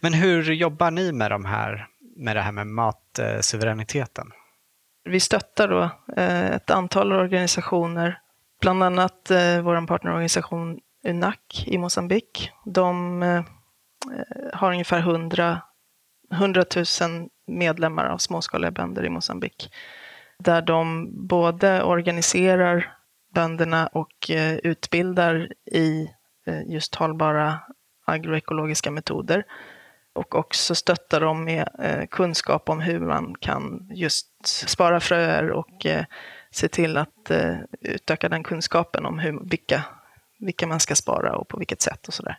Men 0.00 0.12
hur 0.12 0.52
jobbar 0.52 0.90
ni 0.90 1.12
med, 1.12 1.30
de 1.30 1.44
här, 1.44 1.88
med 2.16 2.36
det 2.36 2.42
här 2.42 2.52
med 2.52 2.66
matsuveräniteten? 2.66 4.32
vi 5.04 5.20
stöttar 5.20 5.68
då 5.68 5.90
eh, 6.16 6.50
ett 6.50 6.70
antal 6.70 7.12
organisationer, 7.12 8.20
bland 8.60 8.82
annat 8.82 9.30
eh, 9.30 9.60
vår 9.60 9.86
partnerorganisation 9.86 10.80
UNAC 11.04 11.36
i 11.66 11.78
Mosambik. 11.78 12.50
De 12.64 13.22
eh, 13.22 13.42
har 14.52 14.72
ungefär 14.72 14.98
100, 14.98 15.60
100 16.32 16.64
000 17.00 17.28
medlemmar 17.46 18.04
av 18.04 18.18
småskaliga 18.18 18.70
bönder 18.70 19.04
i 19.04 19.08
Mosambik. 19.08 19.72
Där 20.38 20.62
de 20.62 21.10
både 21.28 21.82
organiserar 21.82 22.96
bönderna 23.34 23.86
och 23.86 24.30
eh, 24.30 24.56
utbildar 24.56 25.52
i 25.72 26.10
eh, 26.46 26.62
just 26.66 26.94
hållbara 26.94 27.58
agroekologiska 28.06 28.90
metoder. 28.90 29.44
Och 30.12 30.34
också 30.34 30.74
stöttar 30.74 31.20
dem 31.20 31.44
med 31.44 31.68
eh, 31.78 32.06
kunskap 32.06 32.68
om 32.68 32.80
hur 32.80 33.00
man 33.00 33.34
kan 33.40 33.88
just 33.94 34.46
spara 34.46 35.00
fröer 35.00 35.50
och 35.50 35.86
se 36.52 36.68
till 36.68 36.96
att 36.96 37.30
utöka 37.80 38.28
den 38.28 38.42
kunskapen 38.42 39.06
om 39.06 39.18
hur, 39.18 39.40
vilka, 39.50 39.82
vilka 40.38 40.66
man 40.66 40.80
ska 40.80 40.94
spara 40.94 41.36
och 41.36 41.48
på 41.48 41.58
vilket 41.58 41.82
sätt 41.82 42.08
och 42.08 42.14
sådär. 42.14 42.38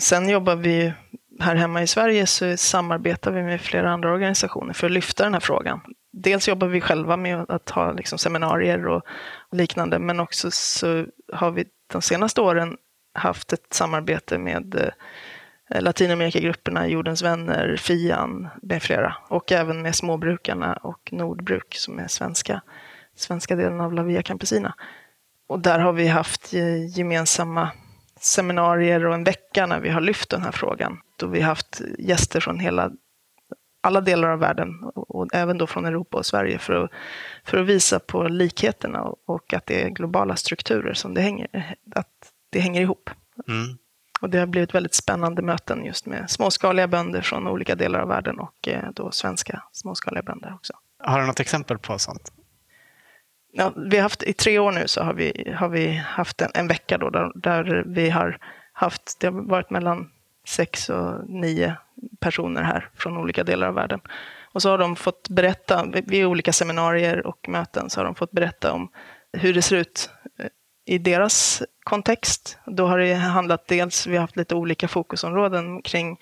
Sen 0.00 0.28
jobbar 0.28 0.56
vi 0.56 0.92
här 1.40 1.54
hemma 1.54 1.82
i 1.82 1.86
Sverige 1.86 2.26
så 2.26 2.56
samarbetar 2.56 3.30
vi 3.30 3.42
med 3.42 3.60
flera 3.60 3.90
andra 3.90 4.12
organisationer 4.12 4.72
för 4.72 4.86
att 4.86 4.92
lyfta 4.92 5.24
den 5.24 5.32
här 5.32 5.40
frågan. 5.40 5.80
Dels 6.22 6.48
jobbar 6.48 6.66
vi 6.66 6.80
själva 6.80 7.16
med 7.16 7.44
att 7.48 7.70
ha 7.70 7.92
liksom 7.92 8.18
seminarier 8.18 8.86
och 8.86 9.02
liknande, 9.52 9.98
men 9.98 10.20
också 10.20 10.50
så 10.50 11.06
har 11.32 11.50
vi 11.50 11.64
de 11.92 12.02
senaste 12.02 12.40
åren 12.40 12.76
haft 13.14 13.52
ett 13.52 13.72
samarbete 13.72 14.38
med 14.38 14.74
eh, 14.74 15.82
Latinamerikagrupperna, 15.82 16.88
Jordens 16.88 17.22
vänner, 17.22 17.76
FIAN 17.76 18.48
med 18.62 18.82
flera 18.82 19.16
och 19.28 19.52
även 19.52 19.82
med 19.82 19.94
småbrukarna 19.94 20.72
och 20.74 21.08
Nordbruk 21.12 21.74
som 21.74 21.98
är 21.98 22.08
svenska, 22.08 22.62
svenska 23.16 23.56
delen 23.56 23.80
av 23.80 23.92
La 23.92 24.02
Via 24.02 24.22
Campesina. 24.22 24.74
Och 25.46 25.60
där 25.60 25.78
har 25.78 25.92
vi 25.92 26.06
haft 26.06 26.54
eh, 26.54 26.98
gemensamma 26.98 27.70
seminarier 28.20 29.06
och 29.06 29.14
en 29.14 29.24
vecka 29.24 29.66
när 29.66 29.80
vi 29.80 29.88
har 29.88 30.00
lyft 30.00 30.30
den 30.30 30.42
här 30.42 30.52
frågan. 30.52 31.00
Då 31.16 31.26
vi 31.26 31.40
haft 31.40 31.80
gäster 31.98 32.40
från 32.40 32.58
hela, 32.58 32.90
alla 33.80 34.00
delar 34.00 34.28
av 34.28 34.38
världen 34.38 34.84
och 34.94 35.26
även 35.32 35.58
då 35.58 35.66
från 35.66 35.84
Europa 35.84 36.18
och 36.18 36.26
Sverige 36.26 36.58
för 36.58 36.84
att, 36.84 36.90
för 37.44 37.60
att 37.60 37.66
visa 37.66 37.98
på 37.98 38.28
likheterna 38.28 39.02
och 39.26 39.54
att 39.54 39.66
det 39.66 39.82
är 39.82 39.88
globala 39.88 40.36
strukturer 40.36 40.94
som 40.94 41.14
det 41.14 41.20
hänger, 41.20 41.76
att 41.94 42.32
det 42.50 42.60
hänger 42.60 42.80
ihop. 42.80 43.10
Mm. 43.48 43.78
Och 44.20 44.30
det 44.30 44.38
har 44.38 44.46
blivit 44.46 44.74
väldigt 44.74 44.94
spännande 44.94 45.42
möten 45.42 45.84
just 45.84 46.06
med 46.06 46.30
småskaliga 46.30 46.88
bönder 46.88 47.20
från 47.20 47.48
olika 47.48 47.74
delar 47.74 48.00
av 48.00 48.08
världen 48.08 48.38
och 48.38 48.68
eh, 48.68 48.90
då 48.94 49.10
svenska 49.10 49.62
småskaliga 49.72 50.22
bönder 50.22 50.54
också. 50.54 50.72
Har 50.98 51.20
du 51.20 51.26
något 51.26 51.40
exempel 51.40 51.78
på 51.78 51.98
sånt? 51.98 52.32
Ja, 53.52 53.72
vi 53.76 53.96
har 53.96 54.02
haft, 54.02 54.22
I 54.22 54.32
tre 54.32 54.58
år 54.58 54.72
nu 54.72 54.88
så 54.88 55.02
har 55.02 55.14
vi, 55.14 55.54
har 55.56 55.68
vi 55.68 55.92
haft 55.92 56.40
en, 56.40 56.50
en 56.54 56.68
vecka 56.68 56.98
då 56.98 57.10
där, 57.10 57.32
där, 57.34 57.84
vi 57.86 58.10
har 58.10 58.38
haft, 58.72 59.20
det 59.20 59.26
har 59.26 59.48
varit 59.48 59.70
mellan 59.70 60.10
sex 60.46 60.88
och 60.88 61.30
nio 61.30 61.76
personer 62.20 62.62
här 62.62 62.88
från 62.94 63.16
olika 63.16 63.44
delar 63.44 63.68
av 63.68 63.74
världen. 63.74 64.00
Och 64.52 64.62
så 64.62 64.70
har 64.70 64.78
de 64.78 64.96
fått 64.96 65.28
berätta, 65.28 65.86
vid 66.06 66.26
olika 66.26 66.52
seminarier 66.52 67.26
och 67.26 67.48
möten, 67.48 67.90
så 67.90 68.00
har 68.00 68.04
de 68.04 68.14
fått 68.14 68.30
berätta 68.30 68.72
om 68.72 68.88
hur 69.32 69.54
det 69.54 69.62
ser 69.62 69.76
ut 69.76 70.10
eh, 70.38 70.46
i 70.86 70.98
deras 70.98 71.62
kontext. 71.84 72.58
Då 72.66 72.86
har 72.86 72.98
det 72.98 73.14
handlat 73.14 73.68
dels, 73.68 74.06
vi 74.06 74.16
har 74.16 74.20
haft 74.20 74.36
lite 74.36 74.54
olika 74.54 74.88
fokusområden 74.88 75.82
kring 75.82 76.18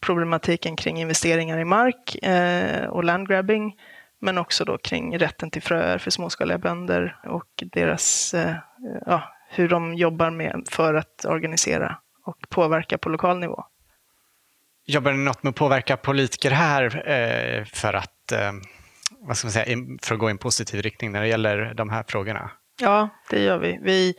problematiken 0.00 0.76
kring 0.76 1.00
investeringar 1.00 1.58
i 1.58 1.64
mark 1.64 2.14
eh, 2.22 2.86
och 2.86 3.04
landgrabbing 3.04 3.74
men 4.20 4.38
också 4.38 4.64
då 4.64 4.78
kring 4.78 5.18
rätten 5.18 5.50
till 5.50 5.62
fröer 5.62 5.98
för 5.98 6.10
småskaliga 6.10 6.58
bönder 6.58 7.16
och 7.24 7.62
deras, 7.72 8.34
eh, 8.34 8.54
ja, 9.06 9.22
hur 9.48 9.68
de 9.68 9.94
jobbar 9.94 10.30
med 10.30 10.64
för 10.70 10.94
att 10.94 11.24
organisera 11.24 11.98
och 12.24 12.36
påverka 12.48 12.98
på 12.98 13.08
lokal 13.08 13.38
nivå. 13.38 13.64
Jobbar 14.86 15.12
ni 15.12 15.18
något 15.18 15.42
med 15.42 15.50
att 15.50 15.56
påverka 15.56 15.96
politiker 15.96 16.50
här 16.50 17.10
eh, 17.10 17.64
för 17.64 17.94
att, 17.94 18.32
eh, 18.32 18.52
vad 19.20 19.36
ska 19.36 19.46
man 19.46 19.52
säga, 19.52 19.76
för 20.02 20.14
att 20.14 20.20
gå 20.20 20.28
i 20.28 20.30
en 20.30 20.38
positiv 20.38 20.82
riktning 20.82 21.12
när 21.12 21.20
det 21.20 21.28
gäller 21.28 21.74
de 21.74 21.90
här 21.90 22.04
frågorna? 22.08 22.50
Ja, 22.80 23.08
det 23.30 23.42
gör 23.42 23.58
vi. 23.58 23.78
Vi, 23.82 24.14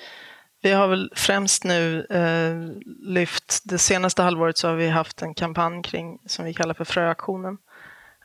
vi 0.62 0.72
har 0.72 0.88
väl 0.88 1.12
främst 1.16 1.64
nu 1.64 2.06
eh, 2.10 2.84
lyft, 3.14 3.62
det 3.64 3.78
senaste 3.78 4.24
halvåret 4.24 4.58
så 4.58 4.68
har 4.68 4.76
vi 4.76 4.90
haft 4.90 5.22
en 5.22 5.34
kampanj 5.34 5.84
kring, 5.84 6.20
som 6.26 6.46
vi 6.46 6.54
kallar 6.54 6.74
för 6.74 6.86
Fröaktionen 6.86 7.58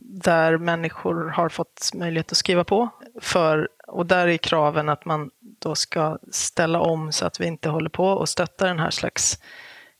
där 0.04 0.58
människor 0.58 1.28
har 1.28 1.48
fått 1.48 1.90
möjlighet 1.94 2.32
att 2.32 2.38
skriva 2.38 2.64
på. 2.64 2.88
För, 3.20 3.68
och 3.86 4.06
där 4.06 4.28
är 4.28 4.36
kraven 4.36 4.88
att 4.88 5.04
man 5.04 5.30
då 5.60 5.74
ska 5.74 6.18
ställa 6.32 6.80
om 6.80 7.12
så 7.12 7.26
att 7.26 7.40
vi 7.40 7.46
inte 7.46 7.68
håller 7.68 7.90
på 7.90 8.06
och 8.06 8.28
stöttar 8.28 8.66
den 8.66 8.78
här 8.78 8.90
slags 8.90 9.38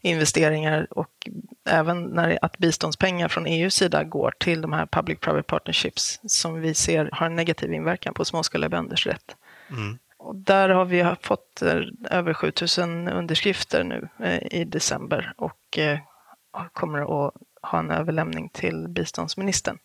investeringar 0.03 0.87
och 0.91 1.29
även 1.65 2.03
när 2.03 2.39
att 2.43 2.59
biståndspengar 2.59 3.29
från 3.29 3.47
EUs 3.47 3.75
sida 3.75 4.05
går 4.05 4.35
till 4.39 4.61
de 4.61 4.73
här 4.73 4.87
public-private 4.87 5.43
partnerships 5.43 6.21
som 6.27 6.61
vi 6.61 6.75
ser 6.75 7.09
har 7.13 7.27
en 7.27 7.37
negativ 7.37 7.73
inverkan 7.73 8.15
på 8.15 8.25
småskaliga 8.25 8.69
bönders 8.69 9.07
rätt. 9.07 9.37
Mm. 9.71 9.99
Och 10.19 10.37
där 10.37 10.69
har 10.69 10.85
vi 10.85 11.15
fått 11.23 11.63
eh, 11.63 11.81
över 12.11 12.35
7000 12.35 13.09
underskrifter 13.09 13.85
nu 13.85 14.09
eh, 14.19 14.61
i 14.61 14.65
december 14.65 15.35
och 15.37 15.79
eh, 15.79 15.99
kommer 16.73 17.27
att 17.27 17.35
ha 17.63 17.79
en 17.79 17.91
överlämning 17.91 18.49
till 18.49 18.89
biståndsministern. 18.89 19.79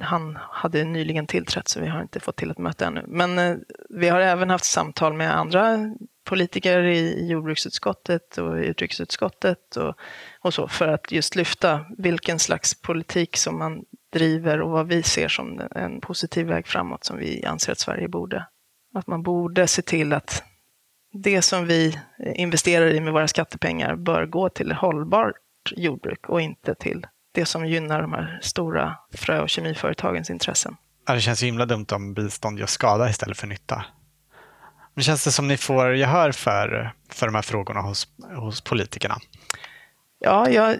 Han 0.00 0.38
hade 0.50 0.84
nyligen 0.84 1.26
tillträtt 1.26 1.68
så 1.68 1.80
vi 1.80 1.86
har 1.86 2.02
inte 2.02 2.20
fått 2.20 2.36
till 2.36 2.50
ett 2.50 2.58
möte 2.58 2.86
ännu. 2.86 3.04
Men 3.06 3.64
vi 3.88 4.08
har 4.08 4.20
även 4.20 4.50
haft 4.50 4.64
samtal 4.64 5.12
med 5.12 5.36
andra 5.36 5.78
politiker 6.30 6.82
i 6.82 7.26
jordbruksutskottet 7.26 8.38
och 8.38 8.54
utrikesutskottet 8.54 9.76
och, 9.76 9.94
och 10.40 10.54
så 10.54 10.68
för 10.68 10.88
att 10.88 11.12
just 11.12 11.36
lyfta 11.36 11.84
vilken 11.98 12.38
slags 12.38 12.80
politik 12.80 13.36
som 13.36 13.58
man 13.58 13.84
driver 14.12 14.60
och 14.60 14.70
vad 14.70 14.88
vi 14.88 15.02
ser 15.02 15.28
som 15.28 15.60
en 15.70 16.00
positiv 16.00 16.46
väg 16.46 16.66
framåt 16.66 17.04
som 17.04 17.18
vi 17.18 17.44
anser 17.44 17.72
att 17.72 17.78
Sverige 17.78 18.08
borde. 18.08 18.46
Att 18.94 19.06
man 19.06 19.22
borde 19.22 19.66
se 19.66 19.82
till 19.82 20.12
att 20.12 20.42
det 21.12 21.42
som 21.42 21.66
vi 21.66 21.98
investerar 22.34 22.86
i 22.86 23.00
med 23.00 23.12
våra 23.12 23.28
skattepengar 23.28 23.96
bör 23.96 24.26
gå 24.26 24.48
till 24.48 24.72
hållbart 24.72 25.36
jordbruk 25.76 26.28
och 26.28 26.40
inte 26.40 26.74
till 26.74 27.06
det 27.32 27.46
som 27.46 27.66
gynnar 27.66 28.02
de 28.02 28.12
här 28.12 28.38
stora 28.42 28.96
frö 29.14 29.40
och 29.40 29.50
kemiföretagens 29.50 30.30
intressen. 30.30 30.76
Ja, 31.06 31.14
det 31.14 31.20
känns 31.20 31.42
ju 31.42 31.46
himla 31.46 31.66
dumt 31.66 31.86
om 31.92 32.14
bistånd 32.14 32.58
gör 32.58 32.66
skada 32.66 33.10
istället 33.10 33.38
för 33.38 33.46
nytta. 33.46 33.84
Men 35.00 35.04
känns 35.04 35.24
det 35.24 35.32
som 35.32 35.48
ni 35.48 35.56
får 35.56 35.94
gehör 35.94 36.32
för, 36.32 36.92
för 37.08 37.26
de 37.26 37.34
här 37.34 37.42
frågorna 37.42 37.80
hos, 37.80 38.08
hos 38.36 38.60
politikerna? 38.60 39.16
Ja, 40.18 40.50
jag, 40.50 40.76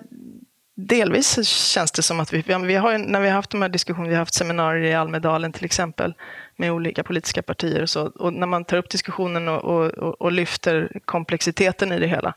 delvis 0.76 1.48
känns 1.48 1.92
det 1.92 2.02
som 2.02 2.20
att 2.20 2.32
vi, 2.32 2.42
vi 2.46 2.74
har, 2.74 2.98
när 2.98 3.20
vi 3.20 3.28
har 3.28 3.34
haft 3.34 3.50
de 3.50 3.62
här 3.62 3.68
diskussionerna, 3.68 4.08
vi 4.08 4.14
har 4.14 4.20
haft 4.20 4.34
seminarier 4.34 4.90
i 4.90 4.94
Almedalen 4.94 5.52
till 5.52 5.64
exempel 5.64 6.14
med 6.56 6.72
olika 6.72 7.04
politiska 7.04 7.42
partier 7.42 7.82
och 7.82 7.90
så, 7.90 8.06
och 8.06 8.32
när 8.32 8.46
man 8.46 8.64
tar 8.64 8.76
upp 8.76 8.90
diskussionen 8.90 9.48
och, 9.48 9.64
och, 9.64 10.20
och 10.20 10.32
lyfter 10.32 11.00
komplexiteten 11.04 11.92
i 11.92 11.98
det 11.98 12.06
hela, 12.06 12.34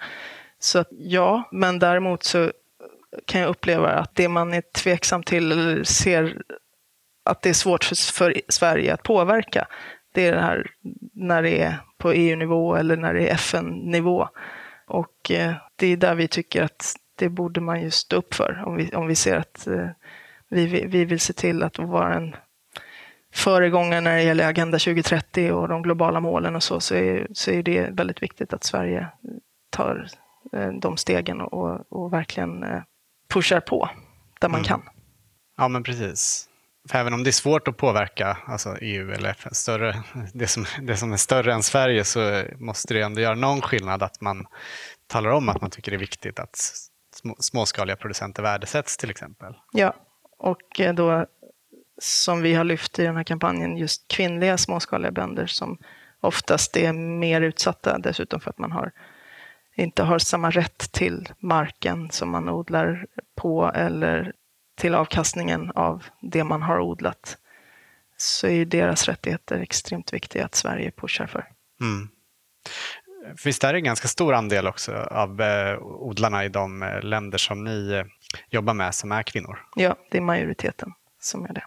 så 0.60 0.80
att, 0.80 0.88
ja, 0.92 1.50
men 1.52 1.80
däremot 1.80 2.24
så 2.24 2.52
kan 3.26 3.42
jag 3.42 3.50
uppleva 3.50 3.90
att 3.90 4.16
det 4.16 4.28
man 4.28 4.54
är 4.54 4.64
tveksam 4.76 5.24
till 5.24 5.52
eller 5.52 5.84
ser 5.84 6.38
att 7.26 7.42
det 7.42 7.50
är 7.50 7.54
svårt 7.54 7.84
för, 7.84 8.14
för 8.14 8.42
Sverige 8.50 8.94
att 8.94 9.04
påverka, 9.04 9.68
det 10.14 10.28
är 10.28 10.32
det 10.32 10.42
här 10.42 10.72
när 11.14 11.44
det 11.44 11.62
är 11.62 11.80
på 11.98 12.12
EU-nivå 12.12 12.76
eller 12.76 12.98
när 12.98 13.14
det 13.14 13.30
är 13.30 13.34
FN-nivå. 13.34 14.28
Och 14.88 15.32
eh, 15.32 15.54
det 15.76 15.88
är 15.88 15.98
där 15.98 16.16
vi 16.16 16.28
tycker 16.28 16.64
att 16.64 16.96
det 17.16 17.30
borde 17.30 17.62
man 17.62 17.82
ju 17.82 17.92
stå 17.92 18.16
upp 18.16 18.34
för 18.34 18.64
om 18.66 18.76
vi, 18.76 18.92
om 18.92 19.08
vi 19.08 19.16
ser 19.16 19.38
att 19.38 19.68
eh, 19.68 19.90
vi, 20.50 20.66
vi 20.66 21.06
vill 21.06 21.20
se 21.20 21.34
till 21.34 21.64
att 21.64 21.80
vara 21.80 22.14
en 22.14 22.36
föregångare 23.34 24.02
när 24.02 24.16
det 24.16 24.24
gäller 24.24 24.48
Agenda 24.48 24.80
2030 24.80 25.52
och 25.52 25.68
de 25.68 25.82
globala 25.82 26.20
målen 26.20 26.56
och 26.56 26.64
så, 26.64 26.80
så 26.80 26.96
är, 26.96 27.28
så 27.34 27.52
är 27.52 27.64
det 27.64 27.90
väldigt 27.92 28.24
viktigt 28.24 28.54
att 28.54 28.64
Sverige 28.64 29.08
tar 29.70 30.08
Eh, 30.54 30.70
de 30.70 30.98
stegen 30.98 31.42
och, 31.42 31.92
och 31.92 32.14
verkligen 32.14 32.66
pushar 33.30 33.60
på 33.60 33.90
där 34.42 34.50
man 34.50 34.60
mm. 34.60 34.68
kan. 34.68 34.82
Ja, 35.58 35.68
men 35.68 35.84
precis. 35.84 36.50
För 36.90 36.98
även 36.98 37.14
om 37.14 37.24
det 37.24 37.30
är 37.30 37.32
svårt 37.32 37.68
att 37.68 37.78
påverka 37.78 38.38
alltså 38.46 38.78
EU 38.82 39.12
eller 39.12 39.30
FN, 39.30 39.54
större, 39.54 40.04
det, 40.34 40.48
som, 40.48 40.66
det 40.82 40.98
som 40.98 41.14
är 41.14 41.18
större 41.18 41.54
än 41.54 41.64
Sverige, 41.64 42.04
så 42.04 42.44
måste 42.60 42.94
det 42.94 43.02
ändå 43.02 43.22
göra 43.22 43.36
någon 43.36 43.62
skillnad 43.62 44.04
att 44.04 44.22
man 44.22 44.46
talar 45.08 45.30
om 45.30 45.50
att 45.50 45.62
man 45.62 45.70
tycker 45.70 45.92
det 45.92 45.98
är 45.98 46.00
viktigt 46.00 46.40
att 46.40 46.56
små, 47.16 47.36
småskaliga 47.40 47.96
producenter 47.96 48.44
värdesätts 48.44 48.98
till 48.98 49.10
exempel. 49.10 49.54
Ja, 49.72 49.94
och 50.38 50.80
eh, 50.80 50.94
då 50.94 51.26
som 52.02 52.42
vi 52.42 52.54
har 52.54 52.64
lyft 52.64 53.00
i 53.00 53.04
den 53.04 53.16
här 53.16 53.24
kampanjen, 53.24 53.78
just 53.78 54.08
kvinnliga 54.08 54.58
småskaliga 54.58 55.12
bönder 55.12 55.46
som 55.46 55.78
oftast 56.22 56.78
är 56.78 56.94
mer 56.94 57.42
utsatta 57.42 57.98
dessutom 57.98 58.40
för 58.40 58.50
att 58.50 58.58
man 58.58 58.72
har 58.72 58.92
inte 59.76 60.04
har 60.04 60.20
samma 60.20 60.50
rätt 60.50 60.92
till 60.92 61.30
marken 61.40 62.12
som 62.12 62.30
man 62.30 62.50
odlar 62.50 63.06
på 63.36 63.72
eller 63.76 64.34
till 64.76 64.96
avkastningen 64.96 65.72
av 65.76 66.04
det 66.22 66.44
man 66.44 66.62
har 66.62 66.80
odlat 66.80 67.38
så 68.18 68.48
är 68.48 68.66
deras 68.66 69.08
rättigheter 69.08 69.60
extremt 69.60 70.14
viktiga 70.14 70.46
att 70.46 70.56
Sverige 70.56 70.92
pushar 70.92 71.28
för. 71.28 71.48
Mm. 71.82 72.10
Visst 73.46 73.64
är 73.64 73.74
det 73.74 73.80
en 73.80 73.84
ganska 73.84 74.08
stor 74.08 74.34
andel 74.34 74.68
också 74.68 74.94
av 74.96 75.42
eh, 75.42 75.78
odlarna 75.82 76.46
i 76.46 76.50
de 76.50 76.84
eh, 76.84 77.02
länder 77.02 77.38
som 77.38 77.64
ni 77.64 77.92
eh, 77.92 78.06
jobbar 78.50 78.74
med 78.74 78.96
som 78.96 79.12
är 79.12 79.24
kvinnor? 79.24 79.66
Ja, 79.76 79.96
det 80.12 80.18
är 80.18 80.22
majoriteten 80.22 80.94
som 81.20 81.46
är 81.46 81.54
det. 81.54 81.64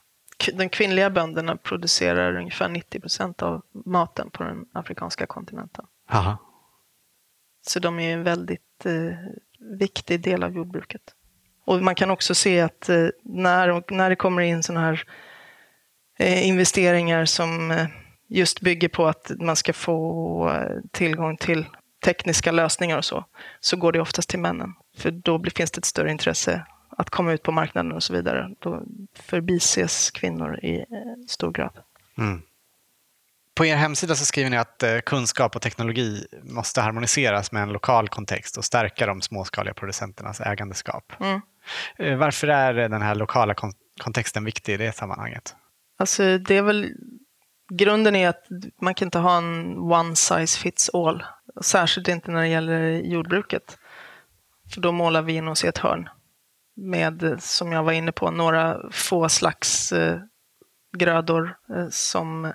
De 0.53 0.69
kvinnliga 0.69 1.11
bönderna 1.11 1.57
producerar 1.57 2.37
ungefär 2.37 2.69
90 2.69 3.01
procent 3.01 3.43
av 3.43 3.63
maten 3.85 4.31
på 4.31 4.43
den 4.43 4.65
afrikanska 4.73 5.27
kontinenten. 5.27 5.85
Aha. 6.11 6.39
Så 7.67 7.81
de 7.81 7.99
är 7.99 8.15
en 8.15 8.23
väldigt 8.23 8.87
eh, 8.87 9.19
viktig 9.79 10.21
del 10.21 10.43
av 10.43 10.55
jordbruket. 10.55 11.03
Och 11.67 11.83
man 11.83 11.95
kan 11.95 12.11
också 12.11 12.35
se 12.35 12.61
att 12.61 12.89
eh, 12.89 13.07
när, 13.23 13.93
när 13.93 14.11
det 14.11 14.17
kommer 14.17 14.43
in 14.43 14.63
sådana 14.63 14.87
här 14.87 15.05
eh, 16.19 16.49
investeringar 16.49 17.25
som 17.25 17.71
eh, 17.71 17.87
just 18.29 18.61
bygger 18.61 18.89
på 18.89 19.07
att 19.07 19.31
man 19.41 19.57
ska 19.57 19.73
få 19.73 20.51
tillgång 20.93 21.37
till 21.37 21.67
tekniska 22.05 22.53
lösningar 22.53 22.99
och 22.99 23.05
så, 23.05 23.25
så 23.61 23.77
går 23.77 23.93
det 23.93 24.01
oftast 24.01 24.29
till 24.29 24.39
männen. 24.39 24.75
För 24.97 25.11
då 25.11 25.39
blir, 25.39 25.53
finns 25.53 25.71
det 25.71 25.79
ett 25.79 25.85
större 25.85 26.11
intresse 26.11 26.67
att 26.91 27.11
komma 27.11 27.33
ut 27.33 27.43
på 27.43 27.53
marknaden 27.53 27.93
och 27.93 28.03
så 28.03 28.13
vidare. 28.13 28.51
Då 28.59 28.83
förbises 29.15 30.11
kvinnor 30.11 30.65
i 30.65 30.85
stor 31.29 31.53
grad. 31.53 31.73
Mm. 32.19 32.43
På 33.55 33.67
er 33.67 33.77
hemsida 33.77 34.15
så 34.15 34.25
skriver 34.25 34.51
ni 34.51 34.57
att 34.57 34.85
kunskap 35.07 35.57
och 35.57 35.63
teknologi 35.63 36.27
måste 36.43 36.81
harmoniseras 36.81 37.53
med 37.53 37.63
en 37.63 37.73
lokal 37.73 38.09
kontext 38.09 38.57
och 38.57 38.65
stärka 38.65 39.07
de 39.07 39.23
småskaliga 39.23 39.75
producenternas 39.75 40.41
ägandeskap. 40.41 41.13
Mm. 41.21 41.41
Eh, 41.97 42.17
varför 42.17 42.49
är 42.49 42.75
den 42.75 43.03
här 43.03 43.15
lokala 43.15 43.55
kontexten 44.01 44.45
viktig 44.45 44.75
i 44.75 44.77
det 44.77 44.93
sammanhanget? 44.93 45.57
Alltså 45.99 46.39
det 46.39 46.57
är 46.57 46.63
väl 46.63 46.93
grunden 47.73 48.17
är 48.17 48.29
att 48.29 48.47
man 48.81 48.95
kan 48.95 49.07
inte 49.07 49.19
ha 49.19 49.39
en 49.39 49.79
one 49.79 50.17
size 50.17 50.59
fits 50.59 50.91
all. 50.95 51.25
Särskilt 51.61 52.09
inte 52.09 52.31
när 52.31 52.41
det 52.41 52.49
gäller 52.49 52.91
jordbruket. 52.91 53.79
För 54.75 54.81
då 54.81 54.93
målar 54.93 55.23
vi 55.23 55.33
in 55.33 55.49
oss 55.49 55.65
i 55.65 55.69
ett 55.69 55.79
hörn 55.79 56.09
med, 56.77 57.37
som 57.39 57.73
jag 57.73 57.83
var 57.83 57.93
inne 57.93 58.13
på, 58.13 58.31
några 58.31 58.81
få 58.91 59.29
slags 59.29 59.93
eh, 59.93 60.21
grödor 60.97 61.57
eh, 61.77 61.89
som 61.91 62.53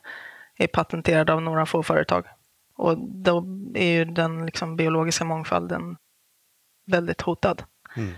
är 0.57 0.67
patenterade 0.67 1.33
av 1.33 1.41
några 1.41 1.65
få 1.65 1.83
företag. 1.83 2.25
Och 2.75 2.97
då 2.97 3.45
är 3.75 3.91
ju 3.91 4.05
den 4.05 4.45
liksom, 4.45 4.75
biologiska 4.75 5.25
mångfalden 5.25 5.97
väldigt 6.87 7.21
hotad. 7.21 7.63
Mm. 7.95 8.13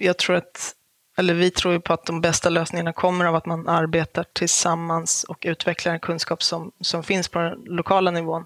Jag 0.00 0.16
tror 0.16 0.36
att, 0.36 0.74
eller 1.16 1.34
vi 1.34 1.50
tror 1.50 1.74
ju 1.74 1.80
på 1.80 1.92
att 1.92 2.06
de 2.06 2.20
bästa 2.20 2.48
lösningarna 2.48 2.92
kommer 2.92 3.24
av 3.24 3.34
att 3.34 3.46
man 3.46 3.68
arbetar 3.68 4.24
tillsammans 4.32 5.24
och 5.24 5.38
utvecklar 5.46 5.92
en 5.92 6.00
kunskap 6.00 6.42
som, 6.42 6.72
som 6.80 7.02
finns 7.02 7.28
på 7.28 7.38
den 7.38 7.64
lokala 7.66 8.10
nivån. 8.10 8.44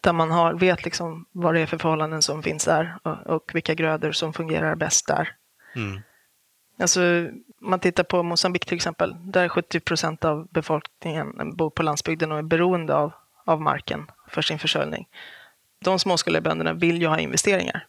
Där 0.00 0.12
man 0.12 0.30
har, 0.30 0.54
vet 0.54 0.84
liksom 0.84 1.26
vad 1.32 1.54
det 1.54 1.60
är 1.60 1.66
för 1.66 1.78
förhållanden 1.78 2.22
som 2.22 2.42
finns 2.42 2.64
där 2.64 2.96
och, 3.02 3.26
och 3.26 3.50
vilka 3.54 3.74
grödor 3.74 4.12
som 4.12 4.32
fungerar 4.32 4.74
bäst 4.74 5.06
där. 5.06 5.34
Mm. 5.76 6.00
Alltså, 6.78 7.00
man 7.60 7.80
tittar 7.80 8.04
på 8.04 8.22
Mosambik 8.22 8.66
till 8.66 8.76
exempel, 8.76 9.16
där 9.20 9.48
70 9.48 9.80
procent 9.80 10.24
av 10.24 10.48
befolkningen 10.50 11.56
bor 11.56 11.70
på 11.70 11.82
landsbygden 11.82 12.32
och 12.32 12.38
är 12.38 12.42
beroende 12.42 12.94
av, 12.94 13.12
av 13.44 13.60
marken 13.60 14.10
för 14.28 14.42
sin 14.42 14.58
försörjning. 14.58 15.08
De 15.84 15.98
småskaliga 15.98 16.40
bönderna 16.40 16.72
vill 16.72 17.00
ju 17.00 17.06
ha 17.06 17.18
investeringar. 17.18 17.86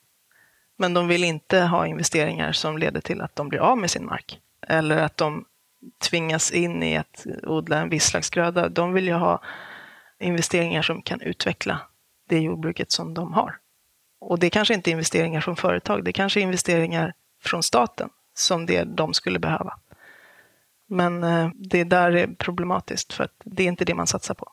Men 0.77 0.93
de 0.93 1.07
vill 1.07 1.23
inte 1.23 1.59
ha 1.59 1.87
investeringar 1.87 2.51
som 2.51 2.77
leder 2.77 3.01
till 3.01 3.21
att 3.21 3.35
de 3.35 3.49
blir 3.49 3.59
av 3.59 3.77
med 3.77 3.91
sin 3.91 4.05
mark. 4.05 4.39
Eller 4.67 4.97
att 4.97 5.17
de 5.17 5.45
tvingas 6.09 6.51
in 6.51 6.83
i 6.83 6.97
att 6.97 7.25
odla 7.43 7.77
en 7.77 7.89
viss 7.89 8.05
slags 8.05 8.29
gröda. 8.29 8.69
De 8.69 8.93
vill 8.93 9.07
ju 9.07 9.13
ha 9.13 9.41
investeringar 10.19 10.81
som 10.81 11.01
kan 11.01 11.21
utveckla 11.21 11.81
det 12.29 12.39
jordbruket 12.39 12.91
som 12.91 13.13
de 13.13 13.33
har. 13.33 13.57
Och 14.19 14.39
det 14.39 14.49
kanske 14.49 14.73
inte 14.73 14.89
är 14.89 14.91
investeringar 14.91 15.41
från 15.41 15.55
företag, 15.55 16.03
det 16.03 16.13
kanske 16.13 16.39
är 16.39 16.41
investeringar 16.41 17.13
från 17.43 17.63
staten 17.63 18.09
som 18.33 18.65
det 18.65 18.83
de 18.83 19.13
skulle 19.13 19.39
behöva. 19.39 19.73
Men 20.87 21.21
det 21.21 21.49
det 21.53 21.83
där 21.83 22.11
är 22.11 22.27
problematiskt 22.27 23.13
för 23.13 23.23
att 23.23 23.41
det 23.43 23.63
är 23.63 23.67
inte 23.67 23.85
det 23.85 23.95
man 23.95 24.07
satsar 24.07 24.33
på. 24.33 24.51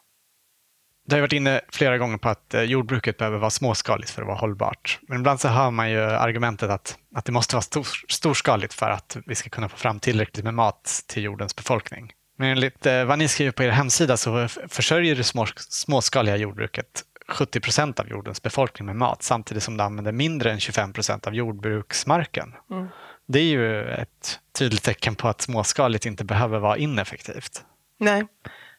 Du 1.10 1.16
har 1.16 1.20
varit 1.20 1.32
inne 1.32 1.60
flera 1.68 1.98
gånger 1.98 2.16
på 2.16 2.28
att 2.28 2.54
eh, 2.54 2.62
jordbruket 2.62 3.16
behöver 3.16 3.38
vara 3.38 3.50
småskaligt 3.50 4.10
för 4.10 4.22
att 4.22 4.28
vara 4.28 4.38
hållbart. 4.38 4.98
Men 5.02 5.18
ibland 5.18 5.40
så 5.40 5.48
hör 5.48 5.70
man 5.70 5.90
ju 5.90 6.00
argumentet 6.00 6.70
att, 6.70 6.98
att 7.14 7.24
det 7.24 7.32
måste 7.32 7.56
vara 7.56 7.62
stor, 7.62 7.86
storskaligt 8.08 8.74
för 8.74 8.90
att 8.90 9.16
vi 9.26 9.34
ska 9.34 9.50
kunna 9.50 9.68
få 9.68 9.76
fram 9.76 10.00
tillräckligt 10.00 10.44
med 10.44 10.54
mat 10.54 11.04
till 11.06 11.22
jordens 11.22 11.56
befolkning. 11.56 12.12
Men 12.36 12.48
enligt 12.48 12.86
eh, 12.86 13.04
vad 13.04 13.18
ni 13.18 13.28
skriver 13.28 13.52
på 13.52 13.62
er 13.62 13.70
hemsida 13.70 14.16
så 14.16 14.48
försörjer 14.68 15.16
det 15.16 15.24
små, 15.24 15.46
småskaliga 15.56 16.36
jordbruket 16.36 17.04
70 17.28 17.60
procent 17.60 18.00
av 18.00 18.08
jordens 18.08 18.42
befolkning 18.42 18.86
med 18.86 18.96
mat 18.96 19.22
samtidigt 19.22 19.62
som 19.62 19.76
det 19.76 19.84
använder 19.84 20.12
mindre 20.12 20.52
än 20.52 20.60
25 20.60 20.92
procent 20.92 21.26
av 21.26 21.34
jordbruksmarken. 21.34 22.54
Mm. 22.70 22.88
Det 23.26 23.38
är 23.38 23.44
ju 23.44 23.84
ett 23.84 24.40
tydligt 24.58 24.82
tecken 24.82 25.14
på 25.14 25.28
att 25.28 25.40
småskaligt 25.40 26.06
inte 26.06 26.24
behöver 26.24 26.58
vara 26.58 26.76
ineffektivt. 26.76 27.64
Nej, 27.98 28.26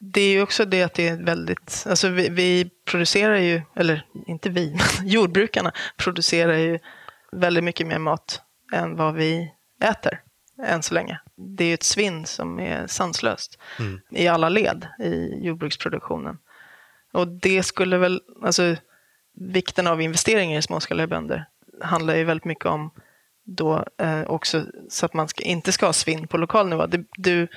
det 0.03 0.21
är 0.21 0.29
ju 0.29 0.41
också 0.41 0.65
det 0.65 0.83
att 0.83 0.93
det 0.93 1.07
är 1.07 1.17
väldigt, 1.17 1.85
alltså 1.89 2.09
vi, 2.09 2.29
vi 2.29 2.69
producerar 2.85 3.35
ju, 3.35 3.61
eller 3.75 4.05
inte 4.27 4.49
vi, 4.49 4.69
men 4.69 5.07
jordbrukarna 5.07 5.71
producerar 5.97 6.57
ju 6.57 6.79
väldigt 7.31 7.63
mycket 7.63 7.87
mer 7.87 7.99
mat 7.99 8.41
än 8.73 8.95
vad 8.95 9.13
vi 9.13 9.51
äter 9.83 10.21
än 10.63 10.83
så 10.83 10.93
länge. 10.93 11.19
Det 11.35 11.63
är 11.63 11.67
ju 11.67 11.73
ett 11.73 11.83
svinn 11.83 12.25
som 12.25 12.59
är 12.59 12.87
sanslöst 12.87 13.59
mm. 13.79 14.01
i 14.09 14.27
alla 14.27 14.49
led 14.49 14.87
i 14.99 15.45
jordbruksproduktionen. 15.45 16.37
Och 17.11 17.27
det 17.27 17.63
skulle 17.63 17.97
väl, 17.97 18.21
alltså 18.43 18.75
vikten 19.35 19.87
av 19.87 20.01
investeringar 20.01 20.59
i 20.59 20.61
småskaliga 20.61 21.07
bönder 21.07 21.45
handlar 21.81 22.15
ju 22.15 22.23
väldigt 22.23 22.45
mycket 22.45 22.65
om 22.65 22.91
då 23.43 23.85
eh, 23.97 24.21
också 24.21 24.65
så 24.89 25.05
att 25.05 25.13
man 25.13 25.27
ska, 25.27 25.43
inte 25.43 25.71
ska 25.71 25.85
ha 25.85 25.93
svinn 25.93 26.27
på 26.27 26.37
lokal 26.37 26.69
nivå. 26.69 26.85
Du, 26.85 27.05
du, 27.17 27.47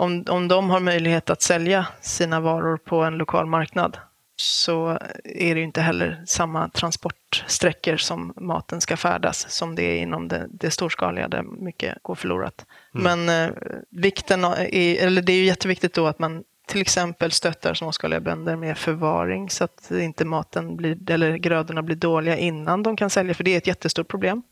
om, 0.00 0.24
om 0.28 0.48
de 0.48 0.70
har 0.70 0.80
möjlighet 0.80 1.30
att 1.30 1.42
sälja 1.42 1.86
sina 2.00 2.40
varor 2.40 2.76
på 2.76 3.02
en 3.02 3.18
lokal 3.18 3.46
marknad 3.46 3.98
så 4.36 4.98
är 5.24 5.54
det 5.54 5.60
ju 5.60 5.62
inte 5.62 5.80
heller 5.80 6.22
samma 6.26 6.68
transportsträckor 6.68 7.96
som 7.96 8.32
maten 8.36 8.80
ska 8.80 8.96
färdas 8.96 9.50
som 9.50 9.74
det 9.74 9.82
är 9.82 10.02
inom 10.02 10.28
det, 10.28 10.46
det 10.50 10.70
storskaliga 10.70 11.28
där 11.28 11.42
mycket 11.42 11.98
går 12.02 12.14
förlorat. 12.14 12.66
Mm. 12.94 13.26
Men 13.26 13.44
eh, 13.44 13.56
vikten 13.90 14.44
är, 14.44 15.06
eller 15.06 15.22
det 15.22 15.32
är 15.32 15.36
ju 15.36 15.44
jätteviktigt 15.44 15.94
då 15.94 16.06
att 16.06 16.18
man 16.18 16.44
till 16.66 16.80
exempel 16.80 17.32
stöttar 17.32 17.74
småskaliga 17.74 18.20
bönder 18.20 18.56
med 18.56 18.78
förvaring 18.78 19.50
så 19.50 19.64
att 19.64 19.90
inte 19.90 20.24
maten 20.24 20.76
blir, 20.76 21.10
eller 21.10 21.36
grödorna 21.36 21.82
blir 21.82 21.96
dåliga 21.96 22.36
innan 22.36 22.82
de 22.82 22.96
kan 22.96 23.10
sälja, 23.10 23.34
för 23.34 23.44
det 23.44 23.54
är 23.54 23.58
ett 23.58 23.66
jättestort 23.66 24.08
problem. 24.08 24.42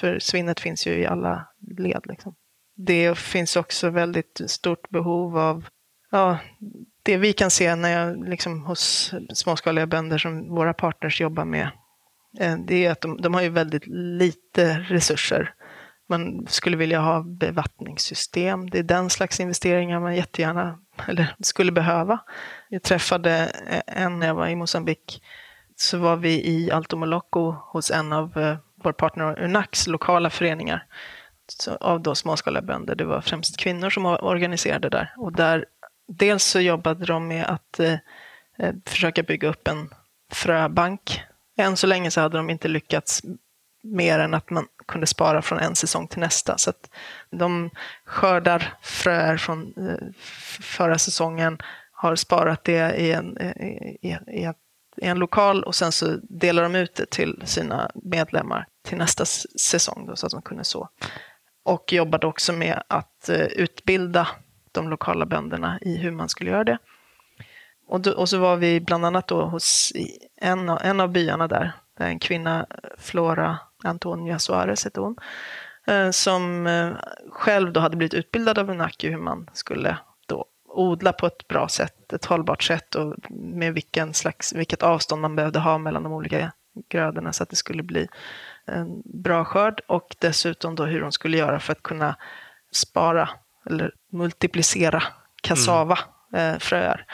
För 0.00 0.18
svinnet 0.18 0.60
finns 0.60 0.86
ju 0.86 0.98
i 0.98 1.06
alla 1.06 1.48
led. 1.78 2.02
Liksom. 2.04 2.34
Det 2.80 3.18
finns 3.18 3.56
också 3.56 3.90
väldigt 3.90 4.40
stort 4.46 4.90
behov 4.90 5.38
av 5.38 5.66
ja, 6.10 6.38
det 7.02 7.16
vi 7.16 7.32
kan 7.32 7.50
se 7.50 7.74
när 7.74 7.88
jag, 7.88 8.28
liksom, 8.28 8.62
hos 8.64 9.14
småskaliga 9.34 9.86
bönder 9.86 10.18
som 10.18 10.54
våra 10.54 10.74
partners 10.74 11.20
jobbar 11.20 11.44
med. 11.44 11.70
Eh, 12.40 12.56
det 12.66 12.86
är 12.86 12.90
att 12.90 13.00
de, 13.00 13.20
de 13.20 13.34
har 13.34 13.42
ju 13.42 13.48
väldigt 13.48 13.86
lite 13.86 14.78
resurser. 14.78 15.54
Man 16.08 16.46
skulle 16.48 16.76
vilja 16.76 17.00
ha 17.00 17.22
bevattningssystem. 17.22 18.70
Det 18.70 18.78
är 18.78 18.82
den 18.82 19.10
slags 19.10 19.40
investeringar 19.40 20.00
man 20.00 20.16
jättegärna 20.16 20.78
eller 21.08 21.34
skulle 21.40 21.72
behöva. 21.72 22.18
Jag 22.68 22.82
träffade 22.82 23.30
en 23.86 24.18
när 24.18 24.26
jag 24.26 24.34
var 24.34 24.46
i 24.46 24.56
Mosambik. 24.56 25.22
Så 25.76 25.98
var 25.98 26.16
vi 26.16 26.48
i 26.48 26.70
Alto 26.70 26.96
Molocco 26.96 27.50
hos 27.50 27.90
en 27.90 28.12
av 28.12 28.38
eh, 28.38 28.56
vår 28.82 28.92
partner 28.92 29.42
Unax 29.42 29.86
lokala 29.86 30.30
föreningar 30.30 30.86
av 31.80 32.02
då 32.02 32.14
småskaliga 32.14 32.62
bönder. 32.62 32.94
Det 32.94 33.04
var 33.04 33.20
främst 33.20 33.56
kvinnor 33.56 33.90
som 33.90 34.06
organiserade 34.06 34.88
där. 34.88 35.14
Och 35.16 35.32
där 35.32 35.64
dels 36.08 36.44
så 36.44 36.60
jobbade 36.60 37.06
de 37.06 37.28
med 37.28 37.46
att 37.46 37.80
eh, 37.80 37.96
eh, 38.58 38.74
försöka 38.86 39.22
bygga 39.22 39.48
upp 39.48 39.68
en 39.68 39.90
fröbank. 40.32 41.22
Än 41.56 41.76
så 41.76 41.86
länge 41.86 42.10
så 42.10 42.20
hade 42.20 42.36
de 42.36 42.50
inte 42.50 42.68
lyckats 42.68 43.22
mer 43.82 44.18
än 44.18 44.34
att 44.34 44.50
man 44.50 44.66
kunde 44.86 45.06
spara 45.06 45.42
från 45.42 45.58
en 45.58 45.76
säsong 45.76 46.08
till 46.08 46.18
nästa. 46.18 46.58
Så 46.58 46.70
att 46.70 46.90
de 47.30 47.70
skördar 48.04 48.74
fröer 48.82 49.36
från 49.36 49.74
eh, 49.76 50.08
förra 50.60 50.98
säsongen, 50.98 51.58
har 51.92 52.16
sparat 52.16 52.64
det 52.64 52.96
i 52.96 53.12
en, 53.12 53.38
i, 53.40 54.08
i, 54.26 54.52
i 54.96 55.06
en 55.06 55.18
lokal 55.18 55.64
och 55.64 55.74
sen 55.74 55.92
så 55.92 56.16
delar 56.22 56.62
de 56.62 56.74
ut 56.74 56.94
det 56.94 57.10
till 57.10 57.42
sina 57.44 57.90
medlemmar 57.94 58.66
till 58.84 58.98
nästa 58.98 59.24
säsong 59.60 60.06
då, 60.06 60.16
så 60.16 60.26
att 60.26 60.32
de 60.32 60.42
kunde 60.42 60.64
så. 60.64 60.88
Och 61.68 61.92
jobbade 61.92 62.26
också 62.26 62.52
med 62.52 62.82
att 62.88 63.28
eh, 63.28 63.46
utbilda 63.46 64.28
de 64.72 64.88
lokala 64.88 65.26
bönderna 65.26 65.78
i 65.82 65.96
hur 65.96 66.10
man 66.10 66.28
skulle 66.28 66.50
göra 66.50 66.64
det. 66.64 66.78
Och, 67.88 68.00
då, 68.00 68.12
och 68.12 68.28
så 68.28 68.38
var 68.38 68.56
vi 68.56 68.80
bland 68.80 69.06
annat 69.06 69.28
då 69.28 69.42
hos 69.44 69.92
en, 70.36 70.68
en 70.68 71.00
av 71.00 71.08
byarna 71.08 71.48
där, 71.48 71.72
en 71.98 72.18
kvinna, 72.18 72.66
Flora 72.98 73.58
Antonia 73.84 74.38
Suarez 74.38 74.84
hette 74.84 75.00
hon, 75.00 75.16
eh, 75.86 76.10
som 76.10 76.66
eh, 76.66 76.90
själv 77.30 77.72
då 77.72 77.80
hade 77.80 77.96
blivit 77.96 78.14
utbildad 78.14 78.58
av 78.58 78.70
Unaki 78.70 79.08
hur 79.08 79.18
man 79.18 79.50
skulle 79.52 79.98
odla 80.68 81.12
på 81.12 81.26
ett 81.26 81.48
bra 81.48 81.68
sätt, 81.68 82.12
ett 82.12 82.24
hållbart 82.24 82.62
sätt 82.62 82.94
och 82.94 83.14
med 83.30 83.74
vilken 83.74 84.14
slags, 84.14 84.54
vilket 84.54 84.82
avstånd 84.82 85.22
man 85.22 85.36
behövde 85.36 85.58
ha 85.58 85.78
mellan 85.78 86.02
de 86.02 86.12
olika 86.12 86.52
grödorna 86.88 87.32
så 87.32 87.42
att 87.42 87.48
det 87.48 87.56
skulle 87.56 87.82
bli 87.82 88.08
en 88.68 89.02
bra 89.04 89.44
skörd 89.44 89.80
och 89.86 90.16
dessutom 90.18 90.74
då 90.74 90.84
hur 90.84 91.00
de 91.00 91.12
skulle 91.12 91.36
göra 91.36 91.60
för 91.60 91.72
att 91.72 91.82
kunna 91.82 92.16
spara 92.72 93.30
eller 93.66 93.92
multiplicera 94.12 95.02
kassava, 95.42 95.98
mm. 96.32 96.54
eh, 96.54 96.58
fröer. 96.58 97.06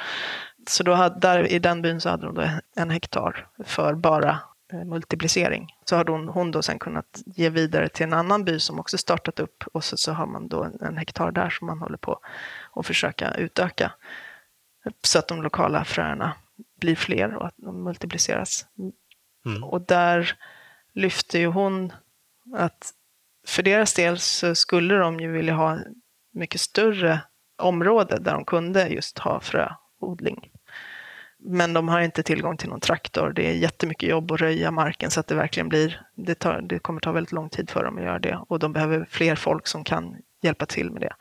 Så 0.68 0.82
då 0.82 0.92
hade, 0.92 1.20
där, 1.20 1.46
i 1.46 1.58
den 1.58 1.82
byn 1.82 2.00
så 2.00 2.08
hade 2.08 2.26
de 2.26 2.34
då 2.34 2.48
en 2.76 2.90
hektar 2.90 3.46
för 3.64 3.94
bara 3.94 4.38
eh, 4.72 4.84
multiplicering. 4.84 5.76
Så 5.84 5.96
har 5.96 6.04
hon, 6.04 6.28
hon 6.28 6.50
då 6.50 6.62
sen 6.62 6.78
kunnat 6.78 7.22
ge 7.26 7.48
vidare 7.48 7.88
till 7.88 8.04
en 8.04 8.12
annan 8.12 8.44
by 8.44 8.60
som 8.60 8.80
också 8.80 8.98
startat 8.98 9.40
upp 9.40 9.64
och 9.72 9.84
så, 9.84 9.96
så 9.96 10.12
har 10.12 10.26
man 10.26 10.48
då 10.48 10.62
en, 10.62 10.80
en 10.80 10.96
hektar 10.96 11.30
där 11.30 11.50
som 11.50 11.66
man 11.66 11.78
håller 11.78 11.98
på 11.98 12.20
och 12.70 12.86
försöka 12.86 13.34
utöka 13.34 13.92
så 15.02 15.18
att 15.18 15.28
de 15.28 15.42
lokala 15.42 15.84
fröerna 15.84 16.32
blir 16.80 16.96
fler 16.96 17.34
och 17.34 17.46
att 17.46 17.54
de 17.56 17.84
multipliceras 17.84 18.66
Mm. 19.46 19.64
Och 19.64 19.80
där 19.80 20.38
lyfte 20.94 21.38
ju 21.38 21.46
hon 21.46 21.92
att 22.54 22.92
för 23.46 23.62
deras 23.62 23.94
del 23.94 24.18
så 24.18 24.54
skulle 24.54 24.94
de 24.94 25.20
ju 25.20 25.32
vilja 25.32 25.54
ha 25.54 25.78
mycket 26.32 26.60
större 26.60 27.20
område 27.58 28.18
där 28.18 28.32
de 28.32 28.44
kunde 28.44 28.88
just 28.88 29.18
ha 29.18 29.40
fröodling. 29.40 30.50
Men 31.38 31.72
de 31.72 31.88
har 31.88 32.00
inte 32.00 32.22
tillgång 32.22 32.56
till 32.56 32.68
någon 32.68 32.80
traktor. 32.80 33.32
Det 33.36 33.50
är 33.50 33.54
jättemycket 33.54 34.08
jobb 34.08 34.32
att 34.32 34.40
röja 34.40 34.70
marken 34.70 35.10
så 35.10 35.20
att 35.20 35.26
det 35.26 35.34
verkligen 35.34 35.68
blir, 35.68 36.00
det, 36.16 36.34
tar, 36.34 36.60
det 36.60 36.78
kommer 36.78 37.00
ta 37.00 37.12
väldigt 37.12 37.32
lång 37.32 37.48
tid 37.48 37.70
för 37.70 37.84
dem 37.84 37.98
att 37.98 38.04
göra 38.04 38.18
det. 38.18 38.38
Och 38.48 38.58
de 38.58 38.72
behöver 38.72 39.06
fler 39.10 39.34
folk 39.36 39.66
som 39.66 39.84
kan 39.84 40.16
hjälpa 40.42 40.66
till 40.66 40.90
med 40.90 41.02
det. 41.02 41.14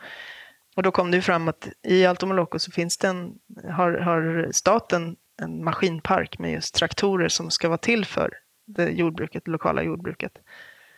Och 0.75 0.83
då 0.83 0.91
kom 0.91 1.11
det 1.11 1.17
ju 1.17 1.21
fram 1.21 1.47
att 1.47 1.67
i 1.83 2.05
Altomoloco 2.05 2.59
så 2.59 2.71
finns 2.71 2.97
det 2.97 3.07
en, 3.07 3.33
har, 3.71 3.91
har 3.91 4.49
staten 4.51 5.15
en 5.41 5.63
maskinpark 5.63 6.39
med 6.39 6.51
just 6.51 6.75
traktorer 6.75 7.27
som 7.27 7.51
ska 7.51 7.67
vara 7.67 7.77
till 7.77 8.05
för 8.05 8.33
det 8.65 8.89
jordbruket, 8.89 9.45
det 9.45 9.51
lokala 9.51 9.83
jordbruket. 9.83 10.37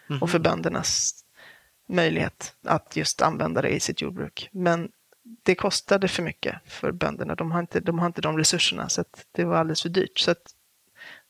Mhm. 0.07 0.21
Och 0.21 0.29
för 0.29 0.39
böndernas 0.39 1.23
möjlighet 1.87 2.55
att 2.63 2.95
just 2.95 3.21
använda 3.21 3.61
det 3.61 3.69
i 3.69 3.79
sitt 3.79 4.01
jordbruk. 4.01 4.49
Men 4.51 4.91
det 5.43 5.55
kostade 5.55 6.07
för 6.07 6.23
mycket 6.23 6.55
för 6.65 6.91
bönderna. 6.91 7.35
De 7.35 7.51
har 7.51 7.59
inte 7.59 7.79
de, 7.79 7.99
har 7.99 8.05
inte 8.05 8.21
de 8.21 8.37
resurserna 8.37 8.89
så 8.89 9.01
att 9.01 9.25
det 9.31 9.43
var 9.43 9.57
alldeles 9.57 9.81
för 9.81 9.89
dyrt. 9.89 10.19
Så 10.19 10.31
att 10.31 10.55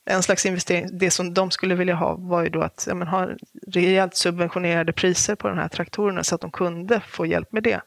en 0.06 0.24
slags 0.24 0.46
investering, 0.46 0.98
det 0.98 1.12
som 1.12 1.34
de 1.34 1.52
skulle 1.52 1.76
vilja 1.76 1.96
ha 1.96 2.16
var 2.16 2.44
ju 2.44 2.50
då 2.50 2.62
att 2.62 2.86
ja, 2.88 2.96
men, 2.96 3.08
ha 3.08 3.30
rejält 3.68 4.16
subventionerade 4.16 4.94
priser 4.94 5.36
på 5.36 5.48
de 5.48 5.58
här 5.58 5.68
traktorerna 5.68 6.24
så 6.24 6.36
att 6.36 6.42
de 6.42 6.52
kunde 6.52 7.00
få 7.00 7.26
hjälp 7.26 7.52
med 7.52 7.64
det. 7.64 7.82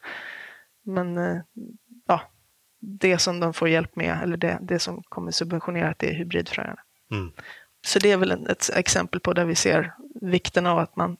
Men 0.83 1.17
eh, 1.17 1.41
ja, 2.07 2.21
det 2.79 3.17
som 3.17 3.39
de 3.39 3.53
får 3.53 3.69
hjälp 3.69 3.95
med, 3.95 4.19
eller 4.23 4.37
det, 4.37 4.57
det 4.61 4.79
som 4.79 5.03
kommer 5.03 5.31
subventionerat, 5.31 5.99
det 5.99 6.09
är 6.09 6.13
hybridfröerna. 6.13 6.79
Mm. 7.11 7.31
Så 7.85 7.99
det 7.99 8.11
är 8.11 8.17
väl 8.17 8.31
ett 8.31 8.69
exempel 8.75 9.19
på 9.19 9.33
där 9.33 9.45
vi 9.45 9.55
ser 9.55 9.93
vikten 10.21 10.65
av 10.65 10.79
att 10.79 10.95
man 10.95 11.17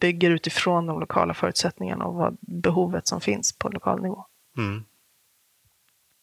bygger 0.00 0.30
utifrån 0.30 0.86
de 0.86 1.00
lokala 1.00 1.34
förutsättningarna 1.34 2.04
och 2.04 2.14
vad 2.14 2.36
behovet 2.40 3.06
som 3.06 3.20
finns 3.20 3.52
på 3.52 3.68
lokal 3.68 4.02
nivå. 4.02 4.26
Mm. 4.58 4.84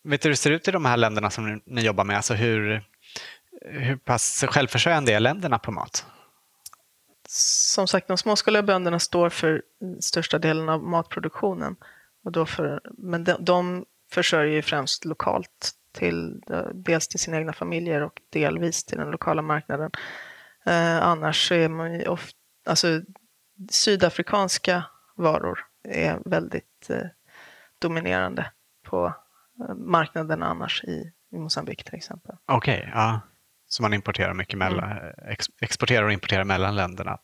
Vet 0.03 0.21
du 0.21 0.27
hur 0.27 0.31
det 0.31 0.38
ser 0.38 0.51
ut 0.51 0.67
i 0.67 0.71
de 0.71 0.86
här 0.86 0.97
länderna 0.97 1.29
som 1.29 1.62
ni, 1.65 1.81
jobbar 1.81 2.03
med? 2.03 2.15
Alltså 2.15 2.33
hur, 2.33 2.83
hur 3.62 3.95
pass 3.95 4.43
självförsörjande 4.47 5.13
är 5.13 5.19
länderna 5.19 5.59
på 5.59 5.71
mat? 5.71 6.05
Som 7.29 7.88
sagt, 7.88 8.07
de 8.07 8.17
småskaliga 8.17 8.63
bönderna 8.63 8.99
står 8.99 9.29
för 9.29 9.62
största 9.99 10.39
delen 10.39 10.69
av 10.69 10.83
matproduktionen. 10.83 11.75
Och 12.23 12.31
då 12.31 12.45
för, 12.45 12.81
men 12.97 13.23
de, 13.23 13.36
de 13.39 13.86
försörjer 14.12 14.53
ju 14.53 14.62
främst 14.62 15.05
lokalt, 15.05 15.71
till, 15.93 16.43
dels 16.73 17.08
till 17.08 17.19
sina 17.19 17.38
egna 17.38 17.53
familjer 17.53 18.01
och 18.01 18.21
delvis 18.29 18.84
till 18.84 18.97
den 18.97 19.12
lokala 19.12 19.41
marknaden. 19.41 19.91
Eh, 20.65 21.03
annars 21.03 21.51
är 21.51 21.69
man 21.69 21.93
ju 21.93 22.08
ofta, 22.08 22.38
alltså 22.65 23.01
sydafrikanska 23.69 24.84
varor 25.15 25.60
är 25.84 26.19
väldigt 26.25 26.89
eh, 26.89 26.97
dominerande 27.79 28.51
på 28.86 29.13
eh, 29.69 29.75
marknaden 29.75 30.43
annars 30.43 30.84
i, 30.84 31.12
i 31.32 31.38
Mosambik 31.38 31.84
till 31.84 31.95
exempel. 31.95 32.36
Okej, 32.45 32.89
ja. 32.93 33.21
Så 33.67 33.82
man 33.82 33.93
importerar 33.93 34.34
mycket 34.34 34.58
mellan, 34.60 34.97
ex, 35.27 35.45
exporterar 35.62 36.03
och 36.03 36.13
importerar 36.13 36.43
mellan 36.43 36.75
länderna? 36.75 37.17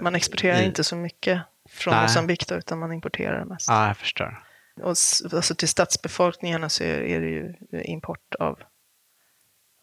Man 0.00 0.14
exporterar 0.14 0.60
i- 0.60 0.64
inte 0.64 0.84
så 0.84 0.96
mycket 0.96 1.42
från. 1.68 1.94
Mosambik 2.02 2.48
då, 2.48 2.54
utan 2.54 2.78
man 2.78 2.92
importerar 2.92 3.44
mest. 3.44 3.68
Ja, 3.68 3.86
jag 3.86 3.96
förstår. 3.96 4.44
Och 4.82 4.88
alltså 4.88 5.54
till 5.54 5.68
stadsbefolkningarna 5.68 6.68
så 6.68 6.84
är, 6.84 7.00
är 7.00 7.20
det 7.20 7.28
ju 7.28 7.54
import 7.84 8.34
av, 8.34 8.62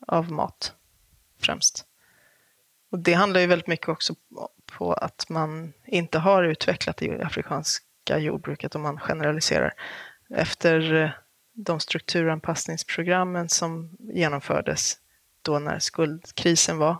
av 0.07 0.31
mat 0.31 0.73
främst. 1.41 1.85
Och 2.91 2.99
det 2.99 3.13
handlar 3.13 3.41
ju 3.41 3.47
väldigt 3.47 3.67
mycket 3.67 3.89
också 3.89 4.15
på 4.65 4.93
att 4.93 5.29
man 5.29 5.73
inte 5.85 6.19
har 6.19 6.43
utvecklat 6.43 6.97
det 6.97 7.21
afrikanska 7.21 8.17
jordbruket 8.17 8.75
om 8.75 8.81
man 8.81 8.99
generaliserar. 8.99 9.73
Efter 10.29 10.93
eh, 10.93 11.09
de 11.53 11.79
strukturanpassningsprogrammen 11.79 13.49
som 13.49 13.97
genomfördes 13.99 14.97
då 15.41 15.59
när 15.59 15.79
skuldkrisen 15.79 16.77
var, 16.77 16.97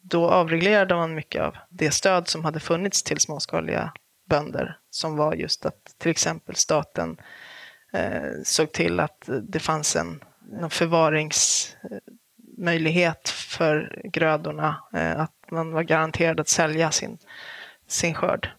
då 0.00 0.30
avreglerade 0.30 0.94
man 0.94 1.14
mycket 1.14 1.42
av 1.42 1.56
det 1.68 1.90
stöd 1.90 2.28
som 2.28 2.44
hade 2.44 2.60
funnits 2.60 3.02
till 3.02 3.20
småskaliga 3.20 3.92
bönder 4.32 4.78
som 4.90 5.16
var 5.16 5.34
just 5.34 5.66
att 5.66 5.94
till 5.98 6.10
exempel 6.10 6.54
staten 6.54 7.16
eh, 7.92 8.22
såg 8.44 8.72
till 8.72 9.00
att 9.00 9.28
det 9.42 9.58
fanns 9.58 9.96
en, 9.96 10.24
förvaringsmöjlighet 10.70 13.28
för 13.28 14.00
grödorna, 14.04 14.76
eh, 14.92 15.20
att 15.20 15.32
man 15.50 15.72
var 15.72 15.82
garanterad 15.82 16.40
att 16.40 16.48
sälja 16.48 16.90
sin, 16.90 17.18
sin 17.86 18.14
skörd. 18.14 18.50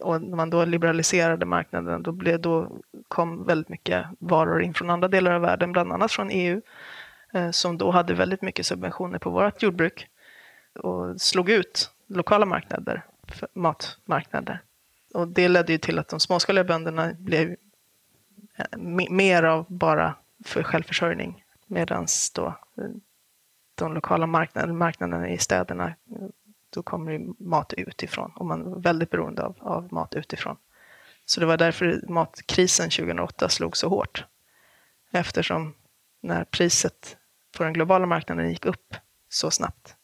Och 0.00 0.22
när 0.22 0.36
man 0.36 0.50
då 0.50 0.64
liberaliserade 0.64 1.46
marknaden 1.46 2.02
då, 2.02 2.12
blev, 2.12 2.40
då 2.40 2.78
kom 3.08 3.46
väldigt 3.46 3.68
mycket 3.68 4.06
varor 4.18 4.62
in 4.62 4.74
från 4.74 4.90
andra 4.90 5.08
delar 5.08 5.32
av 5.32 5.40
världen, 5.40 5.72
bland 5.72 5.92
annat 5.92 6.12
från 6.12 6.30
EU, 6.30 6.60
eh, 7.32 7.50
som 7.50 7.78
då 7.78 7.90
hade 7.90 8.14
väldigt 8.14 8.42
mycket 8.42 8.66
subventioner 8.66 9.18
på 9.18 9.30
vårt 9.30 9.62
jordbruk 9.62 10.08
och 10.74 11.20
slog 11.20 11.50
ut 11.50 11.90
lokala 12.08 12.46
marknader, 12.46 13.04
matmarknader. 13.52 14.62
Och 15.14 15.28
det 15.28 15.48
ledde 15.48 15.72
ju 15.72 15.78
till 15.78 15.98
att 15.98 16.08
de 16.08 16.20
småskaliga 16.20 16.64
bönderna 16.64 17.12
blev 17.18 17.56
eh, 18.56 18.78
mer 19.10 19.42
av 19.42 19.66
bara 19.68 20.14
för 20.44 20.62
självförsörjning 20.62 21.44
medan 21.66 22.06
då 22.34 22.46
eh, 22.46 22.90
de 23.74 23.94
lokala 23.94 24.26
marknaderna, 24.26 24.72
marknaderna 24.72 25.28
i 25.28 25.38
städerna, 25.38 25.86
eh, 25.88 26.28
då 26.70 26.82
kommer 26.82 27.12
ju 27.12 27.34
mat 27.38 27.72
utifrån 27.72 28.32
och 28.36 28.46
man 28.46 28.72
är 28.72 28.80
väldigt 28.80 29.10
beroende 29.10 29.42
av, 29.42 29.56
av 29.60 29.92
mat 29.92 30.14
utifrån. 30.14 30.56
Så 31.24 31.40
det 31.40 31.46
var 31.46 31.56
därför 31.56 32.00
matkrisen 32.08 32.90
2008 32.90 33.48
slog 33.48 33.76
så 33.76 33.88
hårt. 33.88 34.24
Eftersom 35.10 35.74
när 36.20 36.44
priset 36.44 37.16
på 37.56 37.64
den 37.64 37.72
globala 37.72 38.06
marknaden 38.06 38.50
gick 38.50 38.66
upp 38.66 38.94
så 39.28 39.50
snabbt 39.50 39.96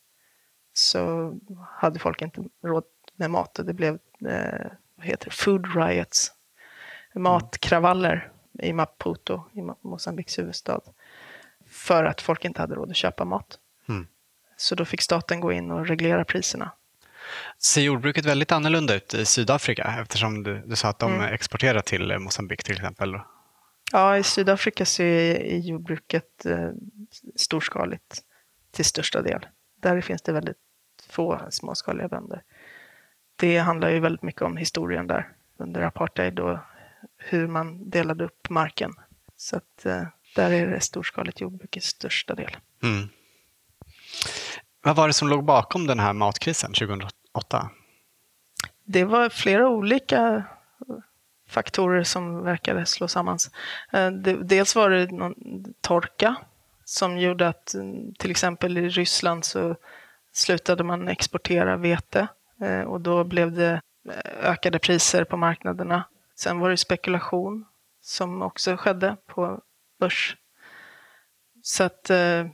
så 0.72 1.34
hade 1.68 1.98
folk 1.98 2.22
inte 2.22 2.44
råd 2.64 2.84
med 3.16 3.30
mat 3.30 3.60
det 3.64 3.74
blev 3.74 3.98
eh, 4.28 4.66
vad 4.96 5.06
heter 5.06 5.24
det? 5.24 5.30
food 5.30 5.76
riots, 5.76 6.32
matkravaller 7.14 8.30
i 8.62 8.72
Maputo, 8.72 9.44
i 9.52 9.60
Mosambiks 9.88 10.38
huvudstad, 10.38 10.80
för 11.68 12.04
att 12.04 12.20
folk 12.20 12.44
inte 12.44 12.60
hade 12.60 12.74
råd 12.74 12.90
att 12.90 12.96
köpa 12.96 13.24
mat. 13.24 13.58
Mm. 13.88 14.06
Så 14.56 14.74
då 14.74 14.84
fick 14.84 15.02
staten 15.02 15.40
gå 15.40 15.52
in 15.52 15.70
och 15.70 15.86
reglera 15.86 16.24
priserna. 16.24 16.70
Ser 17.58 17.82
jordbruket 17.82 18.24
väldigt 18.24 18.52
annorlunda 18.52 18.94
ut 18.94 19.14
i 19.14 19.24
Sydafrika 19.24 19.96
eftersom 20.00 20.42
du, 20.42 20.62
du 20.66 20.76
sa 20.76 20.88
att 20.88 20.98
de 20.98 21.12
Mm. 21.14 21.34
exporterar 21.34 21.80
till 21.80 22.10
eh, 22.10 22.18
Mosambik 22.18 22.64
till 22.64 22.74
exempel? 22.74 23.18
Ja, 23.92 24.16
i 24.18 24.22
Sydafrika 24.22 24.84
så 24.84 25.02
är 25.02 25.34
är 25.34 25.58
jordbruket 25.58 26.46
eh, 26.46 26.70
storskaligt 27.36 28.22
till 28.70 28.84
största 28.84 29.22
del. 29.22 29.46
Där 29.76 30.00
finns 30.00 30.22
det 30.22 30.32
väldigt 30.32 30.56
få 31.08 31.40
småskaliga 31.50 32.08
bönder. 32.08 32.42
Det 33.36 33.58
handlar 33.58 33.88
ju 33.90 34.00
väldigt 34.00 34.22
mycket 34.22 34.42
om 34.42 34.56
historien 34.56 35.06
där 35.06 35.28
under 35.56 35.82
apartheid 35.82 36.38
och 36.38 36.58
hur 37.18 37.48
man 37.48 37.90
delade 37.90 38.24
upp 38.24 38.50
marken. 38.50 38.94
Så 39.36 39.56
att 39.56 39.86
eh, 39.86 40.02
där 40.34 40.52
är 40.52 40.66
det 40.66 40.80
storskaligt 40.80 41.40
jordbruk 41.40 41.76
i 41.76 41.80
största 41.80 42.34
del. 42.34 42.56
Mm. 42.82 43.08
Vad 44.82 44.96
var 44.96 45.06
det 45.06 45.14
som 45.14 45.28
låg 45.28 45.44
bakom 45.44 45.86
den 45.86 46.00
här 46.00 46.12
matkrisen 46.12 46.72
2008? 46.72 47.70
Det 48.84 49.04
var 49.04 49.28
flera 49.28 49.68
olika 49.68 50.44
faktorer 51.48 52.02
som 52.02 52.42
verkade 52.42 52.86
slå 52.86 53.08
samman. 53.08 53.38
Eh, 53.92 54.10
Dels 54.42 54.76
var 54.76 54.90
det 54.90 55.10
någon 55.12 55.34
torka 55.80 56.36
som 56.84 57.18
gjorde 57.18 57.48
att 57.48 57.74
mm, 57.74 58.14
till 58.14 58.30
exempel 58.30 58.78
i 58.78 58.88
Ryssland 58.88 59.44
så 59.44 59.76
slutade 60.32 60.84
man 60.84 61.08
exportera 61.08 61.76
vete 61.76 62.28
och 62.86 63.00
då 63.00 63.24
blev 63.24 63.52
det 63.52 63.80
eh, 64.08 64.50
ökade 64.50 64.78
priser 64.78 65.24
på 65.24 65.36
marknaderna. 65.36 66.04
Sen 66.36 66.58
var 66.58 66.70
det 66.70 66.76
spekulation 66.76 67.64
som 68.00 68.42
också 68.42 68.76
skedde 68.76 69.16
på 69.26 69.60
börs. 70.00 70.36
Så 71.62 71.84
att 71.84 72.10
eh, 72.10 72.46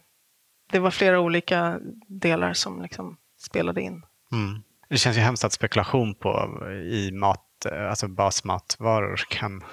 det 0.70 0.79
var 0.79 0.91
flera 0.91 1.20
olika 1.20 1.81
delar 2.07 2.53
som 2.53 2.83
liksom 2.83 3.16
spelade 3.39 3.81
in. 3.81 4.03
Mm. 4.33 4.62
Det 4.89 4.99
känns 4.99 5.16
ju 5.16 5.20
hemskt 5.20 5.45
att 5.45 5.53
spekulation 5.53 6.14
på 6.14 6.61
i 6.70 7.12
mat, 7.12 7.66
eh, 7.66 7.91
alltså 7.91 8.09
basmatvaror 8.09 9.20
kan 9.29 9.62
eh, 9.62 9.68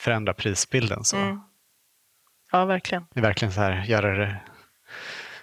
förändra 0.00 0.34
prisbilden. 0.34 1.04
Så. 1.04 1.16
Mm. 1.16 1.40
Ja, 2.52 2.64
verkligen. 2.64 3.06
Det 3.14 3.20
är 3.20 3.22
verkligen 3.22 3.52
så 3.52 3.60
här, 3.60 3.84
göra 3.84 4.18
det 4.18 4.40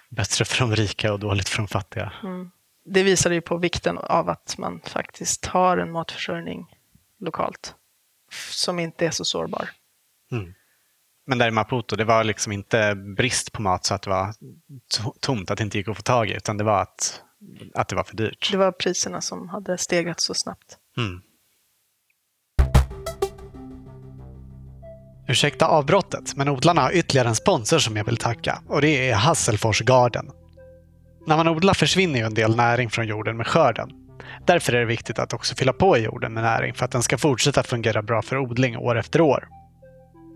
bättre 0.08 0.44
för 0.44 0.58
de 0.58 0.76
rika 0.76 1.12
och 1.12 1.20
dåligt 1.20 1.48
för 1.48 1.58
de 1.58 1.68
fattiga. 1.68 2.12
Mm. 2.22 2.50
Det 2.86 3.02
visar 3.02 3.30
ju 3.30 3.40
på 3.40 3.56
vikten 3.56 3.98
av 3.98 4.28
att 4.28 4.58
man 4.58 4.80
faktiskt 4.84 5.46
har 5.46 5.78
en 5.78 5.92
matförsörjning 5.92 6.66
lokalt 7.20 7.74
som 8.50 8.78
inte 8.78 9.06
är 9.06 9.10
så 9.10 9.24
sårbar. 9.24 9.70
Mm. 10.32 10.54
Men 11.26 11.38
där 11.38 11.48
i 11.48 11.50
Maputo, 11.50 11.96
det 11.96 12.04
var 12.04 12.24
liksom 12.24 12.52
inte 12.52 12.94
brist 12.94 13.52
på 13.52 13.62
mat 13.62 13.84
så 13.84 13.94
att 13.94 14.02
det 14.02 14.10
var 14.10 14.34
tomt, 15.20 15.50
att 15.50 15.58
det 15.58 15.64
inte 15.64 15.78
gick 15.78 15.88
att 15.88 15.96
få 15.96 16.02
tag 16.02 16.30
i, 16.30 16.34
utan 16.34 16.56
det 16.56 16.64
var 16.64 16.82
att, 16.82 17.22
att 17.74 17.88
det 17.88 17.96
var 17.96 18.04
för 18.04 18.16
dyrt. 18.16 18.48
Det 18.52 18.56
var 18.56 18.72
priserna 18.72 19.20
som 19.20 19.48
hade 19.48 19.78
stegrat 19.78 20.20
så 20.20 20.34
snabbt. 20.34 20.78
Mm. 20.96 21.22
Ursäkta 25.28 25.66
avbrottet, 25.66 26.36
men 26.36 26.48
odlarna 26.48 26.80
har 26.80 26.92
ytterligare 26.92 27.28
en 27.28 27.34
sponsor 27.34 27.78
som 27.78 27.96
jag 27.96 28.04
vill 28.04 28.16
tacka 28.16 28.62
och 28.68 28.80
det 28.80 29.10
är 29.10 29.14
Hasselfors 29.14 29.80
Garden. 29.80 30.30
När 31.26 31.36
man 31.36 31.48
odlar 31.48 31.74
försvinner 31.74 32.18
ju 32.18 32.24
en 32.24 32.34
del 32.34 32.56
näring 32.56 32.90
från 32.90 33.06
jorden 33.06 33.36
med 33.36 33.46
skörden. 33.46 33.90
Därför 34.46 34.72
är 34.72 34.78
det 34.78 34.84
viktigt 34.84 35.18
att 35.18 35.32
också 35.32 35.54
fylla 35.54 35.72
på 35.72 35.98
jorden 35.98 36.32
med 36.32 36.42
näring 36.42 36.74
för 36.74 36.84
att 36.84 36.90
den 36.90 37.02
ska 37.02 37.18
fortsätta 37.18 37.62
fungera 37.62 38.02
bra 38.02 38.22
för 38.22 38.38
odling 38.38 38.76
år 38.76 38.98
efter 38.98 39.20
år. 39.20 39.48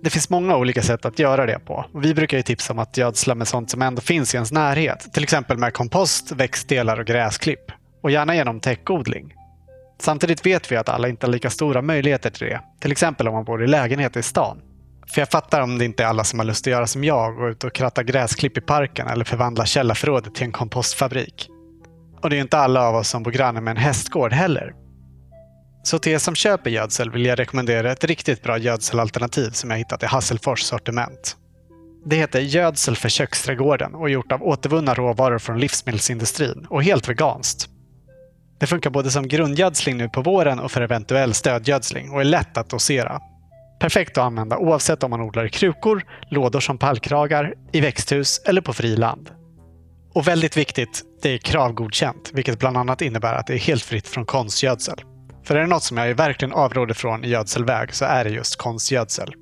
Det 0.03 0.11
finns 0.11 0.31
många 0.31 0.57
olika 0.57 0.83
sätt 0.83 1.05
att 1.05 1.19
göra 1.19 1.47
det 1.47 1.59
på. 1.59 1.87
Vi 1.95 2.15
brukar 2.15 2.37
ju 2.37 2.43
tipsa 2.43 2.73
om 2.73 2.79
att 2.79 2.97
gödsla 2.97 3.35
med 3.35 3.49
sånt 3.49 3.71
som 3.71 3.83
ändå 3.83 4.01
finns 4.01 4.35
i 4.35 4.37
ens 4.37 4.53
närhet. 4.53 5.13
Till 5.13 5.23
exempel 5.23 5.59
med 5.59 5.75
kompost, 5.75 6.33
växtdelar 6.33 7.01
och 7.01 7.07
gräsklipp. 7.07 7.73
Och 8.03 8.11
gärna 8.11 8.35
genom 8.35 8.61
täckodling. 8.61 9.35
Samtidigt 9.99 10.47
vet 10.47 10.73
vi 10.73 10.77
att 10.77 10.89
alla 10.89 11.09
inte 11.09 11.27
har 11.27 11.33
lika 11.33 11.51
stora 11.51 11.83
möjligheter 11.83 12.31
till 12.31 12.47
det. 12.47 12.61
Till 12.81 12.93
exempel 12.93 13.29
om 13.29 13.35
man 13.35 13.45
bor 13.45 13.65
i 13.65 13.67
lägenhet 13.67 14.17
i 14.17 14.23
stan. 14.23 14.61
För 15.15 15.21
jag 15.21 15.29
fattar 15.29 15.61
om 15.61 15.79
det 15.79 15.85
inte 15.85 16.03
är 16.03 16.07
alla 16.07 16.25
som 16.25 16.39
har 16.39 16.47
lust 16.47 16.67
att 16.67 16.71
göra 16.71 16.87
som 16.87 17.05
jag, 17.05 17.37
gå 17.37 17.49
ut 17.49 17.65
och 17.65 17.73
kratta 17.73 18.03
gräsklipp 18.03 18.59
i 18.59 18.61
parken 18.61 19.09
eller 19.09 19.25
förvandla 19.25 19.67
källarförrådet 19.67 20.35
till 20.35 20.45
en 20.45 20.53
kompostfabrik. 20.53 21.49
Och 22.23 22.31
det 22.31 22.37
är 22.37 22.41
inte 22.41 22.59
alla 22.59 22.89
av 22.89 22.95
oss 22.95 23.09
som 23.09 23.23
bor 23.23 23.31
granne 23.31 23.61
med 23.61 23.71
en 23.71 23.77
hästgård 23.77 24.33
heller. 24.33 24.75
Så 25.83 25.99
till 25.99 26.13
er 26.13 26.19
som 26.19 26.35
köper 26.35 26.71
gödsel 26.71 27.11
vill 27.11 27.27
jag 27.27 27.39
rekommendera 27.39 27.93
ett 27.93 28.05
riktigt 28.05 28.43
bra 28.43 28.59
gödselalternativ 28.59 29.51
som 29.51 29.71
jag 29.71 29.79
hittat 29.79 30.03
i 30.03 30.07
Hasselfors 30.07 30.63
sortiment. 30.63 31.37
Det 32.05 32.17
heter 32.17 32.41
Gödsel 32.41 32.97
för 32.97 33.09
köksträdgården 33.09 33.95
och 33.95 34.09
är 34.09 34.13
gjort 34.13 34.33
av 34.33 34.43
återvunna 34.43 34.95
råvaror 34.95 35.39
från 35.39 35.61
livsmedelsindustrin 35.61 36.67
och 36.71 36.85
helt 36.85 37.09
veganskt. 37.09 37.69
Det 38.59 38.67
funkar 38.67 38.91
både 38.91 39.11
som 39.11 39.29
grundgödsling 39.29 39.97
nu 39.97 40.09
på 40.09 40.23
våren 40.23 40.61
och 40.61 40.73
för 40.73 40.81
eventuell 40.81 41.35
stödgödsling 41.35 42.11
och 42.11 42.21
är 42.21 42.25
lätt 42.25 42.57
att 42.57 42.71
dosera. 42.71 43.21
Perfekt 43.81 44.19
att 44.19 44.25
använda 44.25 44.59
oavsett 44.59 45.03
om 45.03 45.11
man 45.11 45.21
odlar 45.21 45.45
i 45.45 45.51
krukor, 45.51 46.05
lådor 46.29 46.61
som 46.61 46.79
pallkragar, 46.79 47.55
i 47.73 47.81
växthus 47.81 48.41
eller 48.47 48.61
på 48.61 48.73
friland. 48.73 49.31
Och 50.15 50.29
väldigt 50.29 50.57
viktigt, 50.57 51.03
det 51.23 51.35
är 51.35 51.39
kravgodkänt, 51.39 52.31
vilket 52.33 52.59
bland 52.59 52.77
annat 52.77 53.03
innebär 53.03 53.35
att 53.35 53.47
det 53.47 53.55
är 53.55 53.59
helt 53.59 53.83
fritt 53.83 54.09
från 54.09 54.25
konstgödsel. 54.25 55.01
För 55.45 55.57
är 55.57 55.61
det 55.61 55.67
något 55.67 55.83
som 55.83 55.97
jag 55.97 56.15
verkligen 56.15 56.53
avråder 56.53 56.95
från 56.95 57.25
i 57.25 57.29
gödselväg 57.29 57.95
så 57.95 58.05
är 58.05 58.25
det 58.25 58.31
just 58.31 58.57
konstgödsel. 58.57 59.35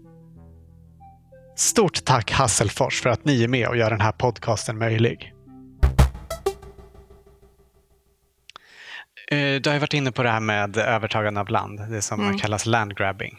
Stort 1.57 2.05
tack 2.05 2.31
Hasselfors 2.31 3.03
för 3.03 3.11
att 3.11 3.25
ni 3.25 3.45
är 3.45 3.49
med 3.49 3.69
och 3.69 3.77
gör 3.77 3.91
den 3.91 4.01
här 4.01 4.13
podcasten 4.13 4.79
möjlig. 4.79 5.33
Eh, 9.31 9.61
du 9.61 9.63
har 9.67 9.75
ju 9.75 9.79
varit 9.79 9.95
inne 9.95 10.13
på 10.13 10.23
det 10.23 10.31
här 10.31 10.41
med 10.41 10.77
övertagande 10.77 11.41
av 11.41 11.49
land, 11.49 11.81
det 11.91 12.03
som 12.03 12.21
mm. 12.21 12.39
kallas 12.39 12.67
landgrabbing. 12.67 13.39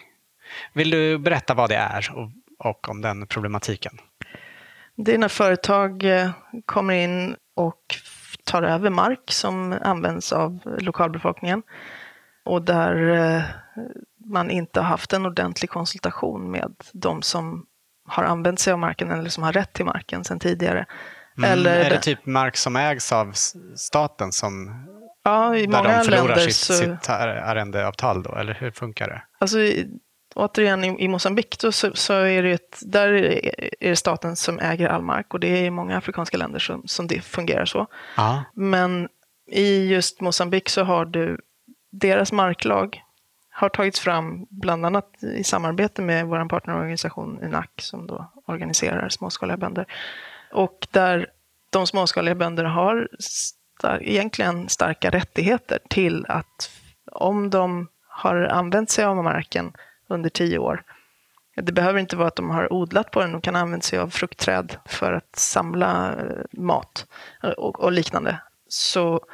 Vill 0.74 0.90
du 0.90 1.18
berätta 1.18 1.54
vad 1.54 1.70
det 1.70 1.76
är 1.76 2.12
och, 2.16 2.30
och 2.68 2.90
om 2.90 3.02
den 3.02 3.28
problematiken? 3.28 3.98
Det 4.96 5.14
är 5.14 5.18
när 5.18 5.28
företag 5.28 6.04
eh, 6.04 6.32
kommer 6.66 6.94
in 6.94 7.36
och 7.56 7.82
tar 8.44 8.64
över 8.64 8.90
mark 8.90 9.32
som 9.32 9.78
används 9.82 10.34
av 10.34 10.60
lokalbefolkningen 10.80 11.64
och 12.46 12.62
där 12.62 13.10
eh, 13.10 13.42
man 14.26 14.50
inte 14.50 14.80
har 14.80 14.88
haft 14.88 15.14
en 15.14 15.26
ordentlig 15.26 15.70
konsultation 15.70 16.52
med 16.52 16.76
de 16.94 17.22
som 17.22 17.66
har 18.08 18.24
använt 18.24 18.60
sig 18.60 18.74
av 18.74 18.80
marken 18.80 19.12
eller 19.12 19.30
som 19.30 19.44
har 19.44 19.54
rätt 19.54 19.74
till 19.74 19.86
marken 19.86 20.24
sedan 20.24 20.40
tidigare. 20.40 20.86
Mm, 21.38 21.52
eller 21.52 21.86
är 21.86 21.90
det 21.90 22.02
typ 22.02 22.26
mark 22.26 22.58
som 22.58 22.76
ägs 22.76 23.12
av 23.12 23.34
staten 23.76 24.32
som 24.32 24.86
Ja, 25.24 25.50
många 25.50 25.98
de 25.98 26.04
förlorar 26.04 26.36
sitt, 26.36 26.56
så... 26.56 26.74
sitt 26.74 27.10
arrendeavtal 27.10 28.24
då, 28.24 28.36
eller 28.36 28.54
hur 28.54 28.72
funkar 28.72 29.08
det? 29.08 29.22
Alltså, 29.40 29.58
återigen 30.36 30.84
i, 30.84 31.04
i 31.04 31.08
Mosambik 31.08 31.56
så, 31.60 31.72
så 31.72 32.14
är 32.14 32.44
det 32.44 32.52
ett, 32.52 32.80
där 32.82 33.14
är 33.14 33.90
det 33.90 33.96
staten 33.96 34.36
som 34.36 34.60
äger 34.60 34.88
all 34.88 35.02
mark 35.02 35.34
och 35.34 35.40
det 35.40 35.48
är 35.48 35.64
i 35.64 35.70
många 35.70 35.98
afrikanska 35.98 36.38
länder 36.38 36.60
som, 36.60 36.88
som 36.88 37.08
det 37.08 37.22
fungerar 37.22 37.66
så. 37.66 37.88
Ja. 38.18 38.44
Men 38.54 39.10
i 39.52 39.88
just 39.88 40.22
Mosambik 40.22 40.70
så 40.70 40.84
har 40.84 41.06
du 41.06 41.38
deras 41.92 42.32
marklag 42.32 43.02
har 43.52 43.70
tagits 43.70 44.00
fram 44.00 44.46
bland 44.50 44.86
annat 44.86 45.24
i 45.24 45.44
samarbete 45.44 46.02
med 46.02 46.26
vår 46.26 46.50
partnerorganisation 46.50 47.40
UNAC 47.44 47.70
som 47.78 48.08
då 48.08 48.32
organiserar 48.46 49.10
småskaliga 49.10 49.58
bönder. 49.58 49.86
Och 50.52 50.88
där 50.92 51.28
de 51.70 51.88
småskaliga 51.88 52.36
bönder 52.36 52.64
har 52.64 53.08
star 53.20 54.00
egentligen 54.04 54.70
starka 54.70 55.10
rättigheter 55.10 55.80
till 55.90 56.26
att 56.30 56.70
om 57.12 57.50
de 57.50 57.88
har 58.08 58.36
använt 58.36 58.90
sig 58.90 59.06
av 59.06 59.24
marken 59.24 59.74
under 60.10 60.30
tio 60.30 60.58
år. 60.58 60.84
Det 61.56 61.72
behöver 61.72 62.00
inte 62.00 62.16
vara 62.16 62.28
att 62.28 62.36
de 62.36 62.50
har 62.50 62.74
odlat 62.74 63.12
på 63.12 63.22
den, 63.22 63.32
de 63.32 63.42
kan 63.42 63.56
använda 63.56 63.84
sig 63.84 64.00
av 64.00 64.10
fruktträd 64.10 64.76
för 64.86 65.14
att 65.14 65.36
samla 65.36 66.16
eh, 66.16 66.60
mat 66.60 67.08
och, 67.58 67.80
och 67.80 67.92
liknande. 67.92 68.42
Så 68.68 69.26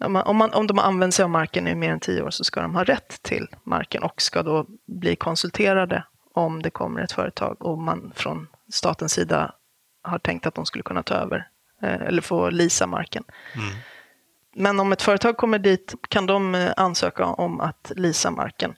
om, 0.00 0.12
man, 0.12 0.22
om, 0.22 0.36
man, 0.36 0.52
om 0.52 0.66
de 0.66 0.78
har 0.78 0.84
använt 0.84 1.14
sig 1.14 1.22
av 1.22 1.30
marken 1.30 1.68
i 1.68 1.74
mer 1.74 1.92
än 1.92 2.00
tio 2.00 2.22
år 2.22 2.30
så 2.30 2.44
ska 2.44 2.60
de 2.60 2.74
ha 2.74 2.84
rätt 2.84 3.22
till 3.22 3.48
marken 3.62 4.02
och 4.02 4.22
ska 4.22 4.42
då 4.42 4.66
bli 4.86 5.16
konsulterade 5.16 6.04
om 6.34 6.62
det 6.62 6.70
kommer 6.70 7.00
ett 7.00 7.12
företag 7.12 7.62
och 7.62 7.78
man 7.78 8.12
från 8.14 8.48
statens 8.72 9.12
sida 9.12 9.54
har 10.02 10.18
tänkt 10.18 10.46
att 10.46 10.54
de 10.54 10.66
skulle 10.66 10.82
kunna 10.82 11.02
ta 11.02 11.14
över 11.14 11.48
eh, 11.82 12.02
eller 12.02 12.22
få 12.22 12.50
lisa 12.50 12.86
marken. 12.86 13.24
Mm. 13.54 13.74
Men 14.54 14.80
om 14.80 14.92
ett 14.92 15.02
företag 15.02 15.36
kommer 15.36 15.58
dit 15.58 15.94
kan 16.08 16.26
de 16.26 16.54
eh, 16.54 16.72
ansöka 16.76 17.24
om 17.24 17.60
att 17.60 17.92
lisa 17.96 18.30
marken. 18.30 18.74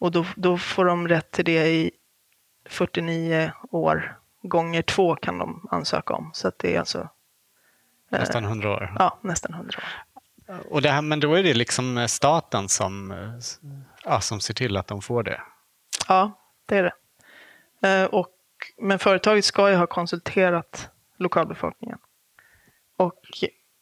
Och 0.00 0.10
då, 0.10 0.26
då 0.36 0.58
får 0.58 0.84
de 0.84 1.08
rätt 1.08 1.30
till 1.30 1.44
det 1.44 1.66
i 1.68 1.90
49 2.68 3.52
år 3.70 4.18
gånger 4.42 4.82
två 4.82 5.16
kan 5.16 5.38
de 5.38 5.68
ansöka 5.70 6.14
om. 6.14 6.30
Så 6.34 6.52
det 6.56 6.74
är 6.74 6.78
alltså 6.78 6.98
eh, 8.12 8.20
Nästan 8.20 8.44
100 8.44 8.70
år. 8.70 8.94
Ja, 8.98 9.18
nästan 9.22 9.54
100 9.54 9.78
år. 9.78 9.84
Och 10.70 10.82
det 10.82 10.90
här, 10.90 11.02
men 11.02 11.20
då 11.20 11.34
är 11.34 11.42
det 11.42 11.54
liksom 11.54 12.06
staten 12.08 12.68
som, 12.68 13.14
ja, 14.04 14.20
som 14.20 14.40
ser 14.40 14.54
till 14.54 14.76
att 14.76 14.86
de 14.86 15.02
får 15.02 15.22
det? 15.22 15.40
Ja, 16.08 16.32
det 16.66 16.76
är 16.76 16.82
det. 16.82 16.92
Eh, 17.88 18.04
och, 18.04 18.34
men 18.78 18.98
företaget 18.98 19.44
ska 19.44 19.70
ju 19.70 19.76
ha 19.76 19.86
konsulterat 19.86 20.90
lokalbefolkningen. 21.16 21.98
Och 22.96 23.20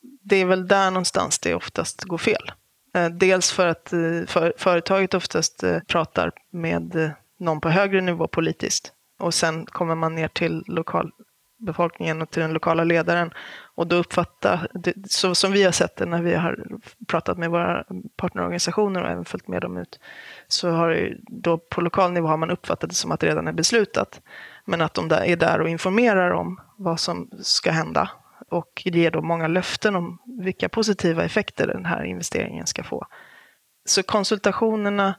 det 0.01 0.37
är 0.37 0.45
väl 0.45 0.69
där 0.69 0.91
någonstans 0.91 1.39
det 1.39 1.55
oftast 1.55 2.05
går 2.05 2.19
fel. 2.19 2.53
Eh, 2.95 3.09
dels 3.09 3.53
för 3.53 3.67
att 3.67 3.93
eh, 3.93 4.27
för, 4.27 4.53
företaget 4.57 5.15
oftast 5.15 5.63
eh, 5.63 5.79
pratar 5.81 6.33
med 6.51 7.13
någon 7.39 7.61
på 7.61 7.69
högre 7.69 8.01
nivå 8.01 8.29
politiskt. 8.29 8.93
Och 9.19 9.35
sen 9.35 9.67
kommer 9.67 9.95
man 9.95 10.15
ner 10.15 10.29
till 10.29 10.65
lokalbefolkningen 10.67 12.23
och 12.23 12.31
till 12.31 12.43
den 12.43 12.53
lokala 12.53 12.85
ledaren. 12.85 13.31
Och 13.75 13.87
då 13.87 13.97
uppfattar, 13.97 14.69
så 15.09 15.35
som 15.35 15.53
vi 15.53 15.63
har 15.63 15.73
sett 15.73 15.97
det 15.97 16.07
när 16.07 16.23
vi 16.23 16.35
har 16.35 16.65
pratat 17.07 17.39
med 17.39 17.51
våra 17.51 17.85
partnerorganisationer 18.17 19.03
och 19.03 19.11
även 19.11 19.25
följt 19.25 19.49
med 19.49 19.63
dem 19.63 19.77
ut, 19.77 20.01
så 20.49 20.71
har 20.71 21.17
då 21.21 21.59
på 21.59 21.81
lokal 21.81 22.13
nivå 22.13 22.29
har 22.29 22.37
man 22.37 22.51
uppfattat 22.51 22.91
det 22.91 22.97
som 22.97 23.13
att 23.13 23.21
det 23.21 23.27
redan 23.27 23.49
är 23.49 23.53
beslutat. 23.53 24.21
Men 24.65 24.81
att 24.81 24.95
de 24.95 25.09
där 25.09 25.25
är 25.25 25.37
där 25.37 25.61
och 25.61 25.69
informerar 25.69 26.31
om 26.31 26.61
vad 26.77 27.01
som 27.01 27.31
ska 27.43 27.71
hända 27.71 28.11
och 28.51 28.83
ger 28.85 29.11
då 29.11 29.23
många 29.23 29.47
löften 29.47 29.97
om 29.97 30.19
vilka 30.43 30.69
positiva 30.69 31.25
effekter 31.25 31.67
den 31.67 31.85
här 31.85 32.05
investeringen 32.05 32.67
ska 32.67 32.85
få. 32.85 33.07
Så 33.85 34.03
konsultationerna 34.03 35.15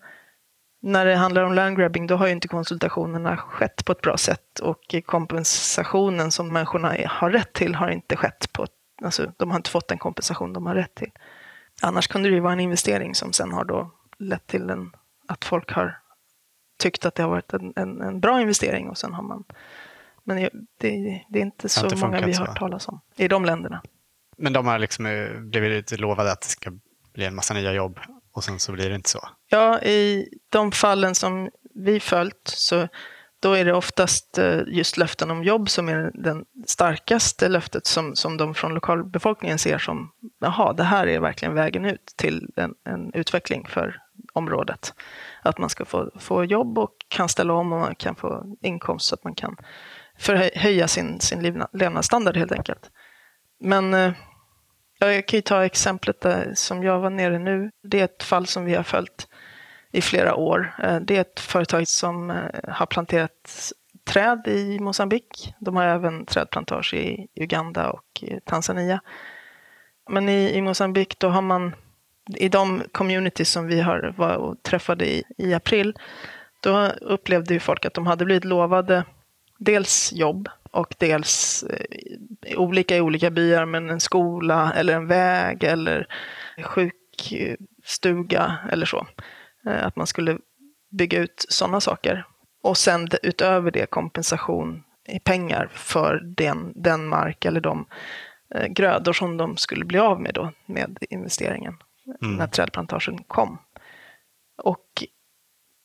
när 0.81 1.05
det 1.05 1.15
handlar 1.15 1.43
om 1.43 1.53
landgrabbing, 1.53 2.07
då 2.07 2.15
har 2.15 2.27
ju 2.27 2.31
inte 2.33 2.47
konsultationerna 2.47 3.37
skett 3.37 3.85
på 3.85 3.91
ett 3.91 4.01
bra 4.01 4.17
sätt 4.17 4.59
och 4.59 4.95
kompensationen 5.05 6.31
som 6.31 6.53
människorna 6.53 6.95
har 7.07 7.29
rätt 7.29 7.53
till 7.53 7.75
har 7.75 7.89
inte 7.89 8.15
skett 8.15 8.53
på, 8.53 8.65
alltså 9.03 9.31
de 9.37 9.49
har 9.51 9.57
inte 9.57 9.69
fått 9.69 9.87
den 9.87 9.97
kompensation 9.97 10.53
de 10.53 10.65
har 10.65 10.75
rätt 10.75 10.95
till. 10.95 11.11
Annars 11.81 12.07
kunde 12.07 12.29
det 12.29 12.35
ju 12.35 12.41
vara 12.41 12.53
en 12.53 12.59
investering 12.59 13.15
som 13.15 13.33
sen 13.33 13.51
har 13.51 13.65
då 13.65 13.91
lett 14.19 14.47
till 14.47 14.69
en, 14.69 14.91
att 15.27 15.45
folk 15.45 15.71
har 15.71 15.99
tyckt 16.79 17.05
att 17.05 17.15
det 17.15 17.23
har 17.23 17.29
varit 17.29 17.53
en, 17.53 17.73
en, 17.75 18.01
en 18.01 18.19
bra 18.19 18.41
investering 18.41 18.89
och 18.89 18.97
sen 18.97 19.13
har 19.13 19.23
man 19.23 19.43
men 20.23 20.37
det, 20.37 20.49
det 21.29 21.39
är 21.39 21.43
inte 21.43 21.69
så 21.69 21.85
inte 21.85 21.95
många 21.95 22.25
vi 22.25 22.33
har 22.33 22.45
hört 22.45 22.59
talas 22.59 22.87
om 22.87 23.01
i 23.15 23.27
de 23.27 23.45
länderna. 23.45 23.81
Men 24.37 24.53
de 24.53 24.67
har 24.67 24.79
liksom 24.79 25.05
eh, 25.05 25.39
blivit 25.39 25.99
lovade 25.99 26.31
att 26.31 26.41
det 26.41 26.47
ska 26.47 26.71
bli 27.13 27.25
en 27.25 27.35
massa 27.35 27.53
nya 27.53 27.73
jobb 27.73 27.99
och 28.33 28.43
sen 28.43 28.59
så 28.59 28.71
blir 28.71 28.89
det 28.89 28.95
inte 28.95 29.09
så? 29.09 29.29
Ja, 29.49 29.81
i 29.81 30.29
de 30.49 30.71
fallen 30.71 31.15
som 31.15 31.49
vi 31.75 31.99
följt 31.99 32.41
så 32.43 32.87
då 33.39 33.53
är 33.53 33.65
det 33.65 33.73
oftast 33.73 34.37
eh, 34.37 34.61
just 34.67 34.97
löften 34.97 35.31
om 35.31 35.43
jobb 35.43 35.69
som 35.69 35.89
är 35.89 36.11
den 36.13 36.45
starkaste 36.67 37.49
löftet 37.49 37.85
som, 37.85 38.15
som 38.15 38.37
de 38.37 38.55
från 38.55 38.73
lokalbefolkningen 38.73 39.59
ser 39.59 39.77
som, 39.77 40.11
jaha, 40.39 40.73
det 40.73 40.83
här 40.83 41.07
är 41.07 41.19
verkligen 41.19 41.53
vägen 41.53 41.85
ut 41.85 42.13
till 42.15 42.49
en, 42.55 42.73
en 42.85 43.13
utveckling 43.13 43.67
för 43.67 44.01
området. 44.33 44.93
Att 45.41 45.57
man 45.57 45.69
ska 45.69 45.85
få, 45.85 46.11
få 46.19 46.43
jobb 46.43 46.77
och 46.77 46.95
kan 47.07 47.29
ställa 47.29 47.53
om 47.53 47.73
och 47.73 47.79
man 47.79 47.95
kan 47.95 48.15
få 48.15 48.57
inkomst 48.61 49.05
så 49.05 49.15
att 49.15 49.23
man 49.23 49.35
kan 49.35 49.55
förhöja 50.19 50.87
sin, 50.87 51.19
sin 51.19 51.63
levnadsstandard 51.73 52.37
helt 52.37 52.51
enkelt. 52.51 52.91
Men 53.59 53.93
eh, 53.93 54.11
jag 54.99 55.27
kan 55.27 55.37
ju 55.37 55.41
ta 55.41 55.65
exemplet 55.65 56.21
där, 56.21 56.51
som 56.55 56.83
jag 56.83 56.99
var 56.99 57.09
nere 57.09 57.39
nu. 57.39 57.71
Det 57.83 57.99
är 57.99 58.03
ett 58.03 58.23
fall 58.23 58.47
som 58.47 58.65
vi 58.65 58.75
har 58.75 58.83
följt 58.83 59.27
i 59.91 60.01
flera 60.01 60.35
år. 60.35 60.75
Eh, 60.83 60.99
det 60.99 61.17
är 61.17 61.21
ett 61.21 61.39
företag 61.39 61.87
som 61.87 62.29
eh, 62.29 62.37
har 62.67 62.85
planterat 62.85 63.71
träd 64.03 64.47
i 64.47 64.79
Mosambik. 64.79 65.53
De 65.59 65.75
har 65.75 65.85
även 65.85 66.25
trädplantage 66.25 66.93
i 66.93 67.27
Uganda 67.35 67.89
och 67.89 68.23
Tanzania. 68.45 69.01
Men 70.09 70.29
i, 70.29 70.51
i 70.53 70.61
Mosambik 70.61 71.19
då 71.19 71.29
har 71.29 71.41
man, 71.41 71.75
i 72.35 72.49
de 72.49 72.83
communities 72.91 73.51
som 73.51 73.67
vi 73.67 73.81
har 73.81 74.13
var 74.17 74.35
och 74.35 74.63
träffade 74.63 75.05
i, 75.05 75.23
i 75.37 75.53
april, 75.53 75.97
då 76.59 76.87
upplevde 76.87 77.53
ju 77.53 77.59
folk 77.59 77.85
att 77.85 77.93
de 77.93 78.07
hade 78.07 78.25
blivit 78.25 78.45
lovade 78.45 79.03
dels 79.59 80.13
jobb 80.13 80.49
och 80.71 80.95
dels 80.97 81.63
eh, 81.63 82.59
olika 82.59 82.97
i 82.97 83.01
olika 83.01 83.31
byar, 83.31 83.65
men 83.65 83.89
en 83.89 83.99
skola 83.99 84.73
eller 84.75 84.93
en 84.93 85.07
väg 85.07 85.63
eller 85.63 86.07
sjukstuga 86.63 88.57
eller 88.71 88.85
så. 88.85 89.07
Eh, 89.65 89.85
att 89.85 89.95
man 89.95 90.07
skulle 90.07 90.37
bygga 90.91 91.19
ut 91.19 91.45
sådana 91.49 91.81
saker. 91.81 92.25
Och 92.63 92.77
sen 92.77 93.07
utöver 93.23 93.71
det 93.71 93.85
kompensation 93.85 94.83
i 95.07 95.19
pengar 95.19 95.69
för 95.73 96.21
den, 96.23 96.73
den 96.75 97.07
mark 97.07 97.45
eller 97.45 97.61
de 97.61 97.85
eh, 98.55 98.67
grödor 98.67 99.13
som 99.13 99.37
de 99.37 99.57
skulle 99.57 99.85
bli 99.85 99.99
av 99.99 100.21
med 100.21 100.33
då 100.33 100.51
med 100.65 100.97
investeringen 101.09 101.77
mm. 102.21 102.35
när 102.35 102.47
trädplantagen 102.47 103.23
kom. 103.23 103.57
Och 104.63 105.03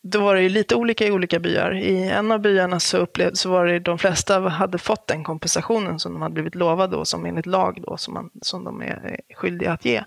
då 0.07 0.21
var 0.21 0.35
det 0.35 0.43
ju 0.43 0.49
lite 0.49 0.75
olika 0.75 1.07
i 1.07 1.11
olika 1.11 1.39
byar. 1.39 1.75
I 1.75 2.09
en 2.09 2.33
av 2.33 2.39
byarna 2.39 2.81
så, 2.81 2.99
upplevde, 2.99 3.37
så 3.37 3.51
var 3.51 3.67
det 3.67 3.79
de 3.79 3.99
flesta 3.99 4.41
hade 4.41 4.79
fått 4.79 5.07
den 5.07 5.25
kompensationen 5.25 5.99
som 5.99 6.13
de 6.13 6.23
hade 6.23 6.33
blivit 6.33 6.55
lovade 6.55 6.97
och 6.97 7.09
som 7.09 7.27
enligt 7.27 7.47
lag 7.47 7.83
då, 7.87 7.97
som, 7.97 8.15
man, 8.15 8.31
som 8.43 8.65
de 8.65 8.83
är 8.83 9.21
skyldiga 9.35 9.73
att 9.73 9.85
ge. 9.85 10.05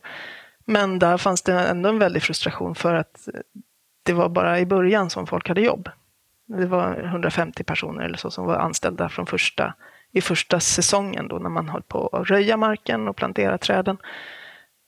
Men 0.66 1.00
där 1.00 1.18
fanns 1.18 1.42
det 1.42 1.54
ändå 1.54 1.90
en 1.90 2.00
väldig 2.00 2.24
frustration 2.24 2.76
för 2.76 2.94
att 2.94 3.28
det 4.04 4.14
var 4.14 4.30
bara 4.30 4.60
i 4.60 4.66
början 4.66 5.10
som 5.10 5.28
folk 5.28 5.48
hade 5.48 5.62
jobb. 5.62 5.90
Det 6.48 6.66
var 6.66 7.04
150 7.04 7.64
personer 7.64 8.04
eller 8.04 8.18
så 8.18 8.32
som 8.32 8.46
var 8.46 8.56
anställda 8.56 9.10
från 9.10 9.26
första, 9.26 9.74
i 10.12 10.22
första 10.22 10.60
säsongen 10.60 11.28
då 11.28 11.40
när 11.40 11.50
man 11.50 11.70
höll 11.70 11.84
på 11.84 12.08
att 12.08 12.30
röja 12.30 12.58
marken 12.58 13.08
och 13.08 13.16
plantera 13.16 13.58
träden. 13.58 13.98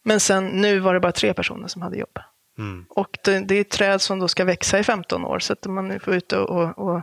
Men 0.03 0.19
sen 0.19 0.47
nu 0.47 0.79
var 0.79 0.93
det 0.93 0.99
bara 0.99 1.11
tre 1.11 1.33
personer 1.33 1.67
som 1.67 1.81
hade 1.81 1.97
jobb. 1.97 2.19
Mm. 2.59 2.85
Och 2.89 3.17
det, 3.23 3.39
det, 3.39 3.55
är 3.55 3.63
träd 3.63 4.01
som 4.01 4.19
då 4.19 4.27
ska 4.27 4.45
växa 4.45 4.79
i 4.79 4.83
15 4.83 5.25
år 5.25 5.39
så 5.39 5.53
att 5.53 5.65
man 5.65 5.99
får 5.99 6.13
ut 6.15 6.31
och, 6.33 6.79
och, 6.79 7.01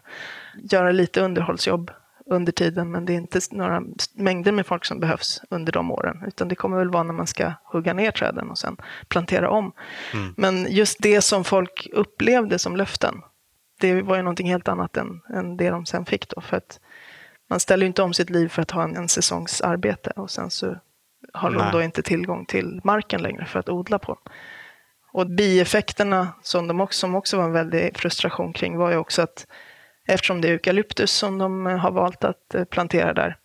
göra 0.55 0.93
lite 0.93 1.21
underhållsjobb 1.21 1.91
under 2.27 2.53
tiden, 2.53 2.91
men 2.91 3.05
det 3.05 3.13
är 3.13 3.17
inte 3.17 3.41
några 3.51 3.83
mängder 4.15 4.53
med 4.53 4.67
folk 4.67 4.85
som 4.85 5.01
behövs 5.01 5.43
under 5.51 5.73
de 5.73 5.91
åren, 5.91 6.25
utan 6.27 6.49
det 6.49 6.55
kommer 6.55 6.79
väl 6.79 6.91
vara 6.91 7.03
när 7.03 7.15
man 7.15 7.27
ska 7.27 7.53
hugga 7.65 7.95
ner 7.95 8.11
träden 8.11 8.51
och 8.51 8.59
sen 8.59 8.77
plantera 9.09 9.51
om. 9.51 9.73
Mm. 10.13 10.35
Men 10.37 10.67
just 10.71 10.99
det 11.03 11.23
som 11.23 11.45
folk 11.45 11.89
upplevde 11.93 12.59
som 12.59 12.77
löften, 12.77 13.23
det 13.81 14.03
var 14.03 14.17
ju 14.17 14.23
någonting 14.23 14.49
helt 14.49 14.69
annat 14.69 14.97
än, 14.97 15.21
än 15.35 15.57
det 15.57 15.71
de 15.71 15.87
sen 15.87 16.05
fick 16.05 16.29
då, 16.29 16.41
för 16.41 16.57
att 16.57 16.81
man 17.49 17.61
ställer 17.61 17.83
ju 17.83 17.87
inte 17.87 18.03
om 18.03 18.15
sitt 18.15 18.31
liv 18.31 18.49
för 18.49 18.63
att 18.63 18.71
ha 18.71 18.83
en, 18.83 18.97
en 18.97 19.09
säsongsarbete 19.09 20.11
och 20.17 20.31
sen 20.31 20.51
så 20.51 20.77
har 21.33 21.51
Nej. 21.51 21.59
de 21.59 21.73
då 21.73 21.83
inte 21.83 22.03
tillgång 22.03 22.47
till 22.47 22.81
marken 22.85 23.23
längre 23.23 23.45
för 23.45 23.59
att 23.59 23.69
odla 23.69 23.99
på. 23.99 24.19
Och 25.17 25.27
bieffekterna 25.27 26.29
som, 26.43 26.69
de 26.69 26.81
också, 26.81 26.99
som 26.99 27.15
också 27.15 27.37
var 27.37 27.45
en 27.45 27.53
väldig 27.53 27.99
frustration 27.99 28.53
kring 28.53 28.77
var 28.77 28.91
ju 28.91 28.97
också 28.97 29.23
att 29.23 29.47
eftersom 30.09 30.41
det 30.41 30.49
är 30.49 30.53
eukalyptus 30.53 31.13
som 31.13 31.39
de 31.39 31.67
har 31.67 31.91
valt 31.91 32.25
att 32.25 32.55
eh, 32.55 32.65
plantera 32.65 33.15
där 33.15 33.37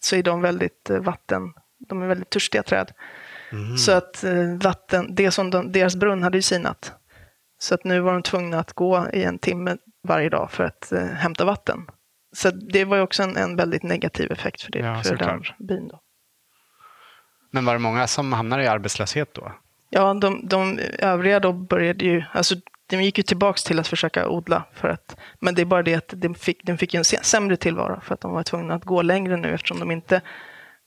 så 0.00 0.16
är 0.16 0.22
de 0.22 0.40
väldigt 0.40 0.90
eh, 0.90 0.98
vatten, 0.98 1.42
de 1.88 2.02
är 2.02 2.06
väldigt 2.06 2.30
törstiga 2.30 2.62
träd. 2.62 2.92
Mm. 3.52 3.76
Så 3.76 3.92
att 3.92 4.24
eh, 4.24 4.58
vatten, 4.62 5.14
det 5.14 5.30
som 5.30 5.50
de, 5.50 5.72
deras 5.72 5.96
brunn 5.96 6.22
hade 6.22 6.38
ju 6.38 6.42
sinat. 6.42 6.92
Så 7.58 7.74
att 7.74 7.84
nu 7.84 8.00
var 8.00 8.12
de 8.12 8.22
tvungna 8.22 8.58
att 8.58 8.72
gå 8.72 9.08
i 9.12 9.24
en 9.24 9.38
timme 9.38 9.76
varje 10.08 10.28
dag 10.28 10.50
för 10.50 10.64
att 10.64 10.92
eh, 10.92 11.04
hämta 11.04 11.44
vatten. 11.44 11.86
Så 12.32 12.50
det 12.50 12.84
var 12.84 12.96
ju 12.96 13.02
också 13.02 13.22
en, 13.22 13.36
en 13.36 13.56
väldigt 13.56 13.82
negativ 13.82 14.32
effekt 14.32 14.62
för, 14.62 14.72
det, 14.72 14.78
ja, 14.78 15.02
för 15.02 15.16
den 15.16 15.42
byn. 15.58 15.88
Då. 15.88 16.00
Men 17.50 17.64
var 17.64 17.72
det 17.72 17.78
många 17.78 18.06
som 18.06 18.32
hamnade 18.32 18.62
i 18.62 18.66
arbetslöshet 18.66 19.34
då? 19.34 19.52
Ja, 19.90 20.14
de, 20.14 20.48
de 20.48 20.78
övriga 20.98 21.40
då 21.40 21.52
började 21.52 22.04
ju, 22.04 22.24
alltså 22.32 22.54
de 22.86 23.02
gick 23.02 23.18
ju 23.18 23.22
tillbaka 23.22 23.58
till 23.66 23.78
att 23.78 23.88
försöka 23.88 24.28
odla. 24.28 24.64
För 24.72 24.88
att, 24.88 25.16
men 25.40 25.54
det 25.54 25.62
är 25.62 25.66
bara 25.66 25.82
det 25.82 25.94
att 25.94 26.14
de 26.16 26.34
fick, 26.34 26.66
de 26.66 26.78
fick 26.78 26.94
en 26.94 27.04
sämre 27.04 27.56
tillvaro 27.56 28.00
för 28.00 28.14
att 28.14 28.20
de 28.20 28.32
var 28.32 28.42
tvungna 28.42 28.74
att 28.74 28.84
gå 28.84 29.02
längre 29.02 29.36
nu 29.36 29.54
eftersom 29.54 29.78
de 29.78 29.90
inte, 29.90 30.20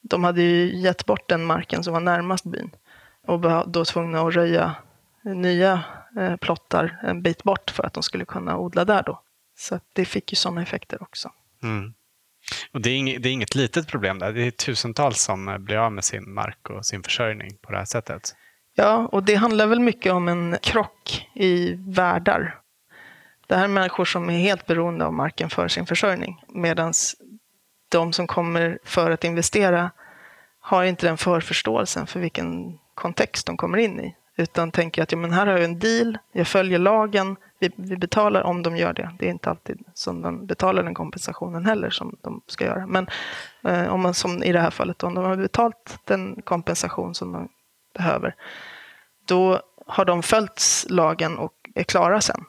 de 0.02 0.24
hade 0.24 0.42
ju 0.42 0.76
gett 0.80 1.06
bort 1.06 1.30
den 1.30 1.46
marken 1.46 1.84
som 1.84 1.94
var 1.94 2.00
närmast 2.00 2.46
byn 2.46 2.72
och 3.28 3.42
var 3.42 3.66
då 3.68 3.86
tvungna 3.86 4.22
att 4.22 4.36
röja 4.36 4.76
nya 5.24 5.84
eh, 6.20 6.36
plottar 6.36 7.00
en 7.04 7.22
bit 7.22 7.44
bort 7.44 7.70
för 7.70 7.84
att 7.84 7.94
de 7.94 8.04
skulle 8.04 8.26
kunna 8.26 8.58
odla 8.58 8.86
där 8.86 9.04
då. 9.04 9.22
Så 9.58 9.80
det 9.94 10.06
fick 10.06 10.32
ju 10.32 10.36
sådana 10.36 10.62
effekter 10.62 11.04
också. 11.04 11.32
Mm. 11.64 11.94
Och 12.72 12.82
det 12.82 12.90
är, 12.90 12.98
inget, 12.98 13.24
det 13.24 13.30
är 13.30 13.34
inget 13.34 13.56
litet 13.56 13.88
problem 13.88 14.20
där. 14.20 14.34
Det 14.34 14.42
är 14.42 14.52
tusentals 14.52 15.22
som 15.22 15.48
eh, 15.48 15.58
blir 15.58 15.78
av 15.78 15.92
med 15.92 16.04
sin 16.04 16.34
mark 16.34 16.70
och 16.70 16.86
sin 16.86 17.04
försörjning 17.04 17.58
på 17.62 17.72
det 17.72 17.78
här 17.78 17.86
sättet. 17.86 18.36
Ja, 18.76 19.10
och 19.12 19.24
det 19.24 19.36
handlar 19.36 19.68
väl 19.68 19.80
mycket 19.80 20.14
om 20.14 20.28
en 20.28 20.58
krock 20.62 21.30
i 21.34 21.74
världar. 21.74 22.60
Det 23.48 23.56
här 23.56 23.64
är 23.64 23.68
människor 23.68 24.06
som 24.06 24.30
är 24.30 24.40
helt 24.40 24.66
beroende 24.66 25.06
av 25.06 25.14
marken 25.14 25.50
för 25.50 25.68
sin 25.68 25.86
försörjning. 25.86 26.44
Medan 26.48 26.94
de 27.90 28.14
som 28.14 28.28
kommer 28.28 28.80
för 28.84 29.12
att 29.12 29.24
investera 29.24 29.92
har 30.60 30.84
inte 30.84 31.08
den 31.08 31.18
förförståelsen 31.18 32.08
för 32.08 32.20
vilken 32.20 32.80
kontext 32.96 33.46
de 33.46 33.58
kommer 33.58 33.78
in 33.78 34.00
i. 34.00 34.16
Utan 34.36 34.72
tänker 34.72 35.04
att 35.04 35.12
ja, 35.12 35.18
men 35.18 35.32
här 35.32 35.48
har 35.48 35.54
jag 35.54 35.64
en 35.64 35.80
deal, 35.80 36.18
jag 36.32 36.48
följer 36.48 36.80
lagen, 36.80 37.36
vi, 37.60 37.72
vi 37.76 37.98
betalar 37.98 38.42
om 38.42 38.64
de 38.64 38.78
gör 38.78 38.94
det. 38.94 39.12
Det 39.20 39.26
är 39.26 39.30
inte 39.30 39.50
alltid 39.50 39.80
som 39.94 40.22
de 40.22 40.46
betalar 40.46 40.84
den 40.84 40.94
kompensationen 40.94 41.66
heller 41.66 41.90
som 41.90 42.16
de 42.22 42.42
ska 42.48 42.66
göra. 42.66 42.88
Men 42.88 43.08
eh, 43.64 43.94
om 43.94 44.02
man 44.02 44.14
som 44.14 44.44
i 44.44 44.52
det 44.52 44.60
här 44.60 44.70
fallet, 44.72 45.04
om 45.04 45.14
de 45.14 45.26
har 45.26 45.36
betalt 45.36 46.00
den 46.06 46.42
kompensation 46.42 47.16
som 47.16 47.32
de 47.32 47.50
behöver, 47.94 48.36
då 49.28 49.62
har 49.88 50.06
de 50.06 50.24
följt 50.24 50.86
lagen 50.90 51.38
och 51.38 51.54
är 51.76 51.84
klara 51.84 52.22
sen. 52.22 52.46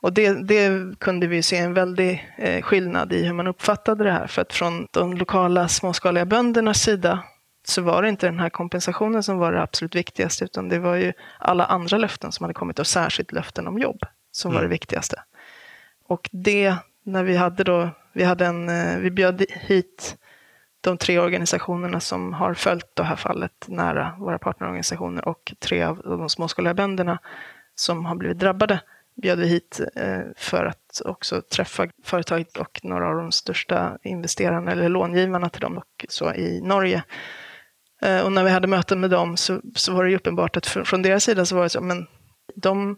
Och 0.00 0.12
det, 0.12 0.32
det 0.32 0.98
kunde 0.98 1.26
vi 1.26 1.42
se 1.42 1.56
en 1.56 1.74
väldig 1.74 2.28
eh, 2.36 2.62
skillnad 2.62 3.12
i 3.12 3.24
hur 3.24 3.32
man 3.32 3.46
uppfattade 3.46 4.04
det 4.04 4.12
här. 4.12 4.26
För 4.26 4.42
att 4.42 4.52
från 4.52 4.86
de 4.90 5.16
lokala 5.16 5.68
småskaliga 5.68 6.24
böndernas 6.24 6.82
sida 6.82 7.22
så 7.64 7.82
var 7.82 8.02
det 8.02 8.08
inte 8.08 8.26
den 8.26 8.40
här 8.40 8.50
kompensationen 8.50 9.22
som 9.22 9.38
var 9.38 9.52
det 9.52 9.62
absolut 9.62 9.94
viktigaste, 9.94 10.44
utan 10.44 10.68
det 10.68 10.78
var 10.78 10.94
ju 10.94 11.12
alla 11.38 11.64
andra 11.64 11.98
löften 11.98 12.32
som 12.32 12.44
hade 12.44 12.54
kommit 12.54 12.78
och 12.78 12.86
särskilt 12.86 13.32
löften 13.32 13.66
om 13.66 13.78
jobb 13.78 14.00
som 14.32 14.48
mm. 14.48 14.54
var 14.54 14.60
det 14.60 14.66
mm. 14.66 14.74
viktigaste. 14.74 15.22
Och 16.06 16.28
det, 16.32 16.74
när 17.04 17.22
vi 17.22 17.36
hade 17.36 17.64
då, 17.64 17.90
vi 18.12 18.24
hade 18.24 18.46
en, 18.46 18.68
eh, 18.68 18.98
vi 18.98 19.10
bjöd 19.10 19.44
hit 19.48 20.16
de 20.80 20.98
tre 20.98 21.18
organisationerna 21.18 22.00
som 22.00 22.32
har 22.32 22.54
följt 22.54 22.96
det 22.96 23.02
här 23.02 23.16
fallet 23.16 23.64
nära, 23.68 24.16
våra 24.18 24.38
partnerorganisationer 24.38 25.28
och 25.28 25.52
tre 25.58 25.82
av 25.82 25.98
de 25.98 26.28
småskaliga 26.28 26.74
bönderna 26.74 27.18
som 27.74 28.06
har 28.06 28.16
blivit 28.16 28.38
drabbade 28.38 28.80
bjöd 29.22 29.38
vi 29.38 29.46
hit 29.46 29.80
eh, 29.96 30.20
för 30.36 30.64
att 30.64 31.02
också 31.04 31.42
träffa 31.42 31.88
företaget 32.04 32.56
och 32.56 32.80
några 32.82 33.08
av 33.08 33.16
de 33.16 33.32
största 33.32 33.98
investerarna 34.02 34.72
eller 34.72 34.88
långivarna 34.88 35.48
till 35.48 35.60
dem 35.60 35.78
och 35.78 36.06
så 36.08 36.34
i 36.34 36.60
Norge. 36.60 37.02
Eh, 38.02 38.20
och 38.20 38.32
när 38.32 38.44
vi 38.44 38.50
hade 38.50 38.66
möten 38.66 39.00
med 39.00 39.10
dem 39.10 39.36
så, 39.36 39.60
så 39.74 39.92
var 39.92 40.04
det 40.04 40.16
uppenbart 40.16 40.56
att 40.56 40.66
från 40.66 41.02
deras 41.02 41.24
sida 41.24 41.44
så 41.44 41.56
var 41.56 41.62
det 41.62 41.68
så, 41.68 41.80
men 41.80 42.06
de 42.54 42.96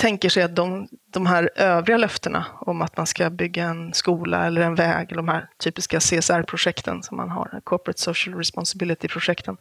tänker 0.00 0.28
sig 0.28 0.42
att 0.42 0.56
de, 0.56 0.88
de 1.10 1.26
här 1.26 1.50
övriga 1.56 1.98
löftena 1.98 2.46
om 2.60 2.82
att 2.82 2.96
man 2.96 3.06
ska 3.06 3.30
bygga 3.30 3.64
en 3.64 3.94
skola 3.94 4.46
eller 4.46 4.60
en 4.60 4.74
väg, 4.74 5.08
de 5.16 5.28
här 5.28 5.48
typiska 5.58 6.00
CSR-projekten 6.00 7.02
som 7.02 7.16
man 7.16 7.30
har, 7.30 7.60
Corporate 7.64 8.00
Social 8.00 8.36
Responsibility-projekten, 8.36 9.56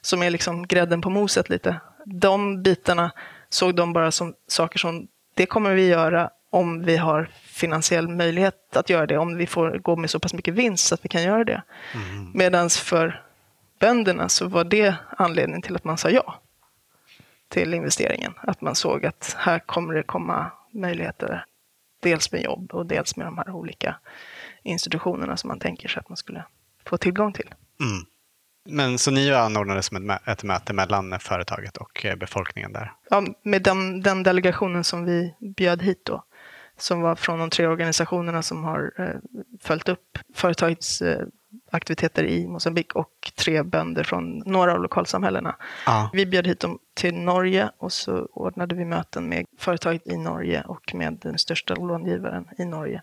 som 0.00 0.22
är 0.22 0.30
liksom 0.30 0.66
grädden 0.66 1.00
på 1.00 1.10
moset 1.10 1.48
lite. 1.48 1.80
De 2.04 2.62
bitarna 2.62 3.10
såg 3.48 3.74
de 3.74 3.92
bara 3.92 4.10
som 4.10 4.34
saker 4.46 4.78
som, 4.78 5.08
det 5.34 5.46
kommer 5.46 5.74
vi 5.74 5.86
göra 5.86 6.30
om 6.50 6.82
vi 6.82 6.96
har 6.96 7.30
finansiell 7.42 8.08
möjlighet 8.08 8.76
att 8.76 8.90
göra 8.90 9.06
det, 9.06 9.18
om 9.18 9.36
vi 9.36 9.46
får 9.46 9.78
gå 9.78 9.96
med 9.96 10.10
så 10.10 10.20
pass 10.20 10.34
mycket 10.34 10.54
vinst 10.54 10.86
så 10.86 10.94
att 10.94 11.04
vi 11.04 11.08
kan 11.08 11.22
göra 11.22 11.44
det. 11.44 11.62
Mm. 11.94 12.30
Medan 12.34 12.70
för 12.70 13.22
bönderna 13.80 14.28
så 14.28 14.48
var 14.48 14.64
det 14.64 14.94
anledningen 15.16 15.62
till 15.62 15.76
att 15.76 15.84
man 15.84 15.98
sa 15.98 16.10
ja 16.10 16.40
till 17.50 17.74
investeringen. 17.74 18.32
Att 18.42 18.60
man 18.60 18.74
såg 18.74 19.06
att 19.06 19.36
här 19.38 19.58
kommer 19.58 19.94
det 19.94 20.02
komma 20.02 20.50
möjligheter, 20.72 21.44
dels 22.02 22.32
med 22.32 22.42
jobb 22.42 22.72
och 22.72 22.86
dels 22.86 23.16
med 23.16 23.26
de 23.26 23.38
här 23.38 23.50
olika 23.50 23.96
institutionerna 24.62 25.36
som 25.36 25.48
man 25.48 25.58
tänker 25.58 25.88
sig 25.88 26.00
att 26.00 26.08
man 26.08 26.16
skulle 26.16 26.44
få 26.86 26.96
tillgång 26.96 27.32
till. 27.32 27.54
Mm. 27.80 28.06
Men 28.68 28.98
så 28.98 29.10
ni 29.10 29.32
anordnade 29.32 29.82
som 29.82 30.10
ett, 30.10 30.28
ett 30.28 30.42
möte 30.42 30.72
mellan 30.72 31.18
företaget 31.20 31.76
och 31.76 32.04
eh, 32.04 32.16
befolkningen 32.16 32.72
där? 32.72 32.92
Ja, 33.10 33.24
med 33.42 33.62
den, 33.62 34.00
den 34.00 34.22
delegationen 34.22 34.84
som 34.84 35.04
vi 35.04 35.34
bjöd 35.56 35.82
hit 35.82 36.04
då, 36.04 36.24
som 36.76 37.00
var 37.00 37.14
från 37.14 37.38
de 37.38 37.50
tre 37.50 37.66
organisationerna 37.66 38.42
som 38.42 38.64
har 38.64 38.92
eh, 38.98 39.44
följt 39.60 39.88
upp 39.88 40.18
företagets 40.34 41.02
eh, 41.02 41.26
aktiviteter 41.70 42.24
i 42.24 42.46
Mosambik 42.46 42.94
och 42.94 43.32
tre 43.36 43.62
bönder 43.62 44.04
från 44.04 44.38
några 44.38 44.72
av 44.72 44.82
lokalsamhällena. 44.82 45.56
Ja. 45.86 46.10
Vi 46.12 46.26
bjöd 46.26 46.46
hit 46.46 46.60
dem 46.60 46.78
till 46.94 47.14
Norge 47.14 47.70
och 47.78 47.92
så 47.92 48.28
ordnade 48.32 48.74
vi 48.74 48.84
möten 48.84 49.28
med 49.28 49.46
företaget 49.58 50.06
i 50.06 50.16
Norge 50.16 50.62
och 50.62 50.94
med 50.94 51.18
den 51.22 51.38
största 51.38 51.74
långivaren 51.74 52.48
i 52.58 52.64
Norge. 52.64 53.02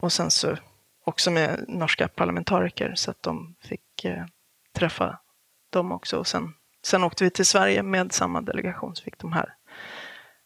Och 0.00 0.12
sen 0.12 0.30
så 0.30 0.56
också 1.04 1.30
med 1.30 1.64
norska 1.68 2.08
parlamentariker 2.08 2.92
så 2.94 3.10
att 3.10 3.22
de 3.22 3.54
fick 3.60 4.04
eh, 4.04 4.24
träffa 4.72 5.18
dem 5.70 5.92
också. 5.92 6.16
Och 6.16 6.26
sen, 6.26 6.54
sen 6.82 7.04
åkte 7.04 7.24
vi 7.24 7.30
till 7.30 7.46
Sverige 7.46 7.82
med 7.82 8.12
samma 8.12 8.40
delegation 8.40 8.96
så 8.96 9.04
fick 9.04 9.18
de 9.18 9.32
här 9.32 9.54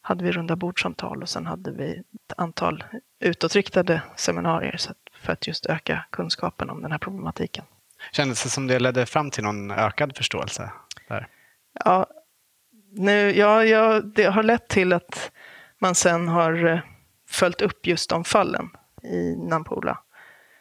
hade 0.07 0.25
vi 0.25 0.33
runda 0.33 0.57
bordsamtal 0.57 1.23
och 1.23 1.29
sen 1.29 1.47
hade 1.47 1.71
vi 1.71 1.93
ett 1.93 2.33
antal 2.37 2.85
utåtriktade 3.21 4.03
seminarier 4.17 4.77
så 4.77 4.91
att, 4.91 4.99
för 5.25 5.33
att 5.33 5.47
just 5.47 5.67
öka 5.67 6.05
kunskapen 6.11 6.71
om 6.71 6.83
den 6.83 6.91
här 6.91 6.99
problematiken. 6.99 7.65
Kändes 8.13 8.43
det 8.43 8.49
som 8.49 8.67
det 8.67 8.79
ledde 8.79 9.07
fram 9.07 9.31
till 9.31 9.45
någon 9.45 9.71
ökad 9.71 10.17
förståelse? 10.17 10.71
Där? 11.09 11.29
Ja, 11.85 12.07
nu, 12.93 13.37
ja, 13.37 13.65
ja, 13.65 14.01
det 14.01 14.25
har 14.25 14.43
lett 14.43 14.69
till 14.69 14.93
att 14.93 15.31
man 15.79 15.95
sen 15.95 16.29
har 16.29 16.67
eh, 16.67 16.79
följt 17.29 17.61
upp 17.61 17.87
just 17.87 18.11
de 18.11 18.25
fallen 18.25 18.71
i 19.03 19.37
Nampula. 19.37 19.99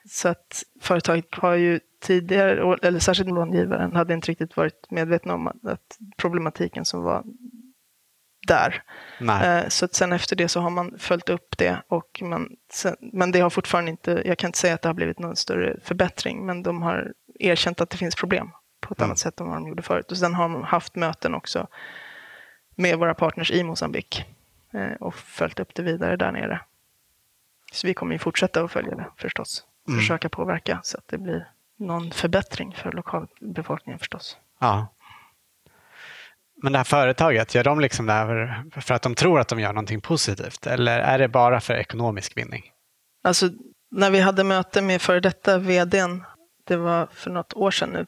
Så 0.09 0.30
att 0.30 0.64
företaget 0.82 1.36
har 1.36 1.55
ju 1.55 1.80
tidigare, 2.01 2.78
eller 2.82 2.99
särskilt 2.99 3.30
långivaren, 3.30 3.95
hade 3.95 4.14
inte 4.14 4.32
riktigt 4.32 4.57
varit 4.57 4.91
medveten 4.91 5.32
om 5.32 5.47
att 5.47 5.97
problematiken 6.18 6.86
som 6.86 7.03
var 7.03 7.24
där. 8.48 8.84
Nej. 9.20 9.48
Eh, 9.64 9.68
Så 9.70 9.86
att 9.86 9.94
sen 9.94 10.14
efter 10.14 10.36
det 10.36 10.48
så 10.48 10.60
har 10.60 10.70
man 10.70 10.96
följt 11.00 11.30
upp 11.30 11.58
det. 11.58 11.82
Och 11.88 12.22
man, 12.24 12.50
sen, 12.72 12.96
men 13.00 13.32
det 13.32 13.39
har 13.39 13.50
fortfarande 13.50 13.91
inte, 13.91 14.22
jag 14.26 14.38
kan 14.38 14.48
inte 14.48 14.60
säga 14.60 14.74
att 14.74 14.82
det 14.82 14.89
har 14.89 14.94
blivit 14.94 15.20
någon 15.20 15.36
större 15.36 15.80
förbättring, 15.84 16.46
men 16.46 16.64
de 16.64 16.82
har 16.82 17.14
erkänt 17.39 17.82
att 17.82 17.89
det 17.89 17.98
finns 17.98 18.16
problem 18.16 18.52
på 18.82 18.94
ett 18.94 19.00
Mm. 19.00 19.10
annat 19.10 19.20
sätt 19.20 19.39
än 19.39 19.48
vad 19.48 19.56
de 19.56 19.68
gjorde 19.68 19.82
förut. 19.82 20.12
Och 20.12 20.18
sen 20.18 20.34
har 20.34 20.50
de 20.50 20.64
haft 20.64 20.96
möten 20.96 21.34
också 21.36 21.68
med 22.76 22.98
våra 23.00 23.14
partners 23.14 23.52
i 23.52 23.64
Mosambik 23.64 24.26
eh, 24.74 24.91
och 25.00 25.16
följt 25.16 25.60
upp 25.60 25.76
det 25.76 25.84
vidare 25.84 26.16
där 26.16 26.32
nere. 26.32 26.60
Så 27.74 27.88
vi 27.88 27.94
kommer 27.94 28.14
ju 28.14 28.20
fortsätta 28.20 28.62
att 28.64 28.72
följa 28.72 28.96
det 28.96 29.06
förstås. 29.18 29.66
Mm. 29.88 30.00
Försöka 30.00 30.30
påverka 30.30 30.80
så 30.84 30.98
att 30.98 31.08
det 31.08 31.18
blir 31.18 31.48
någon 31.78 32.12
förbättring 32.12 32.74
för 32.78 32.91
lokalbefolkningen 32.91 34.00
förstås. 34.00 34.38
Ja. 34.60 34.88
Men 36.64 36.72
det 36.72 36.80
här 36.80 36.84
företaget, 36.84 37.55
gör 37.55 37.64
de 37.64 37.80
liksom 37.80 38.05
det 38.05 38.14
här 38.14 38.64
för 38.82 38.93
att 38.93 39.01
de 39.01 39.16
tror 39.16 39.39
att 39.39 39.47
de 39.47 39.59
gör 39.59 39.74
någonting 39.74 40.01
positivt? 40.01 40.68
Eller 40.68 40.99
är 40.99 41.20
det 41.20 41.28
bara 41.28 41.61
för 41.61 41.74
ekonomisk 41.74 42.38
vinning? 42.38 42.64
Alltså, 43.24 43.49
när 43.91 44.11
vi 44.11 44.20
hade 44.20 44.43
möte 44.43 44.82
med 44.82 45.01
före 45.01 45.20
detta 45.20 45.57
vdn, 45.57 46.24
det 46.68 46.78
var 46.78 47.07
för 47.14 47.32
något 47.32 47.53
år 47.53 47.72
sedan 47.72 47.89
nu, 47.89 48.05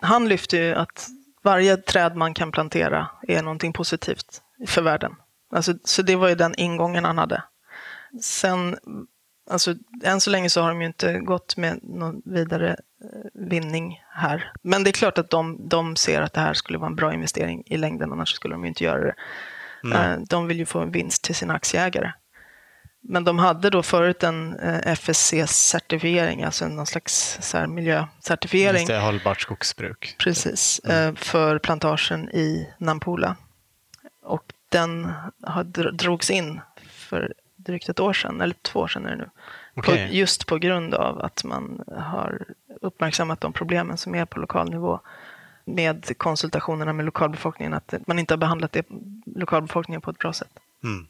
han 0.00 0.28
lyfte 0.28 0.56
ju 0.56 0.74
att 0.74 1.08
varje 1.42 1.76
träd 1.76 2.16
man 2.16 2.34
kan 2.34 2.52
plantera 2.52 3.08
är 3.28 3.42
någonting 3.42 3.72
positivt 3.72 4.42
för 4.66 4.82
världen. 4.82 5.12
Alltså, 5.54 5.74
så 5.84 6.02
det 6.02 6.16
var 6.16 6.28
ju 6.28 6.34
den 6.34 6.54
ingången 6.54 7.04
han 7.04 7.18
hade. 7.18 7.42
Sen, 8.22 8.78
alltså, 9.50 9.74
än 10.04 10.20
så 10.20 10.30
länge 10.30 10.50
så 10.50 10.62
har 10.62 10.68
de 10.68 10.80
ju 10.80 10.86
inte 10.86 11.18
gått 11.18 11.56
med 11.56 11.80
någon 11.82 12.22
vidare 12.24 12.70
eh, 12.70 13.48
vinning 13.48 14.00
här. 14.20 14.52
Men 14.62 14.84
det 14.84 14.90
är 14.90 14.92
klart 14.92 15.18
att 15.18 15.30
de, 15.30 15.68
de 15.68 15.96
ser 15.96 16.22
att 16.22 16.32
det 16.32 16.40
här 16.40 16.54
skulle 16.54 16.78
vara 16.78 16.88
en 16.88 16.96
bra 16.96 17.14
investering 17.14 17.62
i 17.66 17.76
längden, 17.76 18.12
annars 18.12 18.32
skulle 18.34 18.54
de 18.54 18.62
ju 18.64 18.68
inte 18.68 18.84
göra 18.84 19.04
det. 19.04 19.14
Nej. 19.82 20.12
Eh, 20.12 20.18
De 20.28 20.46
vill 20.46 20.58
ju 20.58 20.66
få 20.66 20.78
en 20.80 20.90
vinst 20.90 21.24
till 21.24 21.34
sina 21.34 21.54
aktieägare. 21.54 22.12
Men 23.02 23.24
de 23.24 23.38
hade 23.38 23.70
då 23.70 23.82
förut 23.82 24.22
en 24.22 24.58
eh, 24.58 24.92
FSC-certifiering, 24.94 26.44
alltså 26.44 26.68
någon 26.68 26.86
slags 26.86 27.38
så 27.40 27.66
miljöcertifiering. 27.66 28.86
Det, 28.86 28.98
hållbart 28.98 29.40
skogsbruk. 29.40 30.16
Precis, 30.18 30.78
eh, 30.78 31.14
för 31.14 31.58
plantagen 31.58 32.28
i 32.30 32.68
Nampula. 32.78 33.36
Och 34.22 34.52
den 34.68 35.12
drogs 35.92 36.30
in 36.30 36.60
för 36.90 37.34
drygt 37.56 37.88
ett 37.88 38.00
år 38.00 38.12
sedan, 38.12 38.40
eller 38.40 38.54
två 38.62 38.80
år 38.80 38.88
sedan 38.88 39.06
är 39.06 39.10
det 39.10 39.16
nu. 39.16 39.30
Okej. 39.74 40.08
På, 40.08 40.14
just 40.14 40.46
på 40.46 40.58
grund 40.58 40.94
av 40.94 41.20
att 41.20 41.44
man 41.44 41.84
har 41.96 42.44
uppmärksammat 42.80 43.40
de 43.40 43.52
problemen 43.52 43.96
som 43.96 44.14
är 44.14 44.24
på 44.24 44.40
lokal 44.40 44.70
nivå 44.70 45.00
med 45.64 46.18
konsultationerna 46.18 46.92
med 46.92 47.04
lokalbefolkningen, 47.04 47.74
att 47.74 47.94
man 48.06 48.18
inte 48.18 48.34
har 48.34 48.38
behandlat 48.38 48.72
det, 48.72 48.86
lokalbefolkningen 49.36 50.00
på 50.00 50.10
ett 50.10 50.18
bra 50.18 50.32
sätt. 50.32 50.50
Mm. 50.84 51.06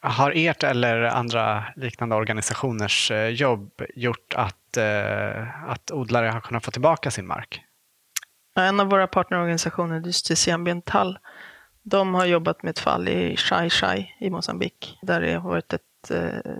Har 0.00 0.32
ert 0.36 0.62
eller 0.62 1.02
andra 1.02 1.64
liknande 1.76 2.16
organisationers 2.16 3.10
eh, 3.10 3.28
jobb 3.28 3.82
gjort 3.94 4.34
att, 4.36 4.76
eh, 4.76 5.70
att 5.70 5.90
odlare 5.90 6.26
har 6.26 6.40
kunnat 6.40 6.64
få 6.64 6.70
tillbaka 6.70 7.10
sin 7.10 7.26
mark? 7.26 7.60
En 8.54 8.80
av 8.80 8.86
våra 8.86 9.06
partnerorganisationer, 9.06 10.00
Justicia 10.00 10.54
Ambiental, 10.54 11.18
de 11.82 12.14
har 12.14 12.24
jobbat 12.24 12.62
med 12.62 12.70
ett 12.70 12.78
fall 12.78 13.08
i 13.08 13.36
Chai 13.36 13.70
Chai 13.70 14.14
i 14.18 14.30
Mosambik 14.30 14.98
där 15.02 15.20
det 15.20 15.34
har 15.34 15.50
varit 15.50 15.72
ett, 15.72 16.10
eh, 16.10 16.52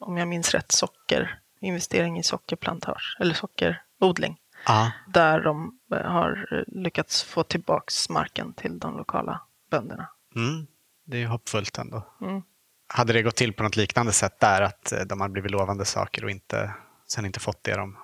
om 0.00 0.16
jag 0.16 0.28
minns 0.28 0.54
rätt, 0.54 0.72
socker, 0.72 1.38
investering 1.64 2.18
i 2.18 2.22
sockerplantage, 2.22 3.16
eller 3.20 3.34
sockerodling, 3.34 4.36
Ja. 4.66 4.92
där 5.08 5.40
de 5.40 5.78
eh, 5.92 5.98
har 6.10 6.64
lyckats 6.66 7.22
få 7.22 7.42
tillbaks 7.42 8.08
marken 8.08 8.52
till 8.52 8.78
de 8.78 8.96
lokala 8.96 9.40
bönderna. 9.70 10.08
Mm. 10.36 10.66
Det 11.06 11.22
är 11.22 11.26
hoppfullt 11.26 11.78
ändå. 11.78 12.02
Mm. 12.20 12.42
Hade 12.86 13.12
det 13.12 13.22
gått 13.22 13.36
till 13.36 13.52
på 13.52 13.62
något 13.62 13.76
liknande 13.76 14.12
sätt 14.12 14.40
där, 14.40 14.62
att 14.62 14.92
eh, 14.92 15.00
de 15.00 15.20
hade 15.20 15.32
blivit 15.32 15.50
lovande 15.50 15.84
saker 15.84 16.24
och 16.24 16.30
inte, 16.30 16.74
sen 17.06 17.26
inte 17.26 17.40
fått 17.40 17.64
det 17.64 17.76
de 17.76 17.96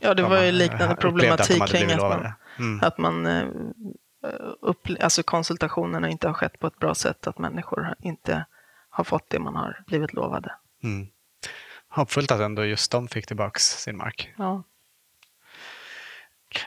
Ja, 0.00 0.14
det 0.14 0.22
de 0.22 0.30
var 0.30 0.38
ju 0.38 0.44
har- 0.44 0.52
liknande 0.52 0.88
att 0.88 1.00
problematik 1.00 1.60
hade 1.60 1.72
kring 1.72 1.90
att 1.92 1.98
man. 2.00 2.32
Mm. 2.58 2.80
att 2.82 2.98
man 2.98 3.26
eh, 3.26 3.44
upp, 4.60 4.88
alltså 5.00 5.22
konsultationerna 5.22 6.08
inte 6.08 6.26
har 6.26 6.34
skett 6.34 6.58
på 6.58 6.66
ett 6.66 6.78
bra 6.78 6.94
sätt, 6.94 7.26
att 7.26 7.38
människor 7.38 7.94
inte 8.00 8.44
har 8.90 9.04
fått 9.04 9.30
det 9.30 9.38
man 9.38 9.56
har 9.56 9.82
blivit 9.86 10.12
lovade. 10.12 10.54
Mm. 10.82 11.06
Hoppfullt 11.98 12.30
att 12.30 12.40
ändå 12.40 12.64
just 12.64 12.92
de 12.92 13.08
fick 13.08 13.26
tillbaka 13.26 13.58
sin 13.58 13.96
mark. 13.96 14.32
Ja. 14.38 14.62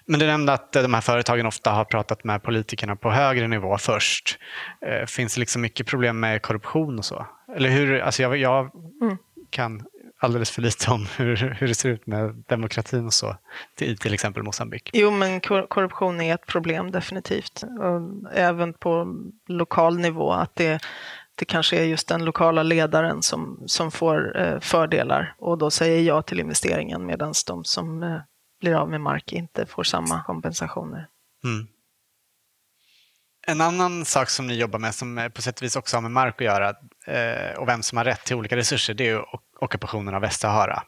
Men 0.06 0.20
du 0.20 0.26
nämnde 0.26 0.54
att 0.54 0.72
de 0.74 0.94
här 0.94 1.02
företagen 1.02 1.46
ofta 1.46 1.72
har 1.72 1.86
pratat 1.86 2.24
med 2.24 2.44
politikerna 2.44 2.96
på 2.96 3.12
högre 3.12 3.48
nivå 3.48 3.78
först. 3.78 4.38
Eh, 4.86 5.06
Finns 5.06 5.34
det 5.34 5.40
liksom 5.40 5.62
mycket 5.62 5.88
problem 5.88 6.20
med 6.20 6.42
korruption 6.42 6.98
och 6.98 7.06
så? 7.06 7.26
Eller 7.56 7.70
hur, 7.70 8.00
alltså 8.00 8.22
jag, 8.22 8.38
jag 8.38 8.72
Mm. 9.02 9.18
kan 9.50 9.86
alldeles 10.20 10.52
för 10.52 10.62
lite 10.62 10.92
om 10.92 11.08
hur, 11.18 11.36
hur 11.60 11.68
det 11.68 11.76
ser 11.76 11.90
ut 11.90 12.08
med 12.08 12.44
demokratin 12.48 13.06
och 13.06 13.14
så 13.14 13.36
i 13.82 13.98
till 13.98 14.14
exempel 14.14 14.44
Mosambik. 14.44 14.90
Jo, 14.94 15.12
men 15.12 15.40
kor- 15.42 15.68
korruption 15.68 16.22
är 16.22 16.34
ett 16.34 16.46
problem 16.46 16.92
definitivt. 16.92 17.64
Och 17.64 18.32
även 18.34 18.74
på 18.74 19.16
lokal 19.48 19.98
nivå. 20.00 20.32
Att 20.32 20.56
det, 20.56 20.80
det 21.42 21.46
kanske 21.46 21.78
är 21.78 21.84
just 21.84 22.08
den 22.08 22.26
lokala 22.26 22.64
ledaren 22.64 23.22
som, 23.22 23.64
som 23.66 23.92
får 23.92 24.40
eh, 24.40 24.60
fördelar 24.60 25.36
och 25.38 25.58
då 25.58 25.72
säger 25.72 26.02
ja 26.02 26.22
till 26.22 26.40
investeringen 26.40 27.06
medan 27.06 27.34
de 27.48 27.64
som 27.64 28.04
eh, 28.04 28.20
blir 28.60 28.76
av 28.76 28.90
med 28.90 29.02
mark 29.02 29.34
inte 29.34 29.66
får 29.66 29.84
samma 29.84 30.24
kompensationer. 30.24 31.08
Mm. 31.44 31.68
En 33.48 33.62
annan 33.62 34.06
sak 34.06 34.30
som 34.30 34.48
ni 34.48 34.56
jobbar 34.56 34.80
med 34.80 34.96
som 34.96 35.30
på 35.36 35.42
sätt 35.42 35.58
och 35.60 35.64
vis 35.64 35.76
också 35.76 35.98
har 35.98 36.02
med 36.02 36.12
mark 36.12 36.36
att 36.42 36.46
göra 36.46 36.70
eh, 37.08 37.58
och 37.58 37.68
vem 37.68 37.84
som 37.84 37.98
har 37.98 38.06
rätt 38.06 38.24
till 38.26 38.36
olika 38.36 38.56
resurser, 38.56 38.94
det 38.94 39.10
är 39.10 39.26
ockupationen 39.60 40.16
av 40.16 40.22
Västsahara. 40.22 40.84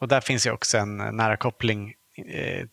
Och 0.00 0.08
där 0.08 0.20
finns 0.20 0.46
ju 0.46 0.50
också 0.50 0.78
en 0.78 0.96
nära 0.96 1.36
koppling 1.36 1.94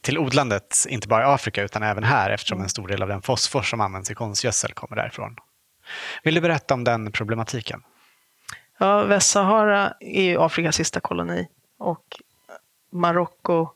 till 0.02 0.18
odlandet, 0.18 0.86
inte 0.90 1.08
bara 1.08 1.22
i 1.22 1.26
Afrika 1.26 1.64
utan 1.64 1.84
även 1.84 2.04
här 2.04 2.30
eftersom 2.30 2.62
en 2.62 2.70
stor 2.70 2.88
del 2.88 3.02
av 3.02 3.08
den 3.08 3.22
fosfor 3.22 3.62
som 3.62 3.82
används 3.82 4.12
i 4.12 4.16
konstgödsel 4.16 4.74
kommer 4.74 4.96
därifrån. 4.96 5.36
Vill 6.24 6.36
du 6.36 6.42
berätta 6.42 6.74
om 6.74 6.84
den 6.84 7.12
problematiken? 7.12 7.84
Ja, 8.78 9.04
Västsahara 9.04 9.94
är 10.00 10.24
ju 10.24 10.42
Afrikas 10.42 10.76
sista 10.76 11.00
koloni 11.00 11.48
och 11.80 12.22
Marocko 12.92 13.68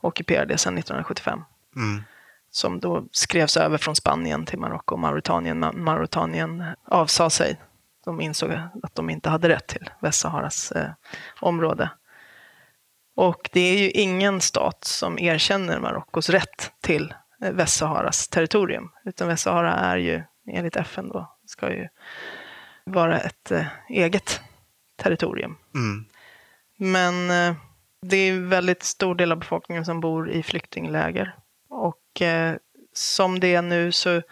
ockuperade 0.00 0.58
sedan 0.58 0.78
1975. 0.78 1.44
Mm. 1.76 2.02
som 2.50 2.80
då 2.80 3.04
skrevs 3.12 3.56
över 3.56 3.78
från 3.78 3.96
Spanien 3.96 4.46
till 4.46 4.58
Marocko 4.58 4.94
och 4.94 4.98
Mauritanien. 4.98 5.64
Ma- 5.64 5.76
Mauritanien 5.76 6.64
avsade 6.84 7.30
sig. 7.30 7.60
De 8.04 8.20
insåg 8.20 8.52
att 8.82 8.94
de 8.94 9.10
inte 9.10 9.30
hade 9.30 9.48
rätt 9.48 9.66
till 9.66 9.90
Västsaharas 10.00 10.72
eh, 10.72 10.90
område. 11.40 11.90
Och 13.16 13.50
det 13.52 13.60
är 13.60 13.78
ju 13.78 13.90
ingen 13.90 14.40
stat 14.40 14.84
som 14.84 15.18
erkänner 15.18 15.80
Marockos 15.80 16.28
rätt 16.30 16.72
till 16.80 17.14
eh, 17.42 17.52
Västsaharas 17.52 18.28
territorium. 18.28 18.90
Utan 19.04 19.28
Västsahara 19.28 19.72
är 19.74 19.96
ju, 19.96 20.22
enligt 20.46 20.76
FN 20.76 21.08
då, 21.08 21.37
ska 21.58 21.72
ju 21.72 21.88
vara 22.84 23.20
ett 23.20 23.50
eh, 23.50 23.66
eget 23.88 24.40
territorium. 24.96 25.56
Mm. 25.74 26.04
Men 26.76 27.30
eh, 27.30 27.56
det 28.02 28.16
är 28.16 28.40
väldigt 28.40 28.82
stor 28.82 29.14
del 29.14 29.32
av 29.32 29.38
befolkningen 29.38 29.84
som 29.84 30.00
bor 30.00 30.30
i 30.30 30.42
flyktingläger 30.42 31.34
Och 31.70 32.22
eh, 32.22 32.56
som 32.92 33.40
det 33.40 33.54
är 33.54 33.62
nu 33.62 33.92
så, 33.92 34.22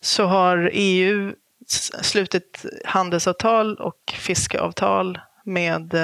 så 0.00 0.24
har 0.24 0.70
EU 0.72 1.34
slutit 2.02 2.64
handelsavtal 2.84 3.76
och 3.76 4.14
fiskeavtal 4.14 5.20
med 5.44 5.94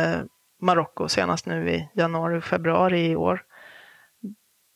Marocko 0.60 1.08
senast 1.08 1.46
nu 1.46 1.70
i 1.70 1.88
januari 1.94 2.38
och 2.38 2.44
februari 2.44 3.06
i 3.06 3.16
år. 3.16 3.42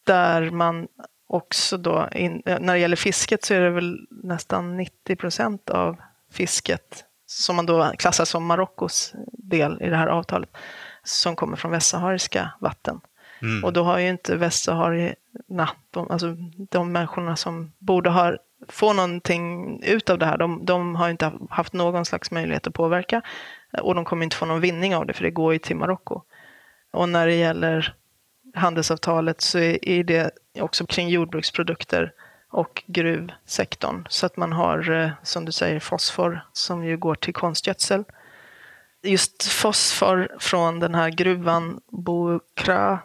Där 0.07 0.51
man 0.51 0.89
också 1.27 1.77
då, 1.77 2.09
in, 2.13 2.43
när 2.45 2.73
det 2.73 2.79
gäller 2.79 2.97
fisket 2.97 3.45
så 3.45 3.55
är 3.55 3.61
det 3.61 3.71
väl 3.71 4.07
nästan 4.11 4.77
90 4.77 5.17
procent 5.17 5.71
av 5.71 5.97
fisket 6.33 7.05
som 7.27 7.57
man 7.57 7.67
då 7.67 7.93
klassar 7.99 8.25
som 8.25 8.47
Marockos 8.47 9.13
del 9.33 9.83
i 9.83 9.89
det 9.89 9.97
här 9.97 10.07
avtalet, 10.07 10.51
som 11.03 11.37
kommer 11.37 11.57
från 11.57 11.71
västsahariska 11.71 12.53
vatten. 12.61 13.01
Mm. 13.43 13.65
Och 13.65 13.73
då 13.73 13.83
har 13.83 13.99
ju 13.99 14.09
inte 14.09 14.37
västsaharierna, 14.37 15.69
de, 15.91 16.11
alltså 16.11 16.37
de 16.71 16.93
människorna 16.93 17.37
som 17.37 17.73
borde 17.79 18.11
ha, 18.11 18.37
få 18.69 18.93
någonting 18.93 19.83
ut 19.83 20.11
av 20.11 20.19
det 20.19 20.27
här, 20.27 20.39
de, 20.39 20.65
de 20.65 20.95
har 20.95 21.09
inte 21.09 21.33
haft 21.51 21.73
någon 21.73 22.05
slags 22.05 22.31
möjlighet 22.31 22.67
att 22.67 22.75
påverka 22.75 23.23
och 23.83 23.95
de 23.95 24.05
kommer 24.05 24.25
inte 24.25 24.37
få 24.37 24.47
någon 24.47 24.61
vinning 24.61 24.97
av 24.97 25.07
det, 25.07 25.13
för 25.13 25.23
det 25.23 25.31
går 25.31 25.53
ju 25.53 25.59
till 25.59 25.77
Marocko. 25.77 26.23
Och 26.93 27.09
när 27.09 27.27
det 27.27 27.35
gäller 27.35 27.95
handelsavtalet 28.57 29.41
så 29.41 29.59
är 29.59 30.05
det 30.05 30.31
också 30.61 30.87
kring 30.87 31.09
jordbruksprodukter 31.09 32.13
och 32.51 32.83
gruvsektorn. 32.87 34.07
Så 34.09 34.27
att 34.27 34.37
man 34.37 34.53
har, 34.53 34.91
eh, 34.91 35.11
som 35.23 35.45
du 35.45 35.53
säger, 35.53 35.81
fosfor 35.81 36.47
som 36.53 36.85
ju 36.85 36.97
går 36.97 37.15
till 37.15 37.35
konstgödsel. 37.35 38.05
Just 39.03 39.43
fosfor 39.53 40.29
från 40.39 40.81
den 40.81 40.95
här 40.95 41.11
gruvan 41.11 41.81
Bokra, 41.89 42.99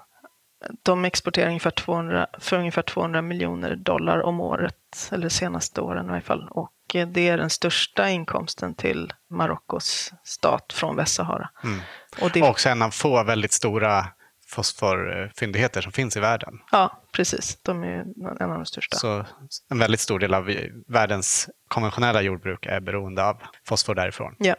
de 0.83 1.05
exporterar 1.05 1.47
ungefär 1.47 1.71
200, 1.71 2.27
för 2.39 2.57
ungefär 2.57 2.81
200 2.81 3.21
miljoner 3.21 3.75
dollar 3.75 4.21
om 4.21 4.41
året, 4.41 5.09
eller 5.11 5.29
senaste 5.29 5.81
åren 5.81 6.05
i 6.05 6.11
alla 6.11 6.21
fall. 6.21 6.47
Och 6.51 6.95
eh, 6.95 7.07
det 7.07 7.27
är 7.27 7.37
den 7.37 7.49
största 7.49 8.09
inkomsten 8.09 8.73
till 8.73 9.13
Marockos 9.29 10.13
stat 10.23 10.73
från 10.73 10.95
Västsahara. 10.95 11.49
Mm. 11.63 11.79
Och, 12.21 12.31
det... 12.31 12.41
och 12.41 12.49
också 12.49 12.69
en 12.69 12.81
av 12.81 12.91
få 12.91 13.23
väldigt 13.23 13.53
stora 13.53 14.07
fosforfyndigheter 14.51 15.81
som 15.81 15.91
finns 15.91 16.17
i 16.17 16.19
världen. 16.19 16.59
Ja, 16.71 17.01
precis. 17.11 17.57
De 17.61 17.83
är 17.83 18.05
en 18.39 18.51
av 18.51 18.57
de 18.57 18.65
största. 18.65 18.97
Så 18.97 19.25
en 19.69 19.79
väldigt 19.79 19.99
stor 19.99 20.19
del 20.19 20.33
av 20.33 20.55
världens 20.87 21.49
konventionella 21.67 22.21
jordbruk 22.21 22.65
är 22.65 22.79
beroende 22.79 23.25
av 23.25 23.37
fosfor 23.63 23.95
därifrån. 23.95 24.35
Ja. 24.37 24.55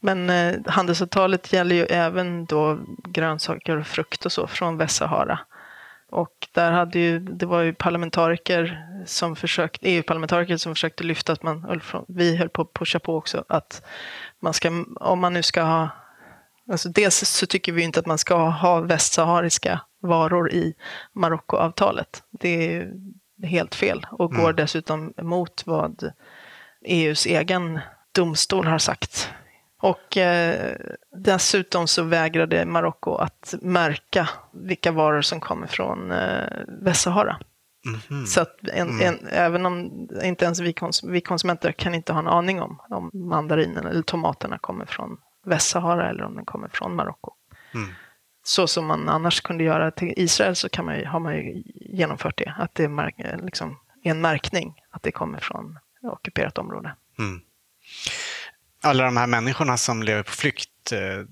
Men 0.00 0.30
eh, 0.30 0.54
handelsavtalet 0.66 1.52
gäller 1.52 1.76
ju 1.76 1.84
även 1.84 2.44
då 2.44 2.78
grönsaker 3.04 3.76
och 3.76 3.86
frukt 3.86 4.26
och 4.26 4.32
så 4.32 4.46
från 4.46 4.76
Västsahara. 4.76 5.38
Och 6.10 6.48
där 6.52 6.72
hade 6.72 6.98
ju, 6.98 7.18
det 7.18 7.46
var 7.46 7.62
ju 7.62 7.74
parlamentariker 7.74 8.86
som 9.06 9.36
försökte, 9.36 9.88
EU-parlamentariker 9.90 10.56
som 10.56 10.74
försökte 10.74 11.04
lyfta 11.04 11.32
att 11.32 11.42
man, 11.42 11.80
vi 12.08 12.36
höll 12.36 12.48
på 12.48 12.62
att 12.62 12.72
pusha 12.72 12.98
på 12.98 13.16
också, 13.16 13.44
att 13.48 13.82
man 14.40 14.52
ska, 14.52 14.84
om 14.96 15.20
man 15.20 15.32
nu 15.32 15.42
ska 15.42 15.62
ha 15.62 15.88
Alltså 16.70 16.88
dels 16.88 17.28
så 17.28 17.46
tycker 17.46 17.72
vi 17.72 17.82
inte 17.82 18.00
att 18.00 18.06
man 18.06 18.18
ska 18.18 18.48
ha 18.48 18.80
västsahariska 18.80 19.80
varor 20.02 20.52
i 20.52 20.74
Marockoavtalet. 21.12 22.22
Det 22.30 22.76
är 22.76 22.92
helt 23.42 23.74
fel 23.74 24.06
och 24.10 24.30
går 24.30 24.44
mm. 24.44 24.56
dessutom 24.56 25.14
emot 25.16 25.62
vad 25.66 26.12
EUs 26.84 27.26
egen 27.26 27.80
domstol 28.12 28.66
har 28.66 28.78
sagt. 28.78 29.30
Och 29.80 30.16
eh, 30.16 30.76
dessutom 31.16 31.86
så 31.86 32.02
vägrade 32.02 32.64
Marocko 32.64 33.14
att 33.14 33.54
märka 33.62 34.28
vilka 34.52 34.92
varor 34.92 35.22
som 35.22 35.40
kommer 35.40 35.66
från 35.66 36.12
eh, 36.12 36.48
Västsahara. 36.82 37.38
Mm 37.86 38.00
-hmm. 38.00 38.24
Så 38.26 38.40
att 38.40 38.68
en, 38.72 38.88
mm. 38.88 39.06
en, 39.06 39.28
även 39.28 39.66
om 39.66 40.08
inte 40.22 40.44
ens 40.44 40.60
vi, 40.60 40.72
kons 40.72 41.04
vi, 41.04 41.20
konsumenter 41.20 41.72
kan 41.72 41.94
inte 41.94 42.12
ha 42.12 42.20
en 42.20 42.28
aning 42.28 42.62
om 42.62 42.78
om 42.90 43.10
mandarinen 43.12 43.86
eller 43.86 44.02
tomaterna 44.02 44.58
kommer 44.58 44.86
från 44.86 45.16
Västsahara 45.48 46.10
eller 46.10 46.24
om 46.24 46.34
den 46.34 46.44
kommer 46.44 46.68
från 46.68 46.96
Marocko. 46.96 47.32
Mm. 47.74 47.88
Så 48.42 48.66
som 48.66 48.86
man 48.86 49.08
annars 49.08 49.40
kunde 49.40 49.64
göra 49.64 49.90
till 49.90 50.14
Israel 50.16 50.56
så 50.56 50.68
kan 50.68 50.84
man 50.84 50.98
ju, 50.98 51.04
har 51.04 51.20
man 51.20 51.36
ju 51.36 51.62
genomfört 51.74 52.38
det. 52.38 52.54
Att 52.58 52.74
det 52.74 52.84
är 52.84 53.44
liksom, 53.44 53.78
en 54.02 54.20
märkning 54.20 54.74
att 54.90 55.02
det 55.02 55.12
kommer 55.12 55.38
från 55.38 55.78
ockuperat 56.02 56.58
område. 56.58 56.94
Mm. 57.18 57.40
Alla 58.82 59.04
de 59.04 59.16
här 59.16 59.26
människorna 59.26 59.76
som 59.76 60.02
lever 60.02 60.22
på 60.22 60.30
flykt, 60.30 60.92
eh, 60.92 61.24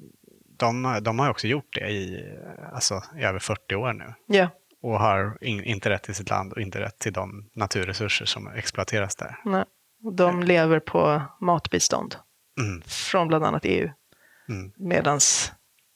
de, 0.59 0.99
de 1.03 1.19
har 1.19 1.31
också 1.31 1.47
gjort 1.47 1.75
det 1.75 1.89
i, 1.89 2.35
alltså, 2.73 3.03
i 3.19 3.23
över 3.23 3.39
40 3.39 3.75
år 3.75 3.93
nu. 3.93 4.15
Ja. 4.27 4.49
Och 4.83 5.01
har 5.01 5.39
in, 5.41 5.65
inte 5.65 5.91
rätt 5.91 6.03
till 6.03 6.15
sitt 6.15 6.31
land 6.31 6.53
och 6.53 6.61
inte 6.61 6.81
rätt 6.81 6.99
till 6.99 7.13
de 7.13 7.51
naturresurser 7.53 8.25
som 8.25 8.49
exploateras 8.49 9.17
där. 9.17 9.41
Nej. 9.45 9.65
De 10.13 10.43
lever 10.43 10.81
på 10.81 11.23
matbistånd 11.41 12.17
mm. 12.61 12.83
från 12.87 13.29
bland 13.29 13.45
annat 13.45 13.65
EU. 13.65 13.91
Mm. 14.49 14.73
Medan 14.77 15.21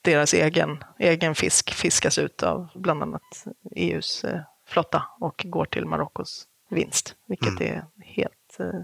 deras 0.02 0.34
egen, 0.34 0.84
egen 0.98 1.34
fisk 1.34 1.74
fiskas 1.74 2.18
ut 2.18 2.42
av 2.42 2.68
bland 2.74 3.02
annat 3.02 3.46
EUs 3.76 4.24
eh, 4.24 4.40
flotta 4.66 5.02
och 5.20 5.46
går 5.48 5.64
till 5.64 5.86
Marockos 5.86 6.46
vinst, 6.70 7.14
vilket 7.28 7.60
mm. 7.60 7.72
är 7.72 7.84
helt 8.04 8.60
eh, 8.60 8.80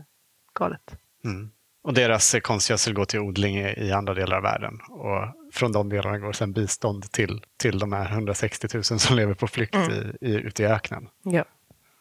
galet. 0.55 0.99
Mm. 1.25 1.51
Och 1.83 1.95
deras 1.95 2.37
konstgödsel 2.43 2.95
går 2.95 3.05
till 3.05 3.21
odling 3.21 3.59
i 3.59 3.93
andra 3.93 4.15
delar 4.15 4.37
av 4.37 4.43
världen. 4.43 4.81
Och 4.89 5.35
från 5.53 5.73
de 5.73 5.89
delarna 5.89 6.19
går 6.19 6.33
sedan 6.33 6.53
bistånd 6.53 7.13
till, 7.13 7.45
till 7.57 7.79
de 7.79 7.93
här 7.93 8.13
160 8.13 8.69
000 8.75 8.85
som 8.85 9.17
lever 9.17 9.35
på 9.35 9.47
flykt 9.47 9.75
mm. 9.75 9.93
i, 10.21 10.27
i, 10.27 10.35
ute 10.35 10.63
i 10.63 10.67
öknen. 10.67 11.09
Ja. 11.23 11.45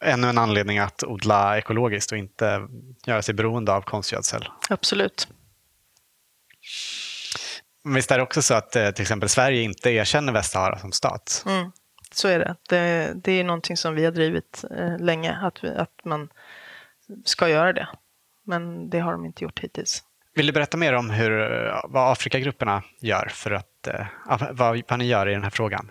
Ännu 0.00 0.28
en 0.28 0.38
anledning 0.38 0.78
att 0.78 1.04
odla 1.04 1.58
ekologiskt 1.58 2.12
och 2.12 2.18
inte 2.18 2.68
göra 3.06 3.22
sig 3.22 3.34
beroende 3.34 3.72
av 3.72 3.82
konstgödsel. 3.82 4.48
Absolut. 4.68 5.28
Visst 7.94 8.10
är 8.10 8.16
det 8.16 8.22
också 8.22 8.42
så 8.42 8.54
att 8.54 8.76
eh, 8.76 8.90
till 8.90 9.02
exempel 9.02 9.28
Sverige 9.28 9.62
inte 9.62 9.90
erkänner 9.90 10.32
Västsahara 10.32 10.78
som 10.78 10.92
stat? 10.92 11.44
Mm, 11.46 11.70
så 12.10 12.28
är 12.28 12.38
det. 12.38 12.56
det. 12.68 13.12
Det 13.14 13.32
är 13.32 13.44
någonting 13.44 13.76
som 13.76 13.94
vi 13.94 14.04
har 14.04 14.12
drivit 14.12 14.64
eh, 14.78 14.98
länge, 14.98 15.38
att, 15.42 15.64
vi, 15.64 15.68
att 15.68 16.04
man 16.04 16.28
ska 17.24 17.48
göra 17.48 17.72
det. 17.72 17.88
Men 18.44 18.90
det 18.90 18.98
har 18.98 19.12
de 19.12 19.26
inte 19.26 19.44
gjort 19.44 19.60
hittills. 19.60 20.02
Vill 20.34 20.46
du 20.46 20.52
berätta 20.52 20.76
mer 20.76 20.92
om 20.92 21.10
hur, 21.10 21.30
vad 21.84 22.12
Afrikagrupperna 22.12 22.82
gör 23.00 23.28
för 23.32 23.50
att, 23.50 23.86
eh, 23.86 24.06
vad, 24.50 24.82
vad 24.88 24.98
ni 24.98 25.06
gör 25.06 25.28
i 25.28 25.32
den 25.32 25.42
här 25.42 25.50
frågan? 25.50 25.90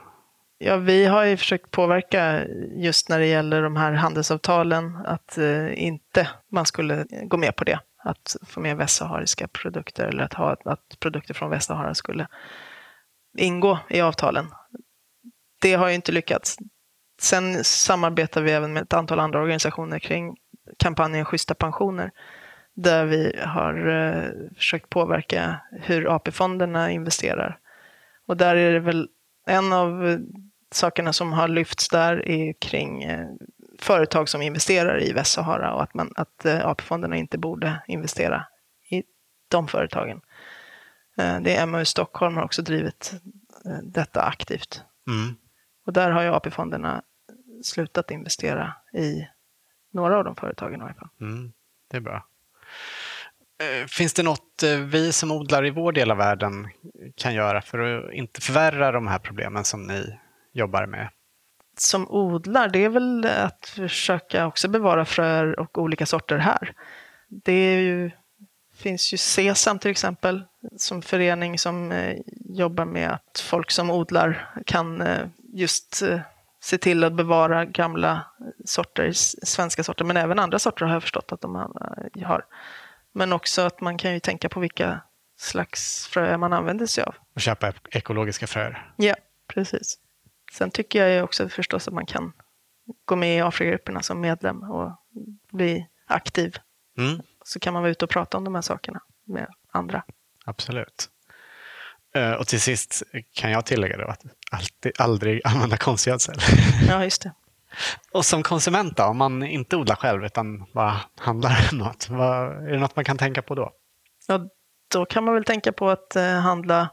Ja, 0.58 0.78
vi 0.78 1.06
har 1.06 1.24
ju 1.24 1.38
försökt 1.38 1.72
påverka 1.72 2.42
just 2.76 3.10
när 3.10 3.20
det 3.20 3.26
gäller 3.26 3.62
de 3.62 3.76
här 3.76 3.92
handelsavtalen 3.92 4.96
att 5.06 5.38
eh, 5.38 5.84
inte 5.84 6.28
man 6.52 6.66
skulle 6.66 7.06
gå 7.24 7.38
med 7.38 7.56
på 7.56 7.64
det 7.64 7.80
att 8.06 8.36
få 8.48 8.60
med 8.60 8.78
västsahariska 8.78 9.48
produkter 9.48 10.08
eller 10.08 10.24
att, 10.24 10.34
ha, 10.34 10.58
att 10.66 11.00
produkter 11.00 11.34
från 11.34 11.50
Västsahara 11.50 11.96
skulle 11.96 12.28
ingå 13.38 13.80
i 13.90 14.02
avtalen. 14.02 14.46
Det 15.62 15.74
har 15.74 15.88
ju 15.88 15.96
inte 15.96 16.12
lyckats. 16.12 16.58
Sen 17.22 17.64
samarbetar 17.64 18.42
vi 18.42 18.52
även 18.52 18.74
med 18.74 18.84
ett 18.84 18.94
antal 18.94 19.20
andra 19.20 19.42
organisationer 19.42 20.00
kring 20.00 20.36
kampanjen 20.80 21.26
Schyssta 21.26 21.54
pensioner 21.54 22.12
där 22.76 23.06
vi 23.06 23.40
har 23.46 23.88
eh, 23.88 24.30
försökt 24.56 24.90
påverka 24.90 25.60
hur 25.72 26.16
AP-fonderna 26.16 26.92
investerar. 26.92 27.60
Och 28.28 28.38
där 28.38 28.56
är 28.56 28.74
det 28.74 28.80
väl 28.80 29.08
en 29.48 29.74
av 29.74 30.08
eh, 30.08 30.20
sakerna 30.72 31.14
som 31.14 31.34
har 31.34 31.48
lyfts 31.48 31.90
där 31.90 32.30
är 32.30 32.54
kring 32.62 33.04
eh, 33.04 33.28
företag 33.80 34.30
som 34.30 34.42
investerar 34.42 35.04
i 35.04 35.14
Västsahara 35.14 35.74
och 35.74 35.84
att, 35.84 35.94
man, 35.94 36.14
att 36.16 36.46
eh, 36.46 36.68
AP-fonderna 36.68 37.16
inte 37.16 37.38
borde 37.38 37.84
investera 37.88 38.46
i 38.90 39.04
de 39.48 39.68
företagen. 39.68 40.22
Eh, 41.18 41.40
det 41.40 41.56
är 41.56 41.66
MAU 41.66 41.86
Stockholm 41.86 42.38
har 42.38 42.44
också 42.44 42.62
drivit 42.62 43.14
eh, 43.66 43.78
detta 43.84 44.22
aktivt. 44.22 44.84
Mm. 45.08 45.36
Och 45.86 45.94
där 45.94 46.12
har 46.12 46.24
ju 46.24 46.30
AP-fonderna 46.30 47.02
slutat 47.64 48.12
investera 48.12 48.74
i 48.94 49.28
några 49.94 50.18
av 50.18 50.24
de 50.24 50.36
företagen 50.36 50.82
i 50.82 50.84
alla 50.84 50.94
fall. 50.94 51.10
Mm, 51.22 51.54
det 51.92 51.98
är 51.98 52.02
bra. 52.02 52.26
Finns 53.88 54.14
det 54.14 54.24
något 54.24 54.64
vi 54.86 55.12
som 55.12 55.32
odlar 55.32 55.66
i 55.66 55.70
vår 55.70 55.92
del 55.92 56.12
av 56.12 56.18
världen 56.18 56.70
kan 57.16 57.34
göra 57.34 57.62
för 57.62 57.80
att 57.80 58.14
inte 58.14 58.42
förvärra 58.42 58.92
de 58.92 59.08
här 59.08 59.20
problemen 59.20 59.64
som 59.64 59.88
ni 59.88 60.20
jobbar 60.54 60.86
med? 60.86 61.10
Som 61.80 62.12
odlar, 62.12 62.70
det 62.70 62.84
är 62.84 62.90
väl 62.90 63.26
att 63.26 63.66
försöka 63.66 64.48
också 64.48 64.68
bevara 64.68 65.06
fröer 65.06 65.60
och 65.60 65.78
olika 65.78 66.06
sorter 66.06 66.38
här. 66.38 66.74
Det 67.28 67.82
ju, 67.82 68.12
finns 68.76 69.14
ju 69.14 69.18
Sesam 69.18 69.80
till 69.80 69.92
exempel, 69.92 70.44
som 70.78 71.02
förening 71.02 71.60
som 71.60 71.92
eh, 71.92 72.18
jobbar 72.50 72.86
med 72.86 73.12
att 73.12 73.40
folk 73.40 73.72
som 73.72 73.90
odlar 73.90 74.54
kan 74.66 75.02
eh, 75.02 75.28
just 75.54 76.02
eh, 76.02 76.20
se 76.62 76.78
till 76.78 77.04
att 77.04 77.14
bevara 77.14 77.66
gamla 77.66 78.22
sorter, 78.66 79.12
svenska 79.46 79.84
sorter, 79.84 80.06
men 80.06 80.18
även 80.18 80.40
andra 80.40 80.60
sorter 80.60 80.86
har 80.86 80.94
jag 80.94 81.02
förstått 81.02 81.32
att 81.32 81.42
de 81.42 81.56
har. 82.24 82.46
Men 83.12 83.34
också 83.34 83.62
att 83.62 83.82
man 83.82 83.98
kan 83.98 84.14
ju 84.14 84.20
tänka 84.20 84.50
på 84.50 84.60
vilka 84.60 85.02
slags 85.38 86.08
fröer 86.08 86.38
man 86.38 86.54
använder 86.54 86.86
sig 86.86 87.04
av. 87.04 87.16
Och 87.36 87.42
köpa 87.42 87.74
ekologiska 87.92 88.48
fröer? 88.48 88.94
Ja, 88.96 89.16
precis. 89.48 89.98
Sen 90.54 90.72
tycker 90.72 91.08
jag 91.08 91.24
också 91.24 91.50
förstås 91.50 91.88
att 91.88 91.94
man 91.94 92.06
kan 92.06 92.34
gå 93.06 93.16
med 93.16 93.38
i 93.38 93.42
Afrikagrupperna 93.42 94.02
som 94.02 94.22
medlem 94.22 94.64
och 94.64 94.92
bli 95.52 95.88
aktiv. 96.08 96.56
Mm, 96.98 97.22
Så 97.44 97.60
kan 97.60 97.74
man 97.74 97.82
vara 97.84 97.92
ute 97.92 98.06
och 98.06 98.12
prata 98.12 98.38
om 98.38 98.44
de 98.44 98.56
här 98.56 98.62
sakerna 98.62 99.00
med 99.28 99.48
andra. 99.72 100.04
absolut. 100.46 101.10
Eh, 102.16 102.32
Och 102.32 102.48
till 102.48 102.62
sist 102.62 103.04
kan 103.34 103.52
jag 103.52 103.66
tillägga 103.66 103.98
då 103.98 104.08
att 104.08 104.22
alltid, 104.52 104.92
aldrig 105.00 105.42
använda 105.46 105.78
konstgödsel. 105.78 106.36
Ja, 106.88 107.04
just 107.04 107.22
det. 107.24 107.32
Och 108.12 108.26
som 108.26 108.44
konsument 108.44 108.98
då, 108.98 109.04
om 109.04 109.18
man 109.18 109.44
inte 109.44 109.76
odlar 109.76 109.96
själv 109.96 110.26
utan 110.26 110.66
bara 110.74 110.96
handlar 111.20 111.74
något, 111.76 112.10
vad, 112.10 112.52
är 112.68 112.72
det 112.72 112.80
något 112.80 112.96
man 112.96 113.06
kan 113.06 113.18
tänka 113.18 113.42
på 113.42 113.56
då? 113.56 113.72
Ja, 114.28 114.40
då 114.92 115.06
kan 115.06 115.24
man 115.24 115.34
väl 115.34 115.44
tänka 115.44 115.72
på 115.72 115.90
att 115.90 116.16
eh, 116.16 116.24
handla 116.40 116.90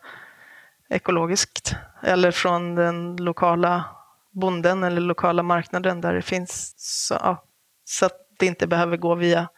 ekologiskt 0.88 1.74
eller 2.02 2.30
från 2.30 2.74
den 2.74 3.16
lokala 3.16 3.84
bonden 4.30 4.84
eller 4.84 5.00
lokala 5.00 5.42
marknaden 5.42 6.00
där 6.00 6.14
det 6.14 6.22
finns 6.22 6.74
så, 6.76 7.14
ja, 7.14 7.44
så 7.84 8.06
att 8.06 8.16
det 8.38 8.46
inte 8.46 8.66
behöver 8.66 8.96
gå 8.96 9.14
via 9.14 9.48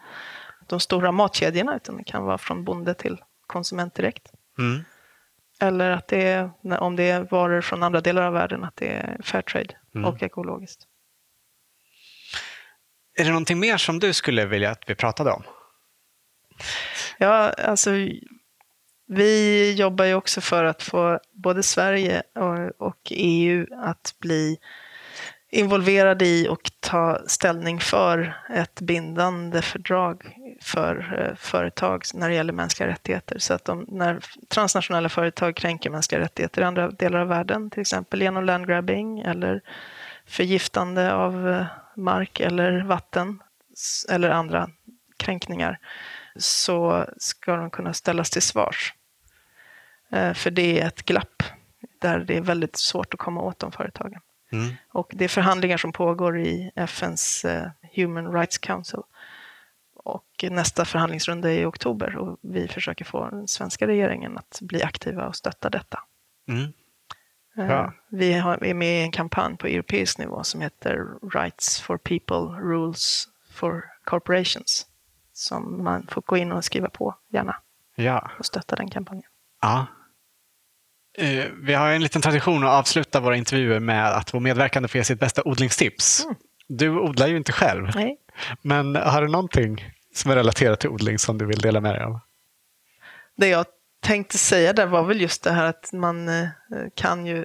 de 0.68 0.80
stora 0.80 1.12
matkedjorna 1.12 1.76
utan 1.76 1.96
det 1.96 2.04
kan 2.04 2.24
vara 2.24 2.38
från 2.38 2.64
bonde 2.64 2.94
till 2.94 3.22
konsument 3.46 3.94
direkt. 3.94 4.32
Mm. 4.58 4.84
Eller 5.60 5.90
att 5.90 6.08
det 6.08 6.26
är, 6.26 6.50
om 6.80 6.96
det 6.96 7.10
är 7.10 7.28
varor 7.30 7.60
från 7.60 7.82
andra 7.82 8.00
delar 8.00 8.22
av 8.22 8.32
världen, 8.32 8.64
att 8.64 8.76
det 8.76 8.88
är 8.88 9.20
Fairtrade 9.22 9.74
Mm. 9.94 10.04
och 10.04 10.22
ekologiskt. 10.22 10.86
Är 13.16 13.24
det 13.24 13.30
någonting 13.30 13.60
mer 13.60 13.76
som 13.76 13.98
du 13.98 14.12
skulle 14.12 14.46
vilja 14.46 14.70
att 14.70 14.82
vi 14.86 14.94
pratade 14.94 15.30
om? 15.30 15.42
Ja, 17.18 17.52
alltså 17.52 17.90
vi 19.06 19.72
jobbar 19.74 20.04
ju 20.04 20.14
också 20.14 20.40
för 20.40 20.64
att 20.64 20.82
få 20.82 21.20
både 21.32 21.62
Sverige 21.62 22.22
och, 22.78 22.94
EU 23.10 23.66
att 23.76 24.14
bli 24.18 24.58
involverade 25.50 26.26
i 26.26 26.48
och 26.48 26.70
ta 26.80 27.18
ställning 27.26 27.80
för 27.80 28.36
ett 28.54 28.80
bindande 28.80 29.62
fördrag 29.62 30.36
för 30.62 31.18
eh, 31.18 31.36
företag 31.36 32.02
när 32.14 32.28
det 32.28 32.34
gäller 32.34 32.52
mänskliga 32.52 32.88
rättigheter. 32.88 33.38
Så 33.38 33.54
att 33.54 33.64
de, 33.64 33.86
när 33.88 34.20
transnationella 34.48 35.08
företag 35.08 35.56
kränker 35.56 35.90
mänskliga 35.90 36.20
rättigheter 36.20 36.62
i 36.62 36.64
andra 36.64 36.90
delar 36.90 37.18
av 37.18 37.28
världen, 37.28 37.70
till 37.70 37.80
exempel 37.80 38.22
genom 38.22 38.44
landgrabbing 38.44 39.20
eller 39.20 39.60
förgiftande 40.26 41.14
av 41.14 41.48
eh, 41.48 41.66
mark 41.96 42.40
eller 42.40 42.82
vatten 42.82 43.42
eller 44.10 44.30
andra 44.30 44.70
kränkningar, 45.16 45.78
så 46.36 47.06
ska 47.16 47.56
de 47.56 47.70
kunna 47.70 47.92
ställas 47.92 48.30
till 48.30 48.42
svars. 48.42 48.94
Eh, 50.10 50.34
För 50.34 50.50
det 50.50 50.80
är 50.80 50.86
ett 50.86 51.02
glapp 51.02 51.42
där 51.98 52.18
det 52.18 52.36
är 52.36 52.40
väldigt 52.40 52.76
svårt 52.76 53.14
att 53.14 53.20
komma 53.20 53.40
åt 53.42 53.58
de 53.58 53.72
företagen. 53.72 54.20
Mm. 54.52 54.74
Och 54.88 55.12
det 55.14 55.24
är 55.24 55.28
förhandlingar 55.28 55.76
som 55.76 55.92
pågår 55.92 56.40
i 56.40 56.70
FNs 56.76 57.44
eh, 57.44 57.68
Human 57.94 58.32
Rights 58.32 58.58
Council. 58.58 59.00
Och 59.94 60.44
nästa 60.50 60.84
förhandlingsrunda 60.84 61.52
är 61.52 61.58
i 61.58 61.64
oktober 61.64 62.16
och 62.16 62.38
vi 62.42 62.68
försöker 62.68 63.04
få 63.04 63.30
den 63.30 63.48
svenska 63.48 63.86
regeringen 63.86 64.38
att 64.38 64.58
bli 64.62 64.82
aktiva 64.82 65.26
och 65.26 65.36
stötta 65.36 65.70
detta. 65.70 66.00
Mm. 66.48 66.72
Eh, 67.56 67.66
Bra. 67.66 67.92
Vi 68.08 68.32
är 68.32 68.74
med 68.74 69.00
i 69.00 69.02
en 69.02 69.12
kampanj 69.12 69.56
på 69.56 69.66
europeisk 69.66 70.18
nivå 70.18 70.44
som 70.44 70.60
heter 70.60 71.06
Rights 71.32 71.80
for 71.80 71.96
People, 71.96 72.60
Rules 72.60 73.28
for 73.50 73.84
Corporations. 74.04 74.86
Som 75.36 75.84
man 75.84 76.06
får 76.10 76.22
gå 76.26 76.36
in 76.36 76.52
och 76.52 76.64
skriva 76.64 76.88
på 76.90 77.14
gärna 77.28 77.56
Ja. 77.96 78.30
och 78.38 78.46
stötta 78.46 78.76
den 78.76 78.90
kampanjen. 78.90 79.26
ja. 79.62 79.86
Eh, 81.18 81.44
Vi 81.62 81.74
har 81.74 81.88
en 81.90 82.02
liten 82.02 82.22
tradition 82.22 82.64
att 82.64 82.70
avsluta 82.70 83.20
våra 83.20 83.36
intervjuer 83.36 83.80
med 83.80 84.12
att 84.12 84.34
vår 84.34 84.40
medverkande 84.40 84.88
får 84.88 84.98
ge 84.98 85.04
sitt 85.04 85.20
bästa 85.20 85.42
odlingstips. 85.44 86.24
Mm. 86.24 86.36
Du 86.68 86.90
odlar 86.98 87.26
ju 87.26 87.36
inte 87.36 87.52
själv, 87.52 87.90
Nej. 87.94 88.16
men 88.62 88.96
har 88.96 89.22
du 89.22 89.28
någonting 89.28 89.84
som 90.14 90.30
är 90.30 90.34
relaterat 90.36 90.80
till 90.80 90.90
odling 90.90 91.18
som 91.18 91.38
du 91.38 91.46
vill 91.46 91.58
dela 91.60 91.80
med 91.80 91.94
dig 91.94 92.02
av? 92.04 92.20
Det 93.36 93.48
jag 93.48 93.66
tänkte 94.02 94.38
säga 94.38 94.72
där 94.72 94.86
var 94.86 95.02
väl 95.04 95.20
just 95.20 95.42
det 95.42 95.50
här 95.52 95.64
att 95.64 95.92
man 95.92 96.28
eh, 96.28 96.48
kan 96.94 97.26
ju 97.26 97.44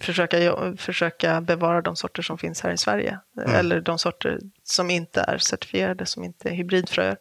försöka, 0.00 0.56
försöka 0.76 1.40
bevara 1.40 1.82
de 1.82 1.96
sorter 1.96 2.22
som 2.22 2.38
finns 2.38 2.60
här 2.60 2.70
i 2.70 2.76
Sverige. 2.76 3.20
Mm. 3.38 3.54
Eller 3.54 3.80
de 3.80 3.98
sorter 3.98 4.38
som 4.64 4.90
inte 4.90 5.20
är 5.20 5.38
certifierade, 5.38 6.06
som 6.06 6.24
inte 6.24 6.48
är 6.48 6.54
hybridfröer. 6.54 7.16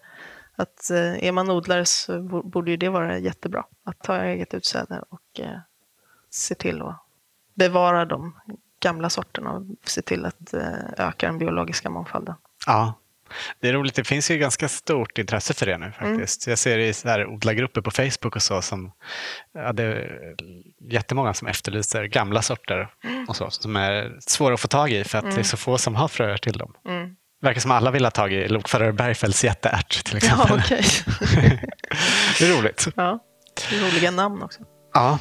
Att 0.56 0.90
eh, 0.90 1.26
är 1.26 1.32
man 1.32 1.50
odlare 1.50 1.86
så 1.86 2.22
bo- 2.22 2.44
borde 2.44 2.72
ju 2.72 2.78
det 2.78 2.90
vara 2.90 3.18
jättebra. 3.18 3.64
Att 3.84 4.00
ta 4.00 4.24
eget 4.24 4.54
utsäde 4.54 5.04
och 5.10 5.40
eh, 5.40 5.60
se 6.30 6.56
till 6.56 6.82
att 6.82 7.02
bevara 7.54 8.06
de 8.06 8.36
gamla 8.80 9.10
sorterna 9.10 9.52
och 9.52 9.64
se 9.84 10.02
till 10.02 10.26
att 10.26 10.54
eh, 10.54 11.08
öka 11.08 11.28
den 11.28 11.38
biologiska 11.38 11.90
mångfalden. 11.90 12.36
Ja, 12.66 12.94
det 13.62 13.70
är 13.70 13.74
roligt. 13.74 13.96
Det 13.96 14.04
finns 14.04 14.32
ju 14.32 14.38
ganska 14.38 14.68
stort 14.70 15.18
intresse 15.18 15.54
för 15.54 15.66
det 15.66 15.78
nu 15.78 15.92
faktiskt. 16.00 16.48
Jag 16.48 16.58
ser 16.58 16.78
i 16.80 16.94
så 16.94 17.10
här 17.10 17.26
odlargrupper 17.26 17.82
på 17.82 17.92
Facebook 17.92 18.36
och 18.36 18.42
så 18.42 18.62
som 18.62 18.92
ja, 19.54 19.74
det 19.74 19.84
är 19.84 20.36
jättemånga 20.92 21.34
som 21.34 21.48
efterlyser 21.48 22.04
gamla 22.06 22.42
sorter 22.42 22.88
och 23.28 23.36
så 23.36 23.50
som 23.52 23.76
är 23.76 24.18
svåra 24.20 24.54
att 24.54 24.60
få 24.60 24.68
tag 24.68 24.92
i 24.92 25.04
för 25.04 25.18
att 25.18 25.36
det 25.36 25.42
är 25.42 25.44
så 25.44 25.58
få 25.58 25.78
som 25.78 25.96
har 25.96 26.08
fröer 26.08 26.38
till 26.38 26.58
dem. 26.58 26.74
Mm. 26.88 27.10
verkar 27.42 27.62
som 27.62 27.72
alla 27.72 27.92
vill 27.92 28.04
ha 28.04 28.12
tag 28.12 28.34
i 28.34 28.48
lokförare 28.48 28.94
Bergfeldts 28.94 29.44
jätteärt 29.44 30.04
till 30.06 30.18
exempel. 30.18 30.46
Ja, 30.50 30.56
okej. 30.64 30.86
det 32.40 32.46
är 32.46 32.58
roligt. 32.62 32.88
ja, 32.96 33.20
roliga 33.72 34.12
namn 34.12 34.44
också. 34.44 34.60
Ja. 34.94 35.20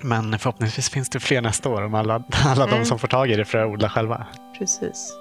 Men 0.00 0.38
förhoppningsvis 0.38 0.90
finns 0.90 1.10
det 1.10 1.20
fler 1.20 1.40
nästa 1.40 1.68
år 1.68 1.82
om 1.82 1.94
alla, 1.94 2.24
alla 2.44 2.66
de 2.66 2.72
Mm. 2.72 2.84
som 2.84 2.98
får 2.98 3.08
tag 3.08 3.30
i 3.30 3.36
det 3.36 3.44
för 3.44 3.58
att 3.58 3.68
odla 3.68 3.90
själva. 3.90 4.26
Precis. 4.58 5.16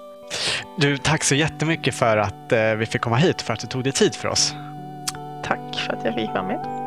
Du, 0.78 0.98
tack 0.98 1.24
så 1.24 1.36
jättemycket 1.36 1.96
för 1.96 2.18
att 2.18 2.52
eh, 2.52 2.74
vi 2.74 2.86
fick 2.86 3.02
komma 3.02 3.16
hit, 3.16 3.42
för 3.42 3.54
att 3.54 3.60
du 3.60 3.68
tog 3.68 3.84
dig 3.84 3.94
tid 3.94 4.16
för 4.16 4.28
oss. 4.28 4.56
Tack 5.44 5.76
för 5.76 5.94
att 5.94 6.06
jag 6.06 6.16
fick 6.16 6.30
vara 6.30 6.44
med. 6.44 6.84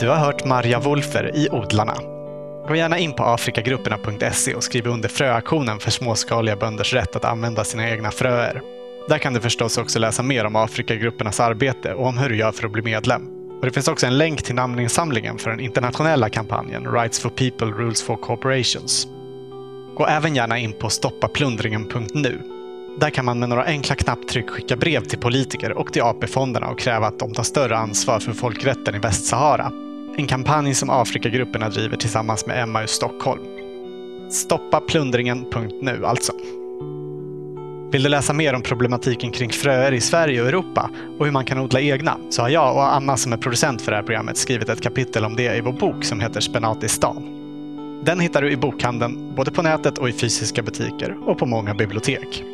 Du 0.00 0.08
har 0.08 0.16
hört 0.16 0.44
Marja 0.44 0.78
Wolfer 0.78 1.36
i 1.36 1.48
Odlarna. 1.50 1.94
Gå 2.68 2.76
gärna 2.76 2.98
in 2.98 3.12
på 3.12 3.24
afrikagrupperna.se 3.24 4.54
och 4.54 4.64
skriv 4.64 4.86
under 4.86 5.08
fröaktionen 5.08 5.78
för 5.78 5.90
småskaliga 5.90 6.56
bönders 6.56 6.94
rätt 6.94 7.16
att 7.16 7.24
använda 7.24 7.64
sina 7.64 7.90
egna 7.90 8.10
fröer. 8.10 8.62
Där 9.08 9.18
kan 9.18 9.34
du 9.34 9.40
förstås 9.40 9.78
också 9.78 9.98
läsa 9.98 10.22
mer 10.22 10.44
om 10.44 10.56
Afrikagruppernas 10.56 11.40
arbete 11.40 11.94
och 11.94 12.06
om 12.06 12.18
hur 12.18 12.28
du 12.28 12.36
gör 12.36 12.52
för 12.52 12.66
att 12.66 12.72
bli 12.72 12.82
medlem. 12.82 13.37
Och 13.60 13.66
det 13.66 13.72
finns 13.72 13.88
också 13.88 14.06
en 14.06 14.18
länk 14.18 14.42
till 14.42 14.54
namninsamlingen 14.54 15.38
för 15.38 15.50
den 15.50 15.60
internationella 15.60 16.28
kampanjen 16.28 16.92
Rights 16.92 17.20
for 17.20 17.30
People, 17.30 17.66
Rules 17.66 18.02
for 18.02 18.16
Corporations. 18.16 19.08
Gå 19.96 20.06
även 20.06 20.36
gärna 20.36 20.58
in 20.58 20.72
på 20.72 20.90
stoppaplundringen.nu. 20.90 22.40
Där 23.00 23.10
kan 23.10 23.24
man 23.24 23.38
med 23.38 23.48
några 23.48 23.64
enkla 23.64 23.94
knapptryck 23.94 24.50
skicka 24.50 24.76
brev 24.76 25.04
till 25.04 25.18
politiker 25.18 25.72
och 25.72 25.92
till 25.92 26.02
AP-fonderna 26.02 26.66
och 26.66 26.78
kräva 26.78 27.06
att 27.06 27.18
de 27.18 27.34
tar 27.34 27.42
större 27.42 27.76
ansvar 27.76 28.20
för 28.20 28.32
folkrätten 28.32 28.94
i 28.94 28.98
Västsahara. 28.98 29.72
En 30.16 30.26
kampanj 30.26 30.74
som 30.74 30.90
Afrikagrupperna 30.90 31.68
driver 31.68 31.96
tillsammans 31.96 32.46
med 32.46 32.68
MAU 32.68 32.86
Stockholm. 32.86 33.42
Stoppaplundringen.nu 34.30 36.06
alltså. 36.06 36.32
Vill 37.90 38.02
du 38.02 38.08
läsa 38.08 38.32
mer 38.32 38.54
om 38.54 38.62
problematiken 38.62 39.30
kring 39.30 39.50
fröer 39.50 39.92
i 39.92 40.00
Sverige 40.00 40.42
och 40.42 40.48
Europa 40.48 40.90
och 41.18 41.24
hur 41.24 41.32
man 41.32 41.44
kan 41.44 41.58
odla 41.58 41.80
egna 41.80 42.18
så 42.30 42.42
har 42.42 42.48
jag 42.48 42.76
och 42.76 42.94
Anna 42.94 43.16
som 43.16 43.32
är 43.32 43.36
producent 43.36 43.82
för 43.82 43.90
det 43.90 43.96
här 43.96 44.04
programmet 44.04 44.36
skrivit 44.36 44.68
ett 44.68 44.80
kapitel 44.80 45.24
om 45.24 45.36
det 45.36 45.56
i 45.56 45.60
vår 45.60 45.72
bok 45.72 46.04
som 46.04 46.20
heter 46.20 46.40
Spenat 46.40 46.84
i 46.84 46.88
stan. 46.88 47.34
Den 48.04 48.20
hittar 48.20 48.42
du 48.42 48.50
i 48.50 48.56
bokhandeln, 48.56 49.34
både 49.34 49.50
på 49.50 49.62
nätet 49.62 49.98
och 49.98 50.08
i 50.08 50.12
fysiska 50.12 50.62
butiker 50.62 51.28
och 51.28 51.38
på 51.38 51.46
många 51.46 51.74
bibliotek. 51.74 52.44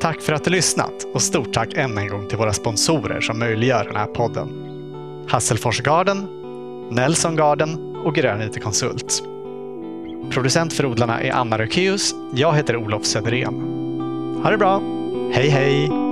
Tack 0.00 0.20
för 0.20 0.32
att 0.32 0.44
du 0.44 0.50
lyssnat 0.50 1.06
och 1.14 1.22
stort 1.22 1.52
tack 1.52 1.74
än 1.74 1.98
en 1.98 2.08
gång 2.08 2.28
till 2.28 2.38
våra 2.38 2.52
sponsorer 2.52 3.20
som 3.20 3.38
möjliggör 3.38 3.84
den 3.84 3.96
här 3.96 4.06
podden. 4.06 4.48
Hasselfors 5.28 5.80
Garden, 5.80 6.28
Nelson 6.90 7.36
Garden 7.36 7.96
och 8.04 8.14
Grön 8.14 8.42
IT 8.42 8.62
Konsult. 8.62 9.22
Producent 10.30 10.72
för 10.72 10.86
odlarna 10.86 11.20
är 11.20 11.32
Anna 11.32 11.58
Rökeus. 11.58 12.14
Jag 12.34 12.56
heter 12.56 12.76
Olof 12.76 13.04
Söderén. 13.04 13.81
Ha 14.42 14.50
det 14.50 14.58
bra. 14.58 14.80
Hej 15.32 15.48
hej! 15.48 16.11